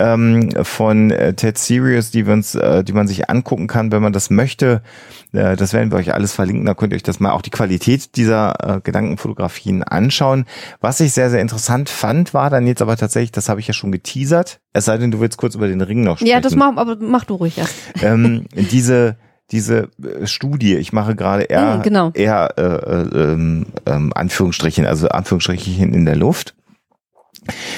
ähm, 0.00 0.50
von 0.64 1.12
äh, 1.12 1.34
Ted 1.34 1.56
Sirius, 1.56 2.10
die, 2.10 2.26
wir 2.26 2.32
uns, 2.32 2.56
äh, 2.56 2.82
die 2.82 2.92
man 2.92 3.06
sich 3.06 3.30
angucken 3.30 3.68
kann, 3.68 3.92
wenn 3.92 4.02
man 4.02 4.12
das 4.12 4.28
möchte. 4.28 4.82
Äh, 5.32 5.54
das 5.54 5.72
werden 5.72 5.92
wir 5.92 5.98
euch 5.98 6.12
alles 6.12 6.32
verlinken. 6.32 6.66
Da 6.66 6.74
könnt 6.74 6.92
ihr 6.92 6.96
euch 6.96 7.04
das 7.04 7.20
mal 7.20 7.30
auch 7.30 7.42
die 7.42 7.50
Qualität 7.50 8.16
dieser 8.16 8.76
äh, 8.76 8.80
Gedankenfotografien 8.80 9.84
anschauen. 9.84 10.46
Was 10.80 10.98
ich 10.98 11.12
sehr, 11.12 11.30
sehr 11.30 11.40
interessant 11.40 11.88
fand, 11.88 12.34
war 12.34 12.50
dann 12.50 12.66
jetzt 12.66 12.82
aber 12.82 12.96
tatsächlich, 12.96 13.30
das 13.30 13.48
habe 13.48 13.60
ich 13.60 13.68
ja 13.68 13.72
schon 13.72 13.92
geteasert, 13.92 14.60
es 14.74 14.84
sei 14.84 14.98
denn, 14.98 15.10
du 15.10 15.20
willst 15.20 15.38
kurz 15.38 15.54
über 15.54 15.68
den 15.68 15.80
Ring 15.80 16.02
noch 16.02 16.18
sprechen. 16.18 16.30
Ja, 16.30 16.40
das 16.40 16.54
mach, 16.54 16.76
aber 16.76 16.96
mach 17.00 17.24
du 17.24 17.36
ruhig 17.36 17.56
erst. 17.56 17.74
Ähm, 18.02 18.44
diese 18.54 19.16
diese 19.50 19.90
äh, 20.02 20.26
Studie, 20.26 20.74
ich 20.76 20.92
mache 20.92 21.14
gerade 21.14 21.44
eher, 21.44 21.76
Mm, 21.78 21.82
genau. 21.82 22.10
eher 22.14 22.54
äh, 22.56 22.62
äh, 22.62 23.32
ähm, 23.32 23.66
ähm, 23.86 24.12
Anführungsstrichen, 24.14 24.86
also 24.86 25.08
Anführungsstrichen 25.08 25.92
in 25.94 26.04
der 26.04 26.16
Luft. 26.16 26.54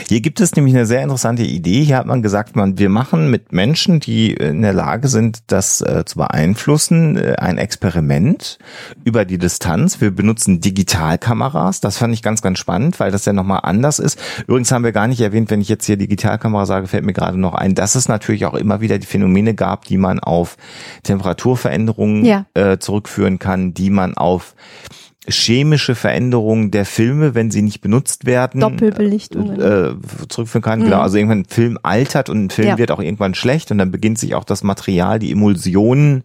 Hier 0.09 0.21
gibt 0.21 0.41
es 0.41 0.55
nämlich 0.57 0.75
eine 0.75 0.87
sehr 0.87 1.03
interessante 1.03 1.43
Idee. 1.43 1.83
Hier 1.85 1.97
hat 1.99 2.07
man 2.07 2.23
gesagt, 2.23 2.57
man, 2.57 2.79
wir 2.79 2.89
machen 2.89 3.31
mit 3.31 3.53
Menschen, 3.53 4.01
die 4.01 4.33
in 4.33 4.63
der 4.63 4.73
Lage 4.73 5.09
sind, 5.09 5.41
das 5.49 5.81
äh, 5.81 6.05
zu 6.05 6.17
beeinflussen, 6.19 7.17
äh, 7.17 7.35
ein 7.39 7.59
Experiment 7.59 8.59
über 9.05 9.25
die 9.25 9.39
Distanz. 9.39 10.01
Wir 10.01 10.11
benutzen 10.11 10.61
Digitalkameras. 10.61 11.81
Das 11.81 11.99
fand 11.99 12.15
ich 12.15 12.23
ganz, 12.23 12.43
ganz 12.43 12.59
spannend, 12.59 13.01
weil 13.01 13.11
das 13.11 13.25
ja 13.25 13.33
nochmal 13.33 13.61
anders 13.63 13.99
ist. 13.99 14.19
Übrigens 14.47 14.71
haben 14.73 14.85
wir 14.85 14.93
gar 14.93 15.09
nicht 15.09 15.21
erwähnt, 15.21 15.51
wenn 15.51 15.61
ich 15.61 15.69
jetzt 15.69 15.87
hier 15.87 15.97
Digitalkamera 15.97 16.67
sage, 16.67 16.87
fällt 16.87 17.05
mir 17.05 17.13
gerade 17.13 17.39
noch 17.39 17.55
ein, 17.55 17.75
dass 17.75 17.95
es 17.95 18.09
natürlich 18.09 18.47
auch 18.47 18.55
immer 18.55 18.81
wieder 18.81 18.99
die 18.99 19.07
Phänomene 19.07 19.55
gab, 19.55 19.85
die 19.87 19.97
man 19.99 20.21
auf 20.21 20.57
Temperaturveränderungen 21.03 22.25
Ja. 22.25 22.47
äh, 22.55 22.79
zurückführen 22.79 23.39
kann, 23.39 23.75
die 23.75 23.91
man 23.91 24.15
auf 24.17 24.55
chemische 25.29 25.95
Veränderungen 25.95 26.71
der 26.71 26.85
Filme, 26.85 27.35
wenn 27.35 27.51
sie 27.51 27.63
nicht 27.63 27.81
benutzt 27.81 28.27
werden, 28.27 28.61
Doppelbelichtungen. 28.61 29.61
äh, 29.61 29.95
zurückführen 30.29 30.63
kann. 30.63 30.85
Genau, 30.85 31.01
also 31.01 31.17
irgendwann 31.17 31.41
ein 31.41 31.45
Film 31.49 31.79
altert 31.83 32.31
und 32.31 32.45
ein 32.47 32.51
Film 32.51 32.69
Ja. 32.69 32.79
wird 32.79 32.91
auch 32.91 33.01
irgendwann 33.01 33.35
schlecht 33.35 33.71
und 33.71 33.79
dann 33.79 33.91
beginnt 33.91 34.19
sich 34.19 34.35
auch 34.35 34.45
das 34.45 34.63
Material, 34.63 35.19
die 35.19 35.33
Emulsionen, 35.33 36.25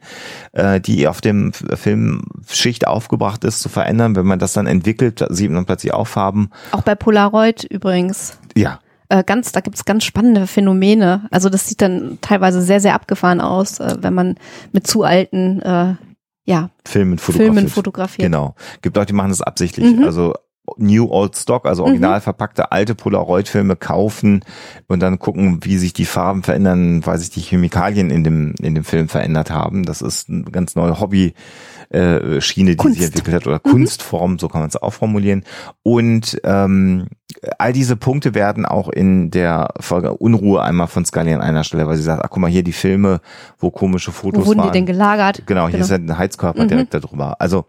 äh, 0.53 0.79
die 0.79 1.07
auf 1.07 1.21
dem 1.21 1.51
Filmschicht 1.53 2.87
aufgebracht 2.87 3.43
ist, 3.43 3.59
zu 3.61 3.69
verändern. 3.69 4.15
Wenn 4.15 4.25
man 4.25 4.39
das 4.39 4.53
dann 4.53 4.67
entwickelt, 4.67 5.25
sieht 5.29 5.51
man 5.51 5.65
plötzlich 5.65 5.93
auch 5.93 6.07
Farben. 6.07 6.49
Auch 6.71 6.81
bei 6.83 6.95
Polaroid 6.95 7.63
übrigens. 7.65 8.37
Ja, 8.55 8.79
Äh, 9.09 9.25
ganz, 9.25 9.51
da 9.51 9.59
gibt's 9.59 9.83
ganz 9.83 10.05
spannende 10.05 10.47
Phänomene. 10.47 11.27
Also 11.31 11.49
das 11.49 11.67
sieht 11.67 11.81
dann 11.81 12.19
teilweise 12.21 12.61
sehr, 12.61 12.79
sehr 12.79 12.93
abgefahren 12.95 13.41
aus, 13.41 13.81
äh, 13.81 13.97
wenn 13.99 14.13
man 14.13 14.35
mit 14.71 14.87
zu 14.87 15.03
alten 15.03 15.61
äh, 15.61 15.95
ja, 16.51 16.69
Filmen 16.85 17.17
fotografiert. 17.17 17.53
Filmen 17.53 17.69
fotografiert. 17.69 18.25
Genau. 18.25 18.55
Gibt 18.81 18.97
Leute, 18.97 19.07
die 19.07 19.13
machen 19.13 19.29
das 19.29 19.41
absichtlich. 19.41 19.95
Mhm. 19.95 20.03
Also 20.03 20.33
New 20.77 21.09
Old 21.09 21.35
Stock, 21.35 21.65
also 21.65 21.83
original 21.83 22.21
verpackte 22.21 22.71
alte 22.71 22.95
Polaroid-Filme 22.95 23.75
kaufen 23.75 24.43
und 24.87 24.99
dann 24.99 25.19
gucken, 25.19 25.59
wie 25.63 25.77
sich 25.77 25.93
die 25.93 26.05
Farben 26.05 26.43
verändern, 26.43 27.05
weil 27.05 27.17
sich 27.17 27.29
die 27.29 27.41
Chemikalien 27.41 28.09
in 28.09 28.23
dem, 28.23 28.55
in 28.61 28.75
dem 28.75 28.83
Film 28.83 29.09
verändert 29.09 29.49
haben. 29.49 29.85
Das 29.85 30.01
ist 30.01 30.29
eine 30.29 30.43
ganz 30.43 30.75
neue 30.75 30.99
Hobby. 30.99 31.33
Äh, 31.91 32.39
Schiene, 32.41 32.71
die 32.71 32.75
Kunst. 32.77 32.97
sich 32.97 33.07
entwickelt 33.07 33.35
hat, 33.35 33.47
oder 33.47 33.59
Kunstform, 33.59 34.39
so 34.39 34.47
kann 34.47 34.61
man 34.61 34.69
es 34.69 34.75
auch 34.81 34.93
formulieren. 34.93 35.43
Und 35.83 36.39
ähm, 36.43 37.07
all 37.57 37.73
diese 37.73 37.95
Punkte 37.95 38.33
werden 38.33 38.65
auch 38.65 38.89
in 38.89 39.29
der 39.31 39.69
Folge 39.79 40.13
Unruhe 40.13 40.61
einmal 40.61 40.87
von 40.87 41.03
Scully 41.05 41.33
an 41.33 41.41
einer 41.41 41.63
Stelle, 41.63 41.87
weil 41.87 41.97
sie 41.97 42.03
sagt, 42.03 42.23
ach 42.23 42.29
guck 42.29 42.39
mal 42.39 42.49
hier 42.49 42.63
die 42.63 42.71
Filme, 42.73 43.19
wo 43.59 43.71
komische 43.71 44.11
Fotos 44.11 44.43
Wo 44.43 44.47
wurden 44.49 44.59
waren. 44.59 44.67
die 44.71 44.79
denn 44.79 44.85
gelagert? 44.85 45.43
Genau, 45.45 45.67
hier 45.67 45.79
ist 45.79 45.89
ja 45.89 45.97
ein 45.97 46.17
Heizkörper 46.17 46.63
Mhm. 46.63 46.67
direkt 46.69 46.93
darüber. 46.93 47.35
Also 47.39 47.65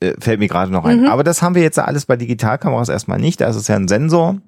äh, 0.00 0.12
fällt 0.18 0.40
mir 0.40 0.48
gerade 0.48 0.70
noch 0.72 0.84
ein. 0.84 1.02
Mhm. 1.02 1.06
Aber 1.08 1.24
das 1.24 1.40
haben 1.40 1.54
wir 1.54 1.62
jetzt 1.62 1.78
alles 1.78 2.06
bei 2.06 2.16
Digitalkameras 2.16 2.88
erstmal 2.88 3.18
nicht. 3.18 3.40
Da 3.40 3.46
ist 3.48 3.56
es 3.56 3.68
ja 3.68 3.76
ein 3.76 3.88
Sensor. 3.88 4.38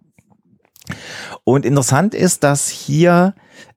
Und 1.44 1.64
interessant 1.64 2.14
ist, 2.14 2.44
dass 2.44 2.68
hier 2.68 3.34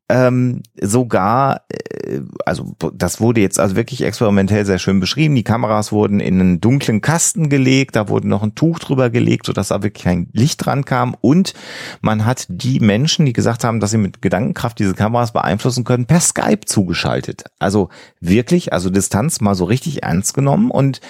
ähm, 0.09 0.63
sogar, 0.81 1.61
äh, 1.69 2.21
also 2.45 2.75
das 2.93 3.21
wurde 3.21 3.41
jetzt 3.41 3.59
also 3.59 3.75
wirklich 3.75 4.03
experimentell 4.03 4.65
sehr 4.65 4.79
schön 4.79 4.99
beschrieben. 4.99 5.35
Die 5.35 5.43
Kameras 5.43 5.91
wurden 5.91 6.19
in 6.19 6.39
einen 6.39 6.61
dunklen 6.61 7.01
Kasten 7.01 7.49
gelegt, 7.49 7.95
da 7.95 8.09
wurde 8.09 8.27
noch 8.27 8.41
ein 8.41 8.55
Tuch 8.55 8.79
drüber 8.79 9.11
gelegt, 9.11 9.45
sodass 9.45 9.67
da 9.67 9.83
wirklich 9.83 10.03
kein 10.03 10.27
Licht 10.33 10.65
dran 10.65 10.83
kam. 10.83 11.15
Und 11.21 11.53
man 12.01 12.25
hat 12.25 12.47
die 12.49 12.79
Menschen, 12.79 13.27
die 13.27 13.33
gesagt 13.33 13.63
haben, 13.63 13.79
dass 13.79 13.91
sie 13.91 13.99
mit 13.99 14.21
Gedankenkraft 14.21 14.79
diese 14.79 14.95
Kameras 14.95 15.31
beeinflussen 15.31 15.83
können, 15.83 16.07
per 16.07 16.19
Skype 16.19 16.65
zugeschaltet. 16.65 17.43
Also 17.59 17.89
wirklich, 18.19 18.73
also 18.73 18.89
Distanz 18.89 19.41
mal 19.41 19.53
so 19.53 19.65
richtig 19.65 20.01
ernst 20.01 20.33
genommen. 20.33 20.71
Und 20.71 21.01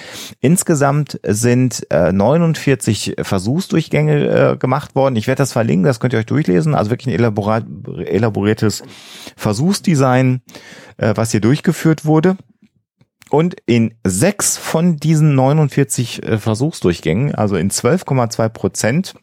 insgesamt 0.42 1.20
sind 1.24 1.88
äh, 1.90 2.12
49 2.12 3.16
Versuchsdurchgänge 3.22 4.54
äh, 4.54 4.58
gemacht 4.58 4.94
worden. 4.96 5.16
Ich 5.16 5.28
werde 5.28 5.38
das 5.38 5.54
verlinken, 5.54 5.86
das 5.86 6.02
könnt 6.02 6.12
ihr 6.12 6.20
euch 6.20 6.26
durchlesen. 6.26 6.76
Also 6.76 6.92
wirklich 6.92 7.08
ein 7.08 7.18
elaborat, 7.18 7.64
elaboriertes 8.06 8.84
Versuchsdesign, 9.36 10.42
äh, 10.98 11.14
was 11.16 11.32
hier 11.32 11.42
durchgeführt 11.42 12.06
wurde. 12.06 12.38
Und 13.30 13.56
in 13.68 13.94
sechs 14.04 14.58
von 14.58 14.98
diesen 14.98 15.36
49 15.36 16.24
äh, 16.24 16.38
Versuchsdurchgängen, 16.38 17.36
also 17.36 17.56
in 17.56 17.70
12,2 17.70 18.50
Prozent, 18.50 19.16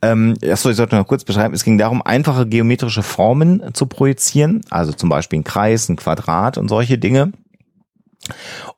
ähm, 0.00 0.34
achso, 0.44 0.70
ich 0.70 0.76
sollte 0.76 0.96
noch 0.96 1.06
kurz 1.06 1.24
beschreiben, 1.24 1.54
es 1.54 1.64
ging 1.64 1.78
darum, 1.78 2.02
einfache 2.02 2.46
geometrische 2.46 3.02
Formen 3.02 3.74
zu 3.74 3.86
projizieren, 3.86 4.62
also 4.70 4.92
zum 4.92 5.08
Beispiel 5.08 5.40
ein 5.40 5.44
Kreis, 5.44 5.88
ein 5.88 5.96
Quadrat 5.96 6.58
und 6.58 6.68
solche 6.68 6.98
Dinge. 6.98 7.32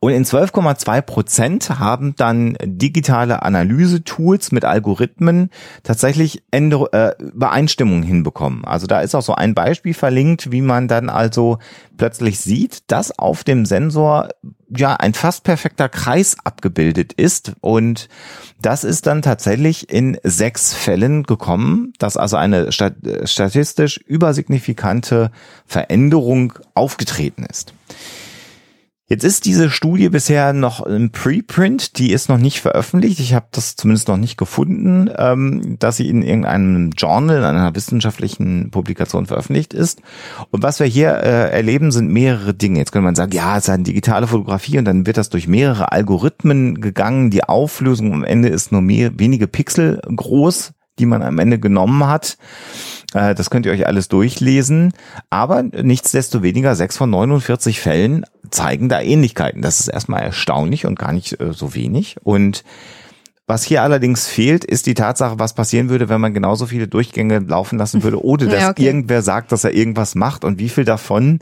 Und 0.00 0.12
in 0.12 0.24
12,2 0.24 1.02
Prozent 1.02 1.70
haben 1.78 2.14
dann 2.16 2.56
digitale 2.62 3.42
Analyse-Tools 3.42 4.52
mit 4.52 4.64
Algorithmen 4.64 5.50
tatsächlich 5.82 6.42
Änder 6.50 6.88
äh, 6.92 7.22
Übereinstimmungen 7.22 8.02
hinbekommen. 8.02 8.64
Also 8.64 8.86
da 8.86 9.00
ist 9.00 9.14
auch 9.14 9.22
so 9.22 9.34
ein 9.34 9.54
Beispiel 9.54 9.94
verlinkt, 9.94 10.50
wie 10.50 10.62
man 10.62 10.88
dann 10.88 11.10
also 11.10 11.58
plötzlich 11.96 12.40
sieht, 12.40 12.90
dass 12.90 13.18
auf 13.18 13.44
dem 13.44 13.66
Sensor 13.66 14.28
ja 14.76 14.94
ein 14.94 15.14
fast 15.14 15.44
perfekter 15.44 15.88
Kreis 15.88 16.36
abgebildet 16.42 17.12
ist 17.12 17.52
und 17.60 18.08
das 18.60 18.82
ist 18.82 19.06
dann 19.06 19.22
tatsächlich 19.22 19.90
in 19.90 20.18
sechs 20.22 20.72
Fällen 20.72 21.24
gekommen, 21.24 21.92
dass 21.98 22.16
also 22.16 22.36
eine 22.36 22.72
stat 22.72 22.94
statistisch 23.24 23.98
übersignifikante 23.98 25.30
Veränderung 25.66 26.54
aufgetreten 26.74 27.44
ist. 27.44 27.74
Jetzt 29.06 29.22
ist 29.22 29.44
diese 29.44 29.68
Studie 29.68 30.08
bisher 30.08 30.54
noch 30.54 30.80
im 30.80 31.10
Preprint, 31.10 31.98
die 31.98 32.10
ist 32.10 32.30
noch 32.30 32.38
nicht 32.38 32.62
veröffentlicht. 32.62 33.20
Ich 33.20 33.34
habe 33.34 33.44
das 33.52 33.76
zumindest 33.76 34.08
noch 34.08 34.16
nicht 34.16 34.38
gefunden, 34.38 35.10
ähm, 35.18 35.76
dass 35.78 35.98
sie 35.98 36.08
in 36.08 36.22
irgendeinem 36.22 36.88
Journal, 36.96 37.36
in 37.36 37.44
einer 37.44 37.74
wissenschaftlichen 37.74 38.70
Publikation 38.70 39.26
veröffentlicht 39.26 39.74
ist. 39.74 40.00
Und 40.50 40.62
was 40.62 40.80
wir 40.80 40.86
hier 40.86 41.10
äh, 41.10 41.50
erleben, 41.50 41.92
sind 41.92 42.10
mehrere 42.10 42.54
Dinge. 42.54 42.78
Jetzt 42.78 42.92
könnte 42.92 43.04
man 43.04 43.14
sagen, 43.14 43.32
ja, 43.32 43.58
es 43.58 43.64
ist 43.64 43.74
eine 43.74 43.82
digitale 43.82 44.26
Fotografie 44.26 44.78
und 44.78 44.86
dann 44.86 45.06
wird 45.06 45.18
das 45.18 45.28
durch 45.28 45.48
mehrere 45.48 45.92
Algorithmen 45.92 46.80
gegangen. 46.80 47.28
Die 47.28 47.44
Auflösung 47.44 48.14
am 48.14 48.24
Ende 48.24 48.48
ist 48.48 48.72
nur 48.72 48.80
mehr, 48.80 49.18
wenige 49.18 49.48
Pixel 49.48 50.00
groß, 50.16 50.72
die 50.98 51.04
man 51.04 51.22
am 51.22 51.38
Ende 51.38 51.58
genommen 51.58 52.06
hat. 52.06 52.38
Äh, 53.14 53.34
Das 53.34 53.48
könnt 53.48 53.64
ihr 53.64 53.72
euch 53.72 53.86
alles 53.86 54.08
durchlesen. 54.08 54.92
Aber 55.30 55.62
nichtsdestoweniger, 55.62 56.76
sechs 56.76 56.96
von 56.98 57.08
49 57.08 57.80
Fällen 57.80 58.26
zeigen 58.50 58.88
da 58.88 59.00
Ähnlichkeiten. 59.00 59.62
Das 59.62 59.80
ist 59.80 59.88
erstmal 59.88 60.22
erstaunlich 60.22 60.84
und 60.84 60.98
gar 60.98 61.12
nicht 61.12 61.40
äh, 61.40 61.52
so 61.52 61.74
wenig. 61.74 62.16
Und 62.22 62.64
was 63.46 63.64
hier 63.64 63.82
allerdings 63.82 64.26
fehlt, 64.26 64.64
ist 64.64 64.86
die 64.86 64.94
Tatsache, 64.94 65.38
was 65.38 65.54
passieren 65.54 65.90
würde, 65.90 66.08
wenn 66.08 66.20
man 66.20 66.32
genauso 66.32 66.66
viele 66.66 66.88
Durchgänge 66.88 67.40
laufen 67.40 67.78
lassen 67.78 68.02
würde, 68.02 68.24
ohne 68.24 68.46
dass 68.48 68.62
Ja, 68.62 68.70
okay. 68.70 68.86
irgendwer 68.86 69.22
sagt, 69.22 69.52
dass 69.52 69.64
er 69.64 69.74
irgendwas 69.74 70.14
macht 70.14 70.44
und 70.44 70.58
wie 70.58 70.68
viel 70.68 70.84
davon 70.84 71.40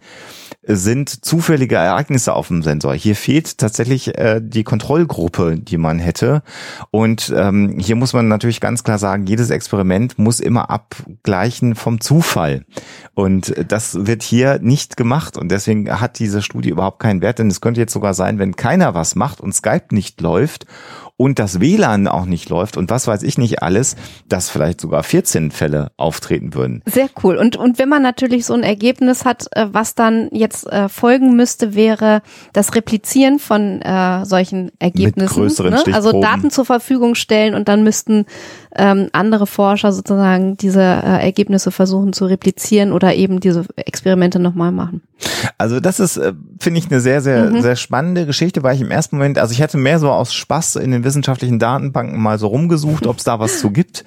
sind 0.65 1.25
zufällige 1.25 1.75
Ereignisse 1.75 2.35
auf 2.35 2.49
dem 2.49 2.63
Sensor. 2.63 2.95
Hier 2.95 3.17
fehlt 3.17 3.59
tatsächlich 3.59 4.17
äh, 4.17 4.41
die 4.43 4.63
Kontrollgruppe, 4.63 5.59
die 5.59 5.77
man 5.77 5.99
hätte. 5.99 6.43
Und 6.91 7.33
ähm, 7.37 7.79
hier 7.79 7.97
muss 7.97 8.13
man 8.13 8.29
natürlich 8.29 8.61
ganz 8.61 8.85
klar 8.85 8.99
sagen, 8.99 9.27
jedes 9.27 9.51
Experiment 9.51 10.19
muss 10.19 10.39
immer 10.39 10.71
abgleichen 10.71 11.75
vom 11.75 12.01
Zufall. 12.01 12.65
Und 13.15 13.55
das 13.69 14.07
wird 14.07 14.23
hier 14.23 14.61
nicht 14.61 14.97
gemacht. 14.97 15.37
Und 15.37 15.51
deswegen 15.51 16.01
hat 16.01 16.21
diese 16.21 16.43
Studie 16.43 16.71
überhaupt 16.71 17.01
keinen 17.01 17.23
Wert. 17.23 17.41
Denn 17.41 17.49
es 17.49 17.61
könnte 17.61 17.81
jetzt 17.81 17.93
sogar 17.93 18.15
sein, 18.15 18.39
wenn 18.39 18.55
keiner 18.55 18.95
was 18.95 19.17
macht 19.17 19.41
und 19.41 19.55
Skype 19.55 19.87
nicht 19.91 20.21
läuft 20.21 20.67
und 21.23 21.39
das 21.39 21.61
WLAN 21.61 22.09
auch 22.09 22.25
nicht 22.25 22.49
läuft 22.49 22.77
und 22.77 22.91
was 22.91 23.07
weiß 23.07 23.23
ich 23.23 23.39
nicht 23.39 23.63
alles, 23.63 23.95
dass 24.29 24.51
vielleicht 24.51 24.81
sogar 24.81 25.05
14 25.05 25.53
Fälle 25.53 25.93
auftreten 25.97 26.53
würden. 26.53 26.83
Sehr 26.85 27.09
cool. 27.23 27.37
Und, 27.37 27.55
und 27.55 27.79
wenn 27.79 27.89
man 27.89 28.03
natürlich 28.03 28.45
so 28.45 28.55
ein 28.55 28.65
Ergebnis 28.65 29.25
hat, 29.25 29.47
äh, 29.53 29.69
was 29.71 29.95
dann 29.95 30.31
jetzt 30.33 30.67
äh, 30.67 30.89
folgen 30.89 31.37
müsste, 31.37 31.77
wäre 31.77 32.23
das 32.53 32.75
Replizieren 32.75 33.39
von 33.39 33.81
äh, 33.83 34.25
solchen 34.25 34.73
Ergebnissen. 34.81 35.33
größeren 35.33 35.71
ne? 35.71 35.85
Also. 35.93 36.21
Daten 36.21 36.51
zur 36.51 36.65
Verfügung 36.65 37.15
stellen 37.15 37.55
und 37.55 37.69
dann 37.69 37.85
müssten 37.85 38.27
ähm, 38.75 39.09
andere 39.13 39.47
Forscher 39.47 39.93
sozusagen 39.93 40.57
diese 40.57 40.81
äh, 40.81 41.23
Ergebnisse 41.23 41.71
versuchen 41.71 42.13
zu 42.13 42.25
replizieren 42.27 42.93
oder 42.93 43.15
eben 43.15 43.41
diese 43.41 43.65
Experimente 43.77 44.39
nochmal 44.39 44.73
machen. 44.73 45.03
Also 45.59 45.79
das 45.81 46.01
ist, 46.01 46.17
äh, 46.17 46.33
finde 46.59 46.79
ich, 46.81 46.91
eine 46.91 47.01
sehr, 47.01 47.21
sehr, 47.21 47.51
Mhm. 47.51 47.63
sehr 47.63 47.77
spannende 47.77 48.27
Geschichte, 48.27 48.63
weil 48.63 48.75
ich 48.75 48.81
im 48.81 48.91
ersten 48.91 49.17
Moment, 49.17 49.39
also 49.39 49.53
ich 49.53 49.63
hatte 49.63 49.77
mehr 49.79 49.99
so 49.99 50.11
aus 50.11 50.33
Spaß 50.35 50.77
in 50.77 50.91
den 50.91 51.05
wissenschaftlichen 51.05 51.59
Datenbanken 51.59 52.19
mal 52.21 52.39
so 52.39 52.49
rumgesucht, 52.49 53.07
ob 53.07 53.19
es 53.19 53.25
da 53.25 53.39
was 53.39 53.61
zu 53.61 53.71
gibt 53.71 54.05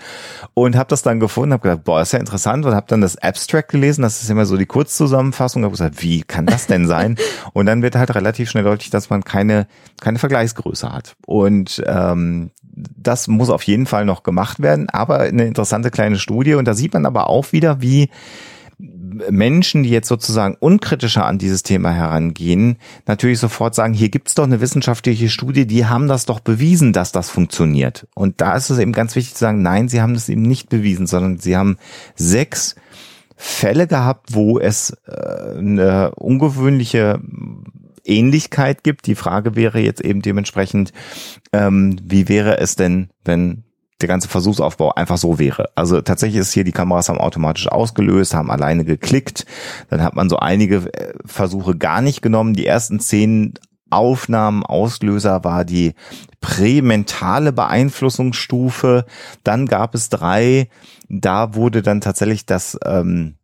und 0.54 0.76
habe 0.76 0.90
das 0.90 1.04
dann 1.04 1.20
gefunden, 1.20 1.54
habe 1.54 1.64
gedacht, 1.64 1.84
boah, 1.84 2.02
ist 2.02 2.14
ja 2.14 2.20
interessant 2.20 2.66
und 2.66 2.74
habe 2.74 2.88
dann 2.90 3.02
das 3.02 3.18
Abstract 3.18 3.70
gelesen, 3.70 4.02
das 4.02 4.22
ist 4.22 4.30
immer 4.30 4.46
so 4.46 4.58
die 4.58 4.66
Kurzzusammenfassung, 4.66 5.64
habe 5.64 5.72
gesagt, 5.72 6.02
wie 6.02 6.22
kann 6.22 6.46
das 6.46 6.68
denn 6.68 6.88
sein? 6.88 7.16
und 7.54 7.68
dann 7.68 7.82
wird 7.82 7.96
halt 7.96 8.14
relativ 8.16 8.50
schnell 8.50 8.64
deutlich, 8.64 8.90
dass 8.90 9.10
man 9.10 9.24
keine 9.24 9.68
keine 10.02 10.20
Vergleichsgröße 10.20 10.92
hat 10.92 11.16
und 11.26 11.82
ähm, 11.86 12.52
das 12.76 13.28
muss 13.28 13.50
auf 13.50 13.64
jeden 13.64 13.86
Fall 13.86 14.06
noch 14.06 14.24
gemacht 14.24 14.62
werden, 14.62 14.90
aber 14.90 15.20
eine 15.20 15.46
interessante 15.46 15.92
kleine 15.92 16.18
Studie 16.18 16.56
und 16.56 16.66
da 16.66 16.74
sieht 16.74 16.94
man 16.94 17.06
aber 17.06 17.30
auch 17.30 17.52
wieder, 17.52 17.82
wie 17.82 18.10
Menschen, 18.78 19.84
die 19.84 19.90
jetzt 19.90 20.10
sozusagen 20.10 20.58
unkritischer 20.60 21.26
an 21.26 21.38
dieses 21.38 21.64
Thema 21.64 21.92
herangehen, 21.92 22.78
natürlich 23.06 23.40
sofort 23.40 23.74
sagen, 23.74 23.94
hier 23.94 24.10
gibt's 24.10 24.36
doch 24.36 24.44
eine 24.44 24.60
wissenschaftliche 24.60 25.30
Studie, 25.30 25.66
die 25.66 25.86
haben 25.86 26.08
das 26.08 26.26
doch 26.26 26.42
bewiesen, 26.42 26.92
dass 26.92 27.14
das 27.14 27.30
funktioniert. 27.30 28.08
Und 28.14 28.42
da 28.42 28.56
ist 28.56 28.70
es 28.70 28.80
eben 28.80 28.92
ganz 28.92 29.16
wichtig 29.16 29.36
zu 29.36 29.40
sagen, 29.40 29.62
nein, 29.62 29.88
sie 29.88 30.02
haben 30.02 30.14
das 30.14 30.28
eben 30.28 30.42
nicht 30.42 30.68
bewiesen, 30.70 31.08
sondern 31.08 31.38
sie 31.38 31.56
haben 31.56 31.78
sechs 32.16 32.76
Fälle 33.38 33.88
gehabt, 33.88 34.34
wo 34.34 34.60
es 34.60 34.96
äh, 35.08 35.58
eine 35.58 36.12
ungewöhnliche 36.16 37.20
Ähnlichkeit 38.06 38.84
gibt. 38.84 39.08
Die 39.08 39.16
Frage 39.16 39.56
wäre 39.56 39.80
jetzt 39.80 40.02
eben 40.02 40.22
dementsprechend, 40.22 40.94
ähm, 41.54 41.98
wie 42.04 42.30
wäre 42.30 42.60
es 42.60 42.76
denn, 42.76 43.10
wenn 43.24 43.64
der 44.02 44.08
ganze 44.10 44.28
Versuchsaufbau 44.28 44.94
einfach 44.94 45.18
so 45.18 45.40
wäre. 45.40 45.70
Also 45.76 46.02
tatsächlich 46.02 46.42
ist 46.42 46.54
hier, 46.54 46.66
die 46.66 46.74
Kameras 46.74 47.08
haben 47.08 47.18
automatisch 47.18 47.68
ausgelöst, 47.68 48.34
haben 48.34 48.52
alleine 48.52 48.84
geklickt. 48.84 49.46
Dann 49.90 50.04
hat 50.04 50.16
man 50.16 50.30
so 50.30 50.38
einige 50.38 50.94
äh, 50.94 51.14
Versuche 51.26 51.78
gar 51.78 52.02
nicht 52.02 52.22
genommen. 52.22 52.54
Die 52.54 52.66
ersten 52.66 53.00
zehn 53.00 53.54
Aufnahmen, 53.90 54.64
Auslöser 54.64 55.44
war 55.44 55.64
die 55.64 55.94
prämentale 56.42 57.54
Beeinflussungsstufe. 57.54 59.06
Dann 59.44 59.68
gab 59.68 59.96
es 59.96 60.10
drei, 60.10 60.70
da 61.08 61.56
wurde 61.56 61.82
dann 61.82 62.02
tatsächlich 62.02 62.46
das 62.46 62.78
ähm, 62.84 63.36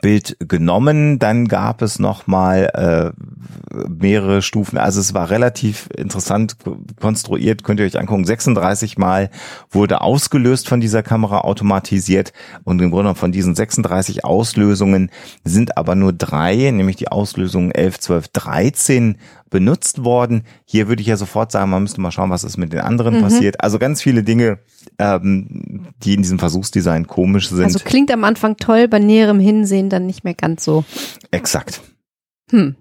Bild 0.00 0.36
genommen. 0.40 1.18
Dann 1.18 1.48
gab 1.48 1.82
es 1.82 1.98
noch 1.98 2.26
mal 2.26 2.70
äh, 2.74 3.86
mehrere 3.88 4.42
Stufen. 4.42 4.78
Also 4.78 5.00
es 5.00 5.14
war 5.14 5.30
relativ 5.30 5.88
interessant 5.96 6.56
konstruiert. 7.00 7.64
Könnt 7.64 7.80
ihr 7.80 7.86
euch 7.86 7.98
angucken. 7.98 8.24
36 8.24 8.98
Mal 8.98 9.30
wurde 9.70 10.00
ausgelöst 10.00 10.68
von 10.68 10.80
dieser 10.80 11.02
Kamera 11.02 11.40
automatisiert 11.40 12.32
und 12.64 12.80
im 12.80 12.90
Grunde 12.90 13.14
von 13.14 13.32
diesen 13.32 13.54
36 13.54 14.24
Auslösungen 14.24 15.10
sind 15.44 15.76
aber 15.76 15.94
nur 15.94 16.12
drei, 16.12 16.70
nämlich 16.70 16.96
die 16.96 17.08
Auslösungen 17.08 17.70
11, 17.72 18.00
12, 18.00 18.28
13 18.28 19.18
benutzt 19.52 20.02
worden. 20.02 20.42
Hier 20.64 20.88
würde 20.88 21.02
ich 21.02 21.06
ja 21.06 21.16
sofort 21.16 21.52
sagen, 21.52 21.70
man 21.70 21.82
müsste 21.82 22.00
mal 22.00 22.10
schauen, 22.10 22.30
was 22.30 22.42
ist 22.42 22.56
mit 22.56 22.72
den 22.72 22.80
anderen 22.80 23.18
mhm. 23.18 23.22
passiert. 23.22 23.60
Also 23.60 23.78
ganz 23.78 24.02
viele 24.02 24.24
Dinge, 24.24 24.58
ähm, 24.98 25.86
die 26.02 26.14
in 26.14 26.22
diesem 26.22 26.40
Versuchsdesign 26.40 27.06
komisch 27.06 27.50
sind. 27.50 27.62
Also 27.62 27.78
klingt 27.78 28.10
am 28.10 28.24
Anfang 28.24 28.56
toll, 28.56 28.88
bei 28.88 28.98
näherem 28.98 29.38
Hinsehen 29.38 29.90
dann 29.90 30.06
nicht 30.06 30.24
mehr 30.24 30.34
ganz 30.34 30.64
so. 30.64 30.84
Exakt. 31.30 31.82
Hm. 32.50 32.74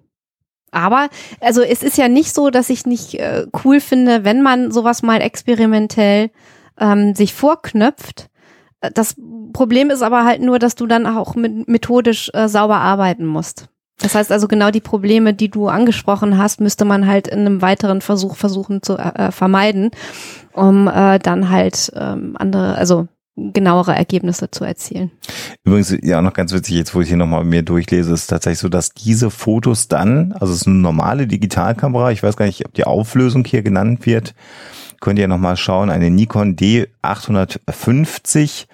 Aber, 0.72 1.09
also 1.41 1.61
es 1.61 1.84
ist 1.84 1.97
ja 1.97 2.07
nicht 2.07 2.34
so, 2.34 2.49
dass 2.49 2.69
ich 2.69 2.86
nicht 2.86 3.15
äh, 3.15 3.45
cool 3.63 3.82
finde, 3.82 4.24
wenn 4.24 4.41
man 4.41 4.72
sowas 4.72 5.03
mal 5.03 5.22
experimentell 5.22 6.32
ähm, 6.80 7.13
sich 7.13 7.34
vorknöpft. 7.34 8.30
Das 8.93 9.15
Problem 9.51 9.89
ist 9.89 10.01
aber 10.01 10.24
halt 10.24 10.41
nur, 10.41 10.57
dass 10.57 10.76
du 10.76 10.88
dann 10.88 11.05
auch 11.05 11.36
mit, 11.36 11.67
methodisch 11.67 12.32
äh, 12.34 12.47
sauber 12.47 12.78
arbeiten 12.78 13.26
musst. 13.26 13.67
Das 14.01 14.15
heißt 14.15 14.31
also 14.31 14.47
genau 14.47 14.71
die 14.71 14.81
Probleme, 14.81 15.33
die 15.33 15.49
du 15.49 15.67
angesprochen 15.67 16.37
hast, 16.37 16.59
müsste 16.59 16.85
man 16.85 17.07
halt 17.07 17.27
in 17.27 17.39
einem 17.39 17.61
weiteren 17.61 18.01
Versuch 18.01 18.35
versuchen 18.35 18.81
zu 18.81 18.97
äh, 18.97 19.27
äh, 19.27 19.31
vermeiden, 19.31 19.91
um 20.53 20.87
äh, 20.87 21.19
dann 21.19 21.49
halt 21.49 21.91
ähm, 21.95 22.35
andere, 22.37 22.75
also 22.75 23.07
genauere 23.35 23.95
Ergebnisse 23.95 24.51
zu 24.51 24.65
erzielen. 24.65 25.11
Übrigens, 25.63 25.95
ja, 26.01 26.21
noch 26.21 26.33
ganz 26.33 26.53
witzig, 26.53 26.75
jetzt 26.75 26.93
wo 26.93 27.01
ich 27.01 27.07
hier 27.07 27.17
nochmal 27.17 27.43
mir 27.43 27.63
durchlese, 27.63 28.13
ist 28.13 28.27
tatsächlich 28.27 28.59
so, 28.59 28.69
dass 28.69 28.93
diese 28.93 29.31
Fotos 29.31 29.87
dann, 29.87 30.33
also 30.33 30.53
es 30.53 30.61
ist 30.61 30.67
eine 30.67 30.77
normale 30.77 31.27
Digitalkamera, 31.27 32.11
ich 32.11 32.23
weiß 32.23 32.35
gar 32.35 32.45
nicht, 32.45 32.65
ob 32.65 32.73
die 32.73 32.83
Auflösung 32.83 33.45
hier 33.45 33.63
genannt 33.63 34.05
wird, 34.05 34.35
könnt 34.99 35.17
ihr 35.17 35.27
nochmal 35.27 35.57
schauen, 35.57 35.89
eine 35.89 36.11
Nikon 36.11 36.55
D850 36.55 38.67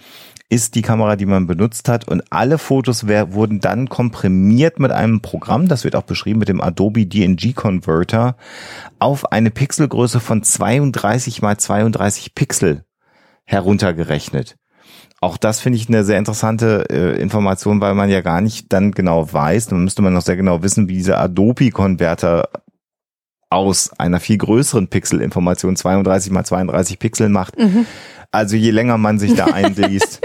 ist 0.49 0.75
die 0.75 0.81
Kamera, 0.81 1.15
die 1.15 1.25
man 1.25 1.45
benutzt 1.45 1.89
hat. 1.89 2.07
Und 2.07 2.23
alle 2.31 2.57
Fotos 2.57 3.07
wurden 3.07 3.59
dann 3.59 3.89
komprimiert 3.89 4.79
mit 4.79 4.91
einem 4.91 5.21
Programm, 5.21 5.67
das 5.67 5.83
wird 5.83 5.95
auch 5.95 6.03
beschrieben 6.03 6.39
mit 6.39 6.47
dem 6.47 6.61
Adobe 6.61 7.05
DNG 7.05 7.53
Converter, 7.53 8.37
auf 8.99 9.31
eine 9.31 9.51
Pixelgröße 9.51 10.19
von 10.19 10.43
32 10.43 11.41
mal 11.41 11.57
32 11.57 12.33
Pixel 12.33 12.85
heruntergerechnet. 13.43 14.57
Auch 15.19 15.37
das 15.37 15.59
finde 15.59 15.77
ich 15.77 15.89
eine 15.89 16.03
sehr 16.03 16.19
interessante 16.19 16.85
äh, 16.89 17.19
Information, 17.19 17.81
weil 17.81 17.95
man 17.95 18.09
ja 18.09 18.21
gar 18.21 18.39
nicht 18.39 18.71
dann 18.71 18.91
genau 18.91 19.31
weiß, 19.31 19.67
dann 19.67 19.83
müsste 19.83 20.03
man 20.03 20.13
noch 20.13 20.21
sehr 20.21 20.35
genau 20.35 20.61
wissen, 20.61 20.87
wie 20.87 20.93
dieser 20.93 21.19
Adobe-Converter 21.19 22.49
aus 23.49 23.91
einer 23.97 24.19
viel 24.19 24.37
größeren 24.37 24.87
Pixelinformation 24.89 25.75
32 25.75 26.31
mal 26.31 26.43
32 26.43 26.99
Pixel 26.99 27.29
macht. 27.29 27.57
Mhm. 27.57 27.85
Also 28.31 28.55
je 28.55 28.71
länger 28.71 28.97
man 28.97 29.19
sich 29.19 29.33
da 29.33 29.45
einliest, 29.53 30.21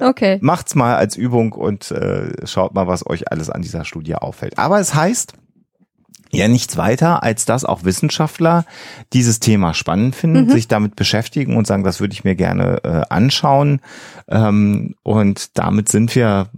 okay. 0.00 0.38
macht's 0.40 0.74
mal 0.74 0.96
als 0.96 1.16
Übung 1.16 1.52
und 1.52 1.90
äh, 1.90 2.46
schaut 2.46 2.74
mal, 2.74 2.86
was 2.86 3.06
euch 3.06 3.30
alles 3.30 3.50
an 3.50 3.62
dieser 3.62 3.84
Studie 3.84 4.14
auffällt. 4.14 4.58
Aber 4.58 4.80
es 4.80 4.94
heißt, 4.94 5.34
ja 6.32 6.48
nichts 6.48 6.76
weiter, 6.76 7.22
als 7.22 7.44
dass 7.44 7.64
auch 7.64 7.84
Wissenschaftler 7.84 8.64
dieses 9.12 9.40
Thema 9.40 9.74
spannend 9.74 10.14
finden, 10.14 10.46
mhm. 10.46 10.50
sich 10.50 10.68
damit 10.68 10.96
beschäftigen 10.96 11.56
und 11.56 11.66
sagen, 11.66 11.84
das 11.84 12.00
würde 12.00 12.14
ich 12.14 12.24
mir 12.24 12.34
gerne 12.34 12.80
äh, 12.84 13.02
anschauen. 13.08 13.80
Ähm, 14.28 14.94
und 15.02 15.58
damit 15.58 15.88
sind 15.88 16.14
wir 16.14 16.48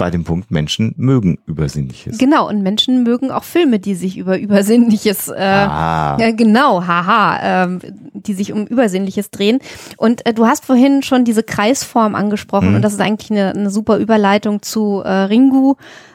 bei 0.00 0.10
dem 0.10 0.24
Punkt, 0.24 0.50
Menschen 0.50 0.94
mögen 0.96 1.38
Übersinnliches. 1.44 2.16
Genau, 2.16 2.48
und 2.48 2.62
Menschen 2.62 3.02
mögen 3.02 3.30
auch 3.30 3.44
Filme, 3.44 3.78
die 3.78 3.94
sich 3.94 4.16
über 4.16 4.38
Übersinnliches, 4.38 5.28
äh, 5.28 5.34
ah. 5.34 6.16
ja, 6.18 6.30
genau, 6.30 6.86
haha, 6.86 7.64
ähm, 7.64 7.80
die 8.14 8.32
sich 8.32 8.54
um 8.54 8.66
Übersinnliches 8.66 9.30
drehen. 9.30 9.58
Und 9.98 10.24
äh, 10.24 10.32
du 10.32 10.46
hast 10.46 10.64
vorhin 10.64 11.02
schon 11.02 11.26
diese 11.26 11.42
Kreisform 11.42 12.14
angesprochen 12.14 12.70
mhm. 12.70 12.76
und 12.76 12.82
das 12.82 12.94
ist 12.94 13.00
eigentlich 13.02 13.30
eine, 13.30 13.50
eine 13.50 13.68
super 13.68 13.98
Überleitung 13.98 14.62
zu 14.62 15.02
äh, 15.04 15.10
Ringu, 15.10 15.74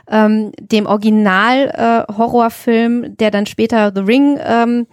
ähm, 0.10 0.52
dem 0.60 0.88
Original-Horrorfilm, 0.88 3.04
äh, 3.04 3.10
der 3.12 3.30
dann 3.30 3.46
später 3.46 3.92
The 3.94 4.02
Ring 4.02 4.40
ähm, 4.44 4.88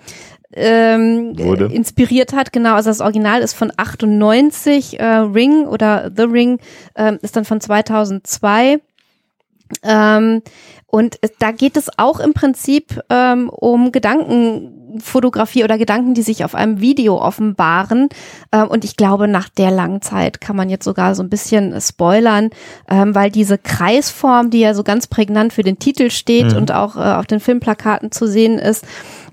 ähm, 0.55 1.35
inspiriert 1.71 2.33
hat. 2.33 2.53
Genau, 2.53 2.75
also 2.75 2.91
das 2.91 3.01
Original 3.01 3.41
ist 3.41 3.55
von 3.55 3.73
98, 3.77 5.01
äh, 5.01 5.05
Ring 5.05 5.67
oder 5.67 6.11
The 6.15 6.25
Ring 6.25 6.59
äh, 6.95 7.17
ist 7.23 7.37
dann 7.37 7.45
von 7.45 7.61
2002. 7.61 8.81
Ähm, 9.83 10.43
und 10.95 11.19
da 11.39 11.53
geht 11.53 11.79
es 11.79 11.89
auch 11.97 12.21
im 12.21 12.35
Prinzip 12.35 13.01
ähm, 13.09 13.49
um 13.49 13.93
Gedankenfotografie 13.93 15.65
oder 15.65 15.79
Gedanken, 15.79 16.13
die 16.13 16.21
sich 16.21 16.45
auf 16.45 16.55
einem 16.55 16.83
Video 16.83 17.19
offenbaren. 17.19 18.11
Ähm, 18.53 18.69
und 18.69 18.85
ich 18.85 18.99
glaube, 18.99 19.27
nach 19.27 19.49
der 19.49 19.71
langen 19.71 20.03
Zeit 20.03 20.43
kann 20.43 20.55
man 20.55 20.69
jetzt 20.69 20.85
sogar 20.85 21.15
so 21.15 21.23
ein 21.23 21.31
bisschen 21.31 21.81
spoilern, 21.81 22.51
ähm, 22.91 23.15
weil 23.15 23.31
diese 23.31 23.57
Kreisform, 23.57 24.51
die 24.51 24.61
ja 24.61 24.75
so 24.75 24.83
ganz 24.83 25.07
prägnant 25.07 25.55
für 25.55 25.63
den 25.63 25.79
Titel 25.79 26.11
steht 26.11 26.53
mhm. 26.53 26.59
und 26.59 26.73
auch 26.73 26.97
äh, 26.97 27.15
auf 27.15 27.27
den 27.27 27.41
Filmplakaten 27.41 28.13
zu 28.13 28.27
sehen 28.27 28.59
ist, 28.59 28.85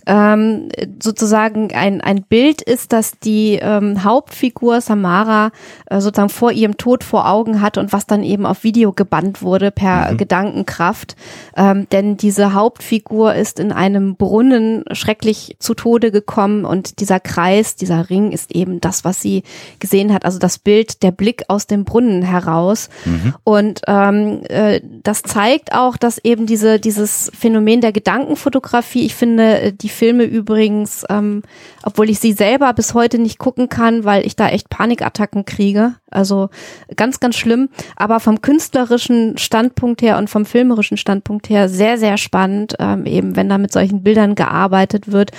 ähm, 0.09 0.69
sozusagen 0.99 1.71
ein, 1.71 2.01
ein 2.01 2.23
Bild 2.23 2.63
ist, 2.63 2.93
das 2.93 3.19
die 3.19 3.59
ähm, 3.61 4.03
Hauptfigur 4.03 4.81
Samara 4.81 5.51
äh, 5.85 6.01
sozusagen 6.01 6.29
vor 6.29 6.51
ihrem 6.51 6.77
Tod 6.77 7.03
vor 7.03 7.29
Augen 7.29 7.61
hat 7.61 7.77
und 7.77 7.93
was 7.93 8.07
dann 8.07 8.23
eben 8.23 8.47
auf 8.47 8.63
Video 8.63 8.91
gebannt 8.91 9.43
wurde 9.43 9.69
per 9.69 10.11
mhm. 10.11 10.17
Gedankenkraft. 10.17 11.15
Ähm, 11.55 11.87
denn 11.91 12.17
diese 12.17 12.55
Hauptfigur 12.55 13.35
ist 13.35 13.59
in 13.59 13.71
einem 13.71 14.15
Brunnen 14.15 14.83
schrecklich 14.93 15.55
zu 15.59 15.75
Tode 15.75 16.09
gekommen 16.11 16.65
und 16.65 16.99
dieser 17.01 17.19
Kreis, 17.19 17.75
dieser 17.75 18.09
Ring 18.09 18.31
ist 18.31 18.55
eben 18.55 18.81
das, 18.81 19.05
was 19.05 19.21
sie 19.21 19.43
gesehen 19.77 20.11
hat. 20.11 20.25
Also 20.25 20.39
das 20.39 20.57
Bild, 20.57 21.03
der 21.03 21.11
Blick 21.11 21.43
aus 21.49 21.67
dem 21.67 21.85
Brunnen 21.85 22.23
heraus. 22.23 22.89
Mhm. 23.05 23.35
Und 23.43 23.81
ähm, 23.85 24.41
äh, 24.49 24.81
das 25.03 25.21
zeigt 25.21 25.71
auch, 25.73 25.97
dass 25.97 26.17
eben 26.17 26.47
diese, 26.47 26.79
dieses 26.79 27.31
Phänomen 27.37 27.81
der 27.81 27.91
Gedankenfotografie, 27.91 29.05
ich 29.05 29.13
finde, 29.13 29.71
die 29.71 29.98
Filme 29.99 30.23
übrigens, 30.23 31.05
ähm, 31.09 31.43
obwohl 31.83 32.09
ich 32.09 32.19
sie 32.19 32.31
selber 32.31 32.71
bis 32.71 32.93
heute 32.93 33.19
nicht 33.19 33.37
gucken 33.37 33.67
kann, 33.67 34.05
weil 34.05 34.25
ich 34.25 34.37
da 34.37 34.47
echt 34.47 34.69
Panikattacken 34.69 35.43
kriege. 35.43 35.95
Also 36.09 36.49
ganz, 36.95 37.19
ganz 37.19 37.35
schlimm. 37.35 37.67
Aber 37.97 38.21
vom 38.21 38.41
künstlerischen 38.41 39.37
Standpunkt 39.37 40.01
her 40.01 40.17
und 40.17 40.29
vom 40.29 40.45
filmerischen 40.45 40.95
Standpunkt 40.95 41.49
her 41.49 41.67
sehr, 41.67 41.97
sehr 41.97 42.17
spannend, 42.17 42.75
ähm, 42.79 43.05
eben 43.05 43.35
wenn 43.35 43.49
da 43.49 43.57
mit 43.57 43.73
solchen 43.73 44.01
Bildern 44.01 44.35
gearbeitet 44.35 45.11
wird. 45.11 45.31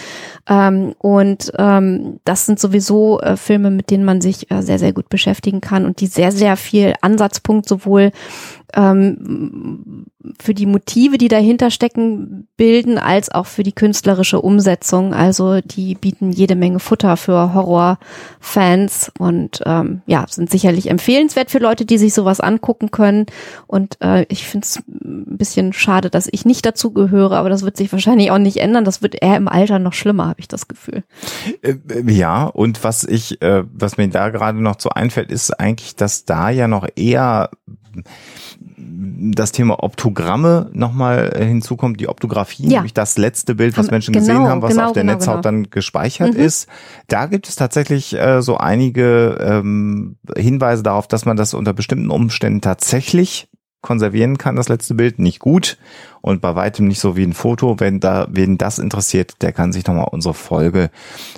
Ähm, 0.47 0.95
und 0.99 1.51
ähm, 1.57 2.21
das 2.25 2.45
sind 2.45 2.61
sowieso 2.61 3.19
äh, 3.21 3.39
Filme, 3.39 3.71
mit 3.71 3.91
denen 3.91 4.05
man 4.05 4.21
sich 4.21 4.51
äh, 4.51 4.61
sehr, 4.61 4.79
sehr 4.79 4.93
gut 4.93 5.09
beschäftigen 5.09 5.63
kann 5.63 5.87
und 5.87 6.03
die 6.03 6.07
sehr, 6.07 6.33
sehr 6.33 6.57
viel 6.57 6.93
Ansatzpunkt 7.01 7.67
sowohl 7.67 8.13
ähm, 8.75 10.07
für 10.41 10.55
die 10.55 10.67
Motive, 10.67 11.19
die 11.19 11.29
dahinter 11.29 11.71
stecken, 11.71 12.49
bilden, 12.57 12.99
als 12.99 13.31
auch 13.31 13.47
für 13.47 13.63
die 13.63 13.73
künstlerische 13.73 14.41
Umsetzung. 14.41 15.15
Also 15.15 15.61
die 15.61 15.95
bieten 15.95 16.31
jede 16.31 16.57
Menge 16.57 16.79
Futter 16.79 17.17
für 17.17 17.55
Horrorfans 17.55 19.13
und 19.19 19.63
ähm, 19.65 20.03
ja, 20.07 20.27
sind 20.29 20.51
sicherlich 20.51 20.91
empfehlenswert 20.91 21.51
für 21.51 21.59
Leute, 21.59 21.87
die 21.87 21.99
sich 21.99 22.13
sowas 22.13 22.41
angucken 22.41 22.91
können. 22.91 23.27
Und 23.67 23.97
äh, 24.03 24.27
ich 24.29 24.47
finde 24.47 24.67
es 24.67 24.83
ein 24.89 25.37
bisschen 25.39 25.73
schade, 25.73 26.11
dass 26.11 26.29
ich 26.31 26.45
nicht 26.45 26.67
dazu 26.67 26.93
gehöre, 26.93 27.33
aber 27.33 27.49
das 27.49 27.63
wird 27.63 27.77
sich 27.77 27.91
wahrscheinlich 27.93 28.31
auch 28.31 28.39
nicht 28.39 28.59
ändern. 28.59 28.85
Das 28.85 29.03
wird 29.03 29.21
eher 29.21 29.37
im 29.37 29.49
Alter 29.49 29.79
noch 29.79 29.95
schlimmer, 29.95 30.29
habe 30.29 30.41
ich 30.41 30.49
das 30.49 30.69
Gefühl. 30.69 31.03
Äh, 31.63 31.77
ja, 32.07 32.45
und 32.45 32.85
was 32.85 33.05
ich, 33.05 33.41
äh, 33.43 33.65
was 33.73 33.97
mir 33.97 34.09
da 34.09 34.29
gerade 34.29 34.61
noch 34.61 34.79
so 34.79 34.91
einfällt, 34.91 35.31
ist 35.31 35.59
eigentlich, 35.59 35.97
dass 35.97 36.25
da 36.25 36.51
ja 36.51 36.69
noch 36.69 36.87
eher 36.95 37.51
das 39.21 39.53
Thema 39.53 39.83
Optogramme 39.83 40.71
nochmal 40.73 41.33
äh, 41.35 41.45
hinzukommt, 41.45 42.01
die 42.01 42.09
Optografie, 42.09 42.65
ja. 42.65 42.79
nämlich 42.79 42.95
das 42.95 43.19
letzte 43.19 43.55
Bild, 43.55 43.77
was 43.77 43.91
Menschen 43.91 44.13
genau, 44.13 44.27
gesehen 44.27 44.49
haben, 44.49 44.63
was 44.63 44.71
genau, 44.73 44.87
auf 44.87 44.93
der 44.93 45.03
genau, 45.03 45.15
Netzhaut 45.15 45.35
genau. 45.37 45.43
dann 45.43 45.71
gespeichert 45.71 46.35
mhm. 46.35 46.41
ist. 46.41 46.69
Da 47.09 47.27
gibt 47.27 47.49
es 47.49 47.57
tatsächlich 47.57 48.15
äh, 48.15 48.41
so 48.41 48.57
einige 48.57 49.37
ähm, 49.41 50.17
Hinweise 50.37 50.83
darauf, 50.83 51.07
dass 51.07 51.27
man 51.27 51.37
das 51.37 51.53
unter 51.53 51.75
bestimmten 51.75 52.11
Umständen 52.11 52.63
tatsächlich 52.63 53.49
konservieren 53.83 54.37
kann, 54.39 54.57
das 54.57 54.69
letzte 54.69 54.95
Bild, 54.95 55.19
nicht 55.19 55.39
gut 55.39 55.79
und 56.21 56.41
bei 56.43 56.55
weitem 56.55 56.87
nicht 56.87 57.01
so 57.01 57.17
wie 57.17 57.25
ein 57.25 57.33
Foto. 57.33 57.81
Wenn 57.81 57.99
da, 57.99 58.27
wen 58.31 58.59
das 58.59 58.79
interessiert, 58.79 59.41
der 59.41 59.53
kann 59.53 59.73
sich 59.73 59.87
nochmal 59.87 60.09
unsere 60.11 60.35
Folge 60.35 60.91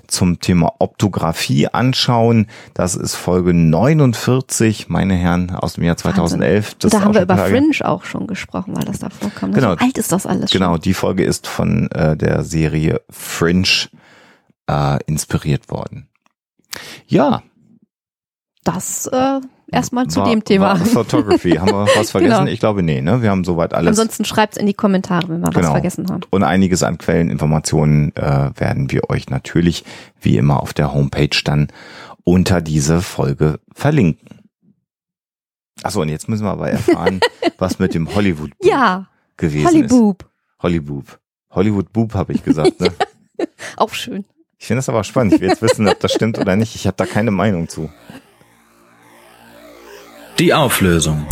zum 0.09 0.41
Thema 0.41 0.75
Optografie 0.81 1.69
anschauen. 1.69 2.49
Das 2.75 2.97
ist 2.97 3.15
Folge 3.15 3.55
49, 3.55 4.89
meine 4.89 5.15
Herren, 5.15 5.51
aus 5.51 5.75
dem 5.75 5.85
Jahr 5.85 5.97
2011. 5.97 6.75
da 6.81 7.01
haben 7.01 7.15
wir 7.15 7.23
über 7.23 7.37
Tage. 7.37 7.51
Fringe 7.55 7.89
auch 7.89 8.05
schon 8.05 8.27
gesprochen, 8.27 8.77
weil 8.77 8.85
das 8.85 8.99
da 8.99 9.09
vorkam. 9.11 9.53
Genau. 9.53 9.73
So 9.75 9.79
alt 9.79 9.99
ist 9.99 10.11
das 10.13 10.27
alles 10.27 10.51
Genau, 10.51 10.73
schon. 10.73 10.81
die 10.81 10.95
Folge 10.95 11.25
ist 11.25 11.47
von 11.47 11.91
äh, 11.93 12.17
der 12.17 12.43
Serie 12.43 13.03
Fringe 13.09 13.89
äh, 14.69 14.99
inspiriert 15.07 15.71
worden. 15.71 16.09
Ja. 17.07 17.43
Das 18.65 19.07
äh, 19.09 19.41
erstmal 19.71 20.07
zu 20.07 20.21
war, 20.21 20.31
dem 20.31 20.45
Thema. 20.45 20.77
Photography. 20.77 21.53
haben 21.53 21.71
wir 21.71 21.87
was 21.97 22.11
vergessen? 22.13 22.41
Genau. 22.41 22.53
Ich 22.53 22.61
glaube, 22.61 22.83
nee, 22.83 23.01
ne? 23.01 23.23
Wir 23.23 23.31
haben 23.31 23.45
soweit 23.45 23.75
alles. 23.75 23.89
Ansonsten 23.89 24.25
schreibt's 24.25 24.57
in 24.57 24.67
die 24.67 24.75
Kommentare, 24.75 25.29
wenn 25.29 25.41
wir 25.41 25.51
genau. 25.51 25.65
was 25.65 25.71
vergessen 25.71 26.09
haben. 26.09 26.23
Und 26.31 26.45
einiges 26.45 26.83
an 26.83 26.99
Quelleninformationen 26.99 28.15
äh, 28.15 28.51
werden 28.55 28.91
wir 28.91 29.11
euch 29.11 29.31
natürlich 29.31 29.85
wie 30.21 30.37
immer 30.37 30.63
auf 30.63 30.75
der 30.75 30.95
Homepage 30.95 31.37
dann 31.45 31.69
unter 32.25 32.61
diese 32.61 33.01
Folge 33.01 33.59
verlinken. 33.75 34.43
Achso, 35.83 36.01
und 36.01 36.09
jetzt 36.09 36.29
müssen 36.29 36.45
wir 36.45 36.53
aber 36.53 36.71
erfahren, 36.71 37.21
was 37.59 37.79
mit 37.79 37.95
dem 37.95 38.15
Hollywood 38.15 38.53
ja, 38.63 39.09
gewesen 39.37 39.67
Hollyboob. 39.67 40.23
ist. 40.23 40.63
Hollyboob. 40.63 41.19
Hollywood 41.51 41.93
Boob 41.93 42.15
habe 42.15 42.33
ich 42.33 42.45
gesagt, 42.45 42.81
ne? 42.81 42.93
Auch 43.77 43.93
schön. 43.93 44.25
Ich 44.59 44.67
finde 44.69 44.79
das 44.79 44.89
aber 44.89 45.03
spannend. 45.03 45.35
Ich 45.35 45.41
will 45.41 45.49
jetzt 45.49 45.61
wissen, 45.61 45.89
ob 45.89 45.99
das 45.99 46.13
stimmt 46.13 46.39
oder 46.39 46.55
nicht. 46.55 46.77
Ich 46.77 46.87
habe 46.87 46.97
da 46.97 47.05
keine 47.05 47.33
Meinung 47.33 47.69
zu. 47.69 47.91
Die 50.43 50.53
Auflösung. 50.53 51.25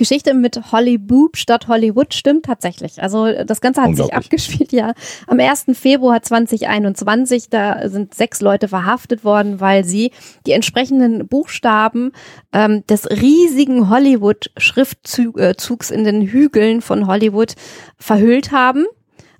Geschichte 0.00 0.32
mit 0.32 0.72
Holly 0.72 0.96
Boop 0.96 1.36
statt 1.36 1.68
Hollywood 1.68 2.14
stimmt 2.14 2.46
tatsächlich. 2.46 3.02
Also 3.02 3.44
das 3.44 3.60
Ganze 3.60 3.82
hat 3.82 3.94
sich 3.94 4.14
abgespielt, 4.14 4.72
ja. 4.72 4.94
Am 5.26 5.38
1. 5.38 5.66
Februar 5.74 6.22
2021, 6.22 7.50
da 7.50 7.86
sind 7.90 8.14
sechs 8.14 8.40
Leute 8.40 8.66
verhaftet 8.66 9.24
worden, 9.24 9.60
weil 9.60 9.84
sie 9.84 10.12
die 10.46 10.52
entsprechenden 10.52 11.28
Buchstaben 11.28 12.12
ähm, 12.54 12.82
des 12.86 13.10
riesigen 13.10 13.90
Hollywood-Schriftzugs 13.90 15.90
in 15.90 16.04
den 16.04 16.22
Hügeln 16.22 16.80
von 16.80 17.06
Hollywood 17.06 17.52
verhüllt 17.98 18.52
haben 18.52 18.86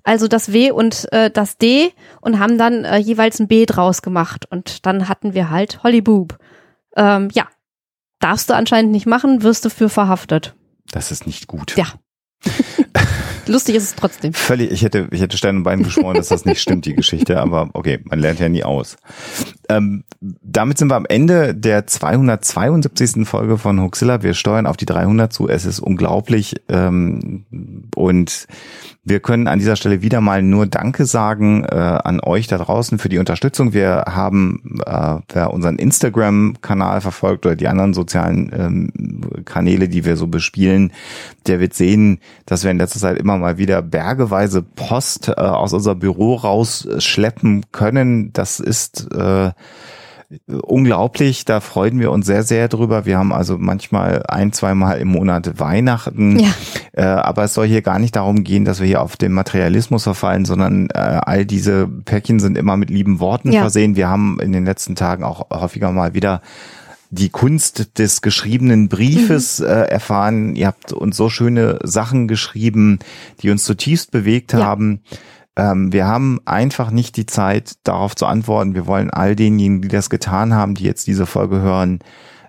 also 0.03 0.27
das 0.27 0.51
W 0.51 0.71
und 0.71 1.07
äh, 1.11 1.29
das 1.29 1.57
D 1.57 1.91
und 2.21 2.39
haben 2.39 2.57
dann 2.57 2.85
äh, 2.85 2.97
jeweils 2.97 3.39
ein 3.39 3.47
B 3.47 3.67
draus 3.67 4.01
gemacht. 4.01 4.47
Und 4.49 4.87
dann 4.87 5.07
hatten 5.07 5.35
wir 5.35 5.51
halt 5.51 5.83
Hollyboob. 5.83 6.39
Ähm, 6.95 7.29
ja, 7.33 7.47
Darfst 8.21 8.49
du 8.49 8.53
anscheinend 8.53 8.91
nicht 8.91 9.07
machen, 9.07 9.43
wirst 9.43 9.65
du 9.65 9.69
für 9.69 9.89
verhaftet. 9.89 10.55
Das 10.91 11.11
ist 11.11 11.27
nicht 11.27 11.47
gut. 11.47 11.75
Ja. 11.75 11.87
Lustig 13.47 13.75
ist 13.75 13.83
es 13.83 13.95
trotzdem. 13.95 14.33
Völlig, 14.33 14.71
ich 14.71 14.83
hätte, 14.83 15.07
ich 15.11 15.21
hätte 15.21 15.37
Stein 15.37 15.57
und 15.57 15.63
Bein 15.63 15.83
geschworen, 15.83 16.15
dass 16.15 16.29
das 16.29 16.45
nicht 16.45 16.61
stimmt, 16.61 16.85
die 16.85 16.95
Geschichte, 16.95 17.39
aber 17.39 17.69
okay, 17.73 17.99
man 18.05 18.19
lernt 18.19 18.39
ja 18.39 18.49
nie 18.49 18.63
aus. 18.63 18.97
Ähm, 19.77 20.03
damit 20.19 20.77
sind 20.77 20.89
wir 20.89 20.95
am 20.95 21.05
Ende 21.05 21.55
der 21.55 21.87
272. 21.87 23.27
Folge 23.27 23.57
von 23.57 23.81
Huxilla. 23.81 24.21
Wir 24.21 24.33
steuern 24.33 24.67
auf 24.67 24.77
die 24.77 24.85
300 24.85 25.31
zu. 25.31 25.47
Es 25.47 25.65
ist 25.65 25.79
unglaublich 25.79 26.55
ähm, 26.69 27.45
und 27.95 28.47
wir 29.03 29.19
können 29.19 29.47
an 29.47 29.57
dieser 29.57 29.75
Stelle 29.75 30.03
wieder 30.03 30.21
mal 30.21 30.43
nur 30.43 30.67
Danke 30.67 31.05
sagen 31.05 31.63
äh, 31.63 31.75
an 31.75 32.19
euch 32.19 32.45
da 32.45 32.59
draußen 32.59 32.99
für 32.99 33.09
die 33.09 33.17
Unterstützung. 33.17 33.73
Wir 33.73 34.03
haben, 34.07 34.79
äh, 34.85 35.15
wer 35.33 35.51
unseren 35.51 35.77
Instagram-Kanal 35.77 37.01
verfolgt 37.01 37.47
oder 37.47 37.55
die 37.55 37.67
anderen 37.67 37.95
sozialen 37.95 38.51
ähm, 38.53 39.43
Kanäle, 39.43 39.89
die 39.89 40.05
wir 40.05 40.17
so 40.17 40.27
bespielen, 40.27 40.93
der 41.47 41.59
wird 41.59 41.73
sehen, 41.73 42.19
dass 42.45 42.63
wir 42.63 42.69
in 42.69 42.77
letzter 42.77 42.99
Zeit 42.99 43.17
immer 43.17 43.39
mal 43.39 43.57
wieder 43.57 43.81
bergeweise 43.81 44.61
Post 44.61 45.29
äh, 45.29 45.31
aus 45.31 45.73
unser 45.73 45.95
Büro 45.95 46.35
rausschleppen 46.35 47.65
können. 47.71 48.31
Das 48.33 48.59
ist 48.59 49.11
äh, 49.13 49.51
unglaublich. 50.47 51.45
Da 51.45 51.59
freuen 51.59 51.99
wir 51.99 52.11
uns 52.11 52.25
sehr, 52.25 52.43
sehr 52.43 52.67
drüber. 52.67 53.05
Wir 53.05 53.17
haben 53.17 53.33
also 53.33 53.57
manchmal 53.57 54.23
ein, 54.27 54.53
zweimal 54.53 54.99
im 54.99 55.09
Monat 55.09 55.59
Weihnachten. 55.59 56.39
Ja. 56.39 56.49
Äh, 56.93 57.03
aber 57.03 57.43
es 57.43 57.53
soll 57.53 57.67
hier 57.67 57.81
gar 57.81 57.99
nicht 57.99 58.15
darum 58.15 58.43
gehen, 58.43 58.65
dass 58.65 58.79
wir 58.79 58.87
hier 58.87 59.01
auf 59.01 59.17
den 59.17 59.33
Materialismus 59.33 60.03
verfallen, 60.03 60.45
sondern 60.45 60.89
äh, 60.89 60.97
all 60.97 61.45
diese 61.45 61.87
Päckchen 61.87 62.39
sind 62.39 62.57
immer 62.57 62.77
mit 62.77 62.89
lieben 62.89 63.19
Worten 63.19 63.51
ja. 63.51 63.61
versehen. 63.61 63.95
Wir 63.95 64.07
haben 64.07 64.39
in 64.41 64.51
den 64.51 64.65
letzten 64.65 64.95
Tagen 64.95 65.23
auch 65.23 65.49
häufiger 65.51 65.91
mal 65.91 66.13
wieder 66.13 66.41
die 67.13 67.29
Kunst 67.29 67.99
des 67.99 68.21
geschriebenen 68.21 68.87
Briefes 68.87 69.59
mhm. 69.59 69.65
äh, 69.65 69.83
erfahren. 69.83 70.55
Ihr 70.55 70.67
habt 70.67 70.93
uns 70.93 71.17
so 71.17 71.29
schöne 71.29 71.79
Sachen 71.83 72.27
geschrieben, 72.29 72.99
die 73.41 73.49
uns 73.49 73.65
zutiefst 73.65 74.11
bewegt 74.11 74.53
ja. 74.53 74.59
haben. 74.65 75.01
Ähm, 75.55 75.91
wir 75.91 76.07
haben 76.07 76.39
einfach 76.45 76.91
nicht 76.91 77.17
die 77.17 77.25
Zeit, 77.25 77.73
darauf 77.83 78.15
zu 78.15 78.25
antworten. 78.25 78.73
Wir 78.75 78.87
wollen 78.87 79.09
all 79.09 79.35
denjenigen, 79.35 79.81
die 79.81 79.87
das 79.89 80.09
getan 80.09 80.53
haben, 80.53 80.75
die 80.75 80.85
jetzt 80.85 81.07
diese 81.07 81.25
Folge 81.25 81.61
hören, 81.61 81.99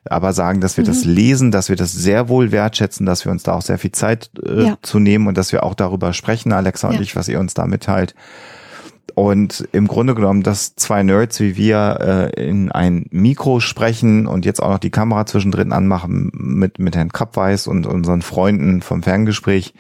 aber 0.04 0.32
sagen, 0.32 0.60
dass 0.60 0.76
wir 0.76 0.84
mhm. 0.84 0.88
das 0.88 1.04
lesen, 1.04 1.50
dass 1.50 1.68
wir 1.68 1.76
das 1.76 1.92
sehr 1.92 2.28
wohl 2.28 2.52
wertschätzen, 2.52 3.06
dass 3.06 3.24
wir 3.24 3.32
uns 3.32 3.42
da 3.42 3.54
auch 3.54 3.62
sehr 3.62 3.78
viel 3.78 3.92
Zeit 3.92 4.30
äh, 4.44 4.66
ja. 4.66 4.78
zu 4.82 4.98
nehmen 4.98 5.26
und 5.26 5.36
dass 5.36 5.52
wir 5.52 5.62
auch 5.62 5.74
darüber 5.74 6.12
sprechen, 6.12 6.52
Alexa 6.52 6.88
und 6.88 6.96
ja. 6.96 7.00
ich, 7.00 7.16
was 7.16 7.28
ihr 7.28 7.40
uns 7.40 7.54
da 7.54 7.66
mitteilt. 7.66 8.14
Und 9.14 9.68
im 9.72 9.88
Grunde 9.88 10.14
genommen, 10.14 10.42
dass 10.42 10.74
zwei 10.74 11.02
Nerds 11.02 11.38
wie 11.40 11.56
wir 11.56 12.32
äh, 12.34 12.48
in 12.48 12.72
ein 12.72 13.06
Mikro 13.10 13.60
sprechen 13.60 14.26
und 14.26 14.46
jetzt 14.46 14.62
auch 14.62 14.70
noch 14.70 14.78
die 14.78 14.90
Kamera 14.90 15.26
zwischendrin 15.26 15.72
anmachen 15.72 16.30
mit, 16.32 16.78
mit 16.78 16.96
Herrn 16.96 17.12
Kappweiß 17.12 17.66
und 17.66 17.86
unseren 17.86 18.22
Freunden 18.22 18.80
vom 18.80 19.02
Ferngespräch, 19.02 19.74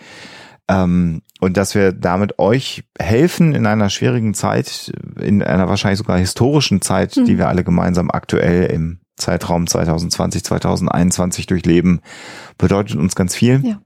ähm, 0.68 1.22
und 1.40 1.56
dass 1.56 1.74
wir 1.74 1.92
damit 1.92 2.38
euch 2.38 2.84
helfen 2.98 3.54
in 3.54 3.66
einer 3.66 3.90
schwierigen 3.90 4.34
Zeit, 4.34 4.92
in 5.20 5.42
einer 5.42 5.68
wahrscheinlich 5.68 5.98
sogar 5.98 6.18
historischen 6.18 6.80
Zeit, 6.80 7.16
mhm. 7.16 7.24
die 7.24 7.38
wir 7.38 7.48
alle 7.48 7.64
gemeinsam 7.64 8.10
aktuell 8.10 8.66
im 8.66 9.00
Zeitraum 9.16 9.66
2020, 9.66 10.44
2021 10.44 11.46
durchleben, 11.46 12.00
bedeutet 12.58 12.96
uns 12.96 13.14
ganz 13.14 13.34
viel. 13.34 13.60
Ja. 13.64 13.80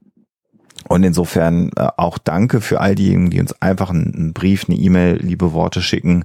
Und 0.87 1.03
insofern 1.03 1.71
äh, 1.75 1.87
auch 1.97 2.17
danke 2.17 2.61
für 2.61 2.79
all 2.79 2.95
diejenigen, 2.95 3.29
die 3.29 3.41
uns 3.41 3.61
einfach 3.61 3.89
einen 3.89 4.33
Brief, 4.33 4.65
eine 4.67 4.77
E-Mail, 4.77 5.17
liebe 5.17 5.51
Worte 5.53 5.81
schicken. 5.81 6.23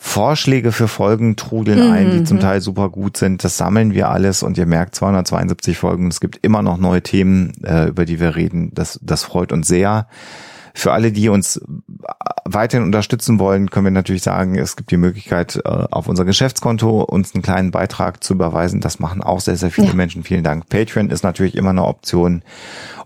Vorschläge 0.00 0.70
für 0.70 0.86
Folgen 0.86 1.34
trudeln 1.34 1.88
mhm. 1.88 1.92
ein, 1.92 2.10
die 2.12 2.24
zum 2.24 2.36
mhm. 2.36 2.42
Teil 2.42 2.60
super 2.60 2.88
gut 2.88 3.16
sind. 3.16 3.42
Das 3.42 3.56
sammeln 3.56 3.94
wir 3.94 4.08
alles 4.08 4.44
und 4.44 4.56
ihr 4.56 4.64
merkt 4.64 4.94
272 4.94 5.76
Folgen. 5.76 6.06
Es 6.06 6.20
gibt 6.20 6.38
immer 6.42 6.62
noch 6.62 6.78
neue 6.78 7.02
Themen, 7.02 7.52
äh, 7.64 7.88
über 7.88 8.04
die 8.04 8.20
wir 8.20 8.36
reden. 8.36 8.70
Das, 8.72 9.00
das 9.02 9.24
freut 9.24 9.50
uns 9.50 9.66
sehr. 9.66 10.06
Für 10.72 10.92
alle, 10.92 11.10
die 11.10 11.28
uns 11.28 11.60
weiterhin 12.44 12.86
unterstützen 12.86 13.40
wollen, 13.40 13.70
können 13.70 13.86
wir 13.86 13.90
natürlich 13.90 14.22
sagen, 14.22 14.56
es 14.56 14.76
gibt 14.76 14.92
die 14.92 14.96
Möglichkeit, 14.96 15.56
äh, 15.56 15.68
auf 15.68 16.06
unser 16.06 16.24
Geschäftskonto 16.24 17.02
uns 17.02 17.34
einen 17.34 17.42
kleinen 17.42 17.72
Beitrag 17.72 18.22
zu 18.22 18.34
überweisen. 18.34 18.80
Das 18.80 19.00
machen 19.00 19.20
auch 19.20 19.40
sehr, 19.40 19.56
sehr 19.56 19.72
viele 19.72 19.88
ja. 19.88 19.94
Menschen. 19.94 20.22
Vielen 20.22 20.44
Dank. 20.44 20.68
Patreon 20.68 21.10
ist 21.10 21.24
natürlich 21.24 21.56
immer 21.56 21.70
eine 21.70 21.84
Option. 21.84 22.42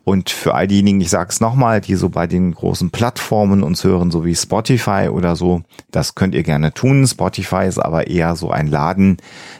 Und 0.05 0.31
für 0.31 0.55
all 0.55 0.67
diejenigen, 0.67 1.01
ich 1.01 1.11
sage 1.11 1.31
es 1.31 1.41
nochmal, 1.41 1.81
die 1.81 1.95
so 1.95 2.09
bei 2.09 2.27
den 2.27 2.53
großen 2.55 2.91
Plattformen 2.91 3.63
uns 3.63 3.85
hören, 3.85 4.11
so 4.11 4.25
wie 4.25 4.35
Spotify 4.35 5.09
oder 5.09 5.37
so, 5.37 5.63
das 5.93 6.17
könnt 6.17 6.35
ihr 6.35 6.43
gerne 6.43 6.75
tun. 6.75 7.07
Spotify 7.07 7.67
ist 7.67 7.79
aber 7.79 8.09
eher 8.09 8.35
so 8.35 8.51
ein 8.51 8.67
Laden, 8.67 9.19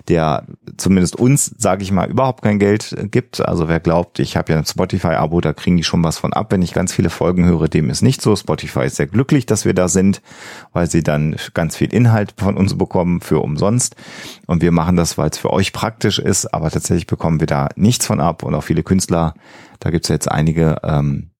der 0.09 0.45
zumindest 0.77 1.15
uns, 1.17 1.55
sage 1.59 1.85
ich 1.85 1.93
mal, 1.93 2.11
überhaupt 2.11 2.43
kein 2.43 2.59
Geld 2.59 2.97
gibt. 3.13 3.41
Also 3.41 3.69
wer 3.69 3.79
glaubt, 3.79 4.19
ich 4.19 4.37
habe 4.37 4.53
ja 4.53 4.59
ein 4.59 4.67
Spotify-Abo, 4.67 5.41
da 5.41 5.53
kriegen 5.53 5.77
die 5.77 5.85
schon 5.85 6.03
was 6.03 6.19
von 6.19 6.33
ab, 6.33 6.51
wenn 6.51 6.63
ich 6.63 6.73
ganz 6.73 6.93
viele 6.93 7.11
Folgen 7.11 7.45
höre, 7.45 7.69
dem 7.69 7.89
ist 7.89 8.03
nicht 8.03 8.21
so. 8.21 8.35
Spotify 8.35 8.87
ist 8.87 8.97
sehr 8.97 9.07
glücklich, 9.07 9.47
dass 9.47 9.65
wir 9.65 9.75
da 9.75 9.87
sind, 9.87 10.23
weil 10.73 10.91
sie 10.91 11.05
dann 11.05 11.37
ganz 11.55 11.77
viel 11.77 11.93
Inhalt 11.95 12.35
von 12.37 12.57
uns 12.57 12.77
bekommen 12.77 13.21
für 13.21 13.41
umsonst. 13.41 13.95
Und 14.47 14.61
wir 14.61 14.73
machen 14.73 14.97
das, 14.97 15.19
weil 15.19 15.31
es 15.31 15.39
für 15.39 15.53
euch 15.53 15.73
praktisch 15.73 16.19
ist, 16.19 16.53
aber 16.53 16.71
tatsächlich 16.71 17.07
bekommen 17.07 17.39
wir 17.39 17.47
da 17.47 17.69
nichts 17.77 18.07
von 18.07 18.21
ab 18.21 18.43
und 18.43 18.55
auch 18.57 18.65
viele 18.65 18.83
Künstler 18.83 19.35
da 19.83 19.91
gibt 19.91 20.05
es 20.05 20.09
jetzt 20.09 20.31
einige 20.31 20.77
ähm, 20.85 21.31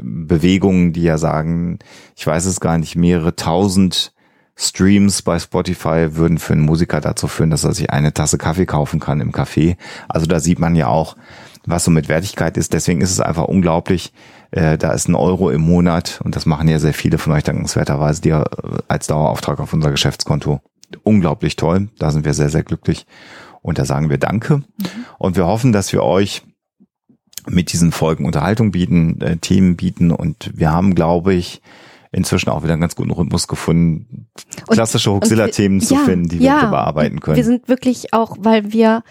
Bewegungen, 0.00 0.92
die 0.92 1.02
ja 1.02 1.18
sagen, 1.18 1.78
ich 2.16 2.26
weiß 2.26 2.46
es 2.46 2.58
gar 2.58 2.78
nicht, 2.78 2.96
mehrere 2.96 3.36
tausend 3.36 4.12
Streams 4.56 5.22
bei 5.22 5.38
Spotify 5.38 6.16
würden 6.16 6.38
für 6.38 6.54
einen 6.54 6.62
Musiker 6.62 7.00
dazu 7.00 7.28
führen, 7.28 7.50
dass 7.50 7.62
er 7.62 7.74
sich 7.74 7.90
eine 7.90 8.12
Tasse 8.12 8.38
Kaffee 8.38 8.66
kaufen 8.66 8.98
kann 8.98 9.20
im 9.20 9.30
Café. 9.30 9.76
Also 10.08 10.26
da 10.26 10.40
sieht 10.40 10.58
man 10.58 10.74
ja 10.74 10.88
auch, 10.88 11.16
was 11.64 11.84
so 11.84 11.92
mit 11.92 12.08
Wertigkeit 12.08 12.56
ist. 12.56 12.72
Deswegen 12.72 13.02
ist 13.02 13.12
es 13.12 13.20
einfach 13.20 13.44
unglaublich. 13.44 14.12
Äh, 14.50 14.78
da 14.78 14.90
ist 14.90 15.08
ein 15.08 15.14
Euro 15.14 15.50
im 15.50 15.60
Monat 15.60 16.20
und 16.24 16.34
das 16.34 16.44
machen 16.44 16.66
ja 16.66 16.80
sehr 16.80 16.94
viele 16.94 17.18
von 17.18 17.34
euch 17.34 17.44
dankenswerterweise, 17.44 18.20
die 18.20 18.30
äh, 18.30 18.44
als 18.88 19.06
Dauerauftrag 19.06 19.60
auf 19.60 19.72
unser 19.72 19.92
Geschäftskonto. 19.92 20.60
Unglaublich 21.04 21.54
toll. 21.54 21.90
Da 22.00 22.10
sind 22.10 22.24
wir 22.24 22.34
sehr, 22.34 22.48
sehr 22.48 22.64
glücklich. 22.64 23.06
Und 23.62 23.78
da 23.78 23.84
sagen 23.84 24.10
wir 24.10 24.18
Danke. 24.18 24.58
Mhm. 24.58 24.64
Und 25.18 25.36
wir 25.36 25.46
hoffen, 25.46 25.72
dass 25.72 25.92
wir 25.92 26.02
euch 26.02 26.42
mit 27.48 27.72
diesen 27.72 27.92
Folgen 27.92 28.24
Unterhaltung 28.24 28.70
bieten, 28.72 29.20
äh, 29.20 29.36
Themen 29.36 29.76
bieten 29.76 30.10
und 30.10 30.50
wir 30.54 30.72
haben, 30.72 30.94
glaube 30.94 31.34
ich, 31.34 31.62
inzwischen 32.12 32.50
auch 32.50 32.62
wieder 32.62 32.72
einen 32.72 32.80
ganz 32.80 32.96
guten 32.96 33.10
Rhythmus 33.10 33.48
gefunden, 33.48 34.28
klassische 34.68 35.12
Huxilla-Themen 35.12 35.80
zu 35.80 35.94
ja, 35.94 36.00
finden, 36.00 36.28
die 36.28 36.38
ja, 36.38 36.62
wir 36.62 36.68
bearbeiten 36.68 37.20
können. 37.20 37.36
Wir 37.36 37.44
sind 37.44 37.68
wirklich 37.68 38.12
auch, 38.12 38.36
weil 38.40 38.72
wir 38.72 39.02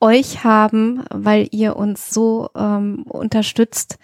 euch 0.00 0.42
haben, 0.44 1.04
weil 1.10 1.48
ihr 1.50 1.76
uns 1.76 2.10
so 2.10 2.48
ähm, 2.56 3.04
unterstützt, 3.04 3.98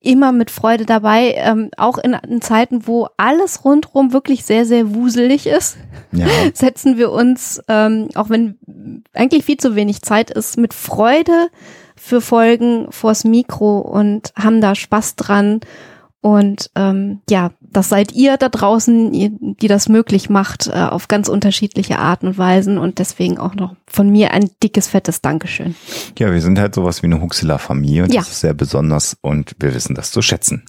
immer 0.00 0.32
mit 0.32 0.50
Freude 0.50 0.84
dabei, 0.84 1.34
ähm, 1.36 1.70
auch 1.76 1.96
in, 1.98 2.14
in, 2.14 2.40
Zeiten, 2.40 2.86
wo 2.86 3.08
alles 3.16 3.64
rundrum 3.64 4.12
wirklich 4.12 4.44
sehr, 4.44 4.66
sehr 4.66 4.94
wuselig 4.94 5.46
ist, 5.46 5.76
ja. 6.10 6.26
setzen 6.54 6.96
wir 6.98 7.12
uns, 7.12 7.62
ähm, 7.68 8.08
auch 8.14 8.28
wenn 8.28 8.58
eigentlich 9.12 9.44
viel 9.44 9.58
zu 9.58 9.76
wenig 9.76 10.02
Zeit 10.02 10.30
ist, 10.30 10.58
mit 10.58 10.74
Freude 10.74 11.50
für 11.96 12.20
Folgen 12.20 12.86
vors 12.90 13.24
Mikro 13.24 13.78
und 13.78 14.32
haben 14.36 14.60
da 14.60 14.74
Spaß 14.74 15.16
dran. 15.16 15.60
Und 16.20 16.70
ähm, 16.76 17.20
ja, 17.28 17.50
das 17.72 17.88
seid 17.88 18.12
ihr 18.12 18.36
da 18.36 18.48
draußen, 18.48 19.12
die 19.12 19.68
das 19.68 19.88
möglich 19.88 20.28
macht, 20.30 20.68
äh, 20.68 20.72
auf 20.72 21.08
ganz 21.08 21.28
unterschiedliche 21.28 21.98
Arten 21.98 22.28
und 22.28 22.38
Weisen. 22.38 22.78
Und 22.78 22.98
deswegen 22.98 23.38
auch 23.38 23.54
noch 23.54 23.74
von 23.86 24.10
mir 24.10 24.32
ein 24.32 24.50
dickes, 24.62 24.88
fettes 24.88 25.20
Dankeschön. 25.20 25.74
Ja, 26.18 26.32
wir 26.32 26.40
sind 26.40 26.58
halt 26.58 26.74
sowas 26.74 27.02
wie 27.02 27.06
eine 27.06 27.20
Huxilla-Familie 27.20 28.04
und 28.04 28.12
ja. 28.12 28.20
das 28.20 28.30
ist 28.30 28.40
sehr 28.40 28.54
besonders 28.54 29.16
und 29.20 29.54
wir 29.58 29.74
wissen 29.74 29.94
das 29.94 30.10
zu 30.10 30.22
schätzen. 30.22 30.64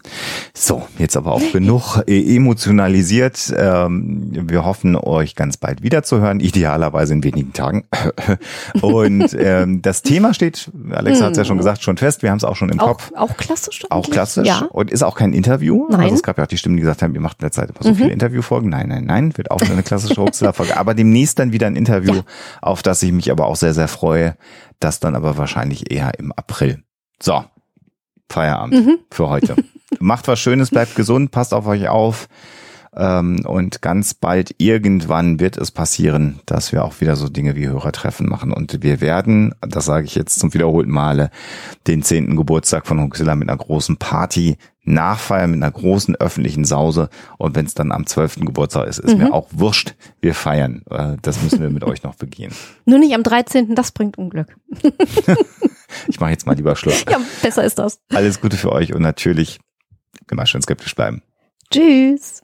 So, 0.54 0.88
jetzt 0.98 1.18
aber 1.18 1.32
auch 1.34 1.52
genug 1.52 2.02
e-, 2.08 2.36
emotionalisiert. 2.36 3.54
Ähm, 3.56 4.30
wir 4.32 4.66
hoffen, 4.66 4.96
euch 4.96 5.36
ganz 5.36 5.58
bald 5.58 5.84
wiederzuhören, 5.84 6.40
idealerweise 6.40 7.14
in 7.14 7.24
wenigen 7.24 7.54
Tagen. 7.54 7.86
Und 8.82 9.36
ähm, 9.38 9.82
das 9.82 10.02
Thema 10.02 10.34
steht, 10.34 10.72
Alexa 10.92 11.26
hat 11.26 11.32
es 11.32 11.38
ja 11.38 11.46
schon 11.46 11.56
hm. 11.56 11.60
gesagt, 11.60 11.84
schon 11.84 11.98
fest. 11.98 12.24
Wir 12.24 12.32
haben 12.32 12.38
es 12.38 12.44
auch 12.44 12.56
schon 12.56 12.70
im 12.70 12.80
auch, 12.80 12.88
Kopf. 12.88 13.12
Auch 13.16 13.38
klassisch. 13.38 13.86
Auch 13.90 14.10
klassisch. 14.10 14.48
Ja. 14.48 14.68
Und 14.72 14.92
ist 14.92 15.04
auch 15.04 15.16
kein 15.16 15.34
Interview. 15.34 15.88
Nein. 15.90 16.02
Also 16.02 16.16
es 16.16 16.24
gab 16.24 16.38
ja 16.38 16.44
auch 16.44 16.48
die 16.48 16.58
Stimmen, 16.58 16.78
die 16.78 16.82
gesagt 16.82 16.93
haben, 17.02 17.14
ihr 17.16 17.22
macht 17.22 17.40
in 17.40 17.46
der 17.46 17.52
Zeit 17.52 17.70
immer 17.70 17.80
so 17.82 17.90
mhm. 17.90 17.96
viele 17.96 18.12
Interviewfolgen. 18.12 18.70
Nein, 18.70 18.90
nein, 18.90 19.06
nein, 19.06 19.38
wird 19.38 19.52
auch 19.52 19.62
eine 19.62 19.84
klassische 19.84 20.22
Huxilla-Folge. 20.22 20.78
Aber 20.78 20.94
demnächst 20.94 21.40
dann 21.40 21.52
wieder 21.52 21.68
ein 21.68 21.76
Interview, 21.76 22.16
ja. 22.16 22.24
auf 22.62 22.84
das 22.84 23.02
ich 23.04 23.12
mich 23.12 23.32
aber 23.32 23.48
auch 23.48 23.56
sehr, 23.56 23.74
sehr 23.74 23.88
freue. 23.88 24.36
Das 24.80 25.00
dann 25.00 25.16
aber 25.16 25.38
wahrscheinlich 25.38 25.92
eher 25.92 26.12
im 26.20 26.32
April. 26.34 26.84
So, 27.22 27.44
Feierabend 28.30 28.86
mhm. 28.86 28.98
für 29.12 29.30
heute. 29.30 29.56
Macht 30.00 30.28
was 30.28 30.40
Schönes, 30.40 30.70
bleibt 30.70 30.96
gesund, 30.96 31.32
passt 31.32 31.54
auf 31.54 31.68
euch 31.68 31.88
auf. 31.88 32.28
Ähm, 32.96 33.44
und 33.46 33.82
ganz 33.82 34.14
bald 34.14 34.56
irgendwann 34.58 35.40
wird 35.40 35.58
es 35.58 35.72
passieren, 35.72 36.40
dass 36.46 36.72
wir 36.72 36.86
auch 36.86 37.02
wieder 37.02 37.16
so 37.16 37.30
Dinge 37.30 37.56
wie 37.56 37.68
Hörertreffen 37.68 38.28
machen. 38.28 38.52
Und 38.52 38.84
wir 38.84 39.02
werden, 39.02 39.56
das 39.62 39.86
sage 39.86 40.06
ich 40.06 40.16
jetzt 40.16 40.40
zum 40.40 40.54
wiederholten 40.54 40.92
Male, 40.92 41.32
den 41.88 42.04
zehnten 42.04 42.36
Geburtstag 42.36 42.86
von 42.86 43.02
Huxilla 43.02 43.36
mit 43.36 43.50
einer 43.50 43.58
großen 43.58 43.98
Party 43.98 44.58
nachfeiern, 44.84 45.52
mit 45.52 45.64
einer 45.64 45.72
großen 45.72 46.16
öffentlichen 46.16 46.66
Sause. 46.66 47.10
Und 47.38 47.56
wenn 47.56 47.66
es 47.66 47.74
dann 47.74 47.92
am 47.92 48.06
zwölften 48.06 48.46
Geburtstag 48.46 48.88
ist, 48.88 49.00
ist 49.00 49.14
mhm. 49.14 49.24
mir 49.24 49.34
auch 49.34 49.48
wurscht. 49.52 49.96
Wir 50.22 50.36
feiern. 50.36 50.84
Äh, 50.90 51.18
das 51.22 51.42
müssen 51.42 51.62
wir 51.62 51.70
mit 51.70 51.84
euch 51.84 52.04
noch 52.04 52.16
begehen. 52.16 52.54
Nur 52.86 53.00
nicht 53.00 53.16
am 53.16 53.24
13., 53.24 53.76
das 53.76 53.92
bringt 53.92 54.18
Unglück. 54.18 54.56
ich 56.08 56.20
mache 56.20 56.32
jetzt 56.32 56.46
mal 56.46 56.56
lieber 56.56 56.76
Schluss. 56.76 57.06
Ja, 57.10 57.20
besser 57.42 57.64
ist 57.64 57.80
das. 57.80 58.00
Alles 58.14 58.42
Gute 58.42 58.58
für 58.58 58.72
euch 58.72 58.94
und 58.94 59.02
natürlich 59.02 59.60
immer 60.30 60.46
schön 60.46 60.62
skeptisch 60.62 60.96
bleiben. 60.96 61.22
Tschüss. 61.72 62.44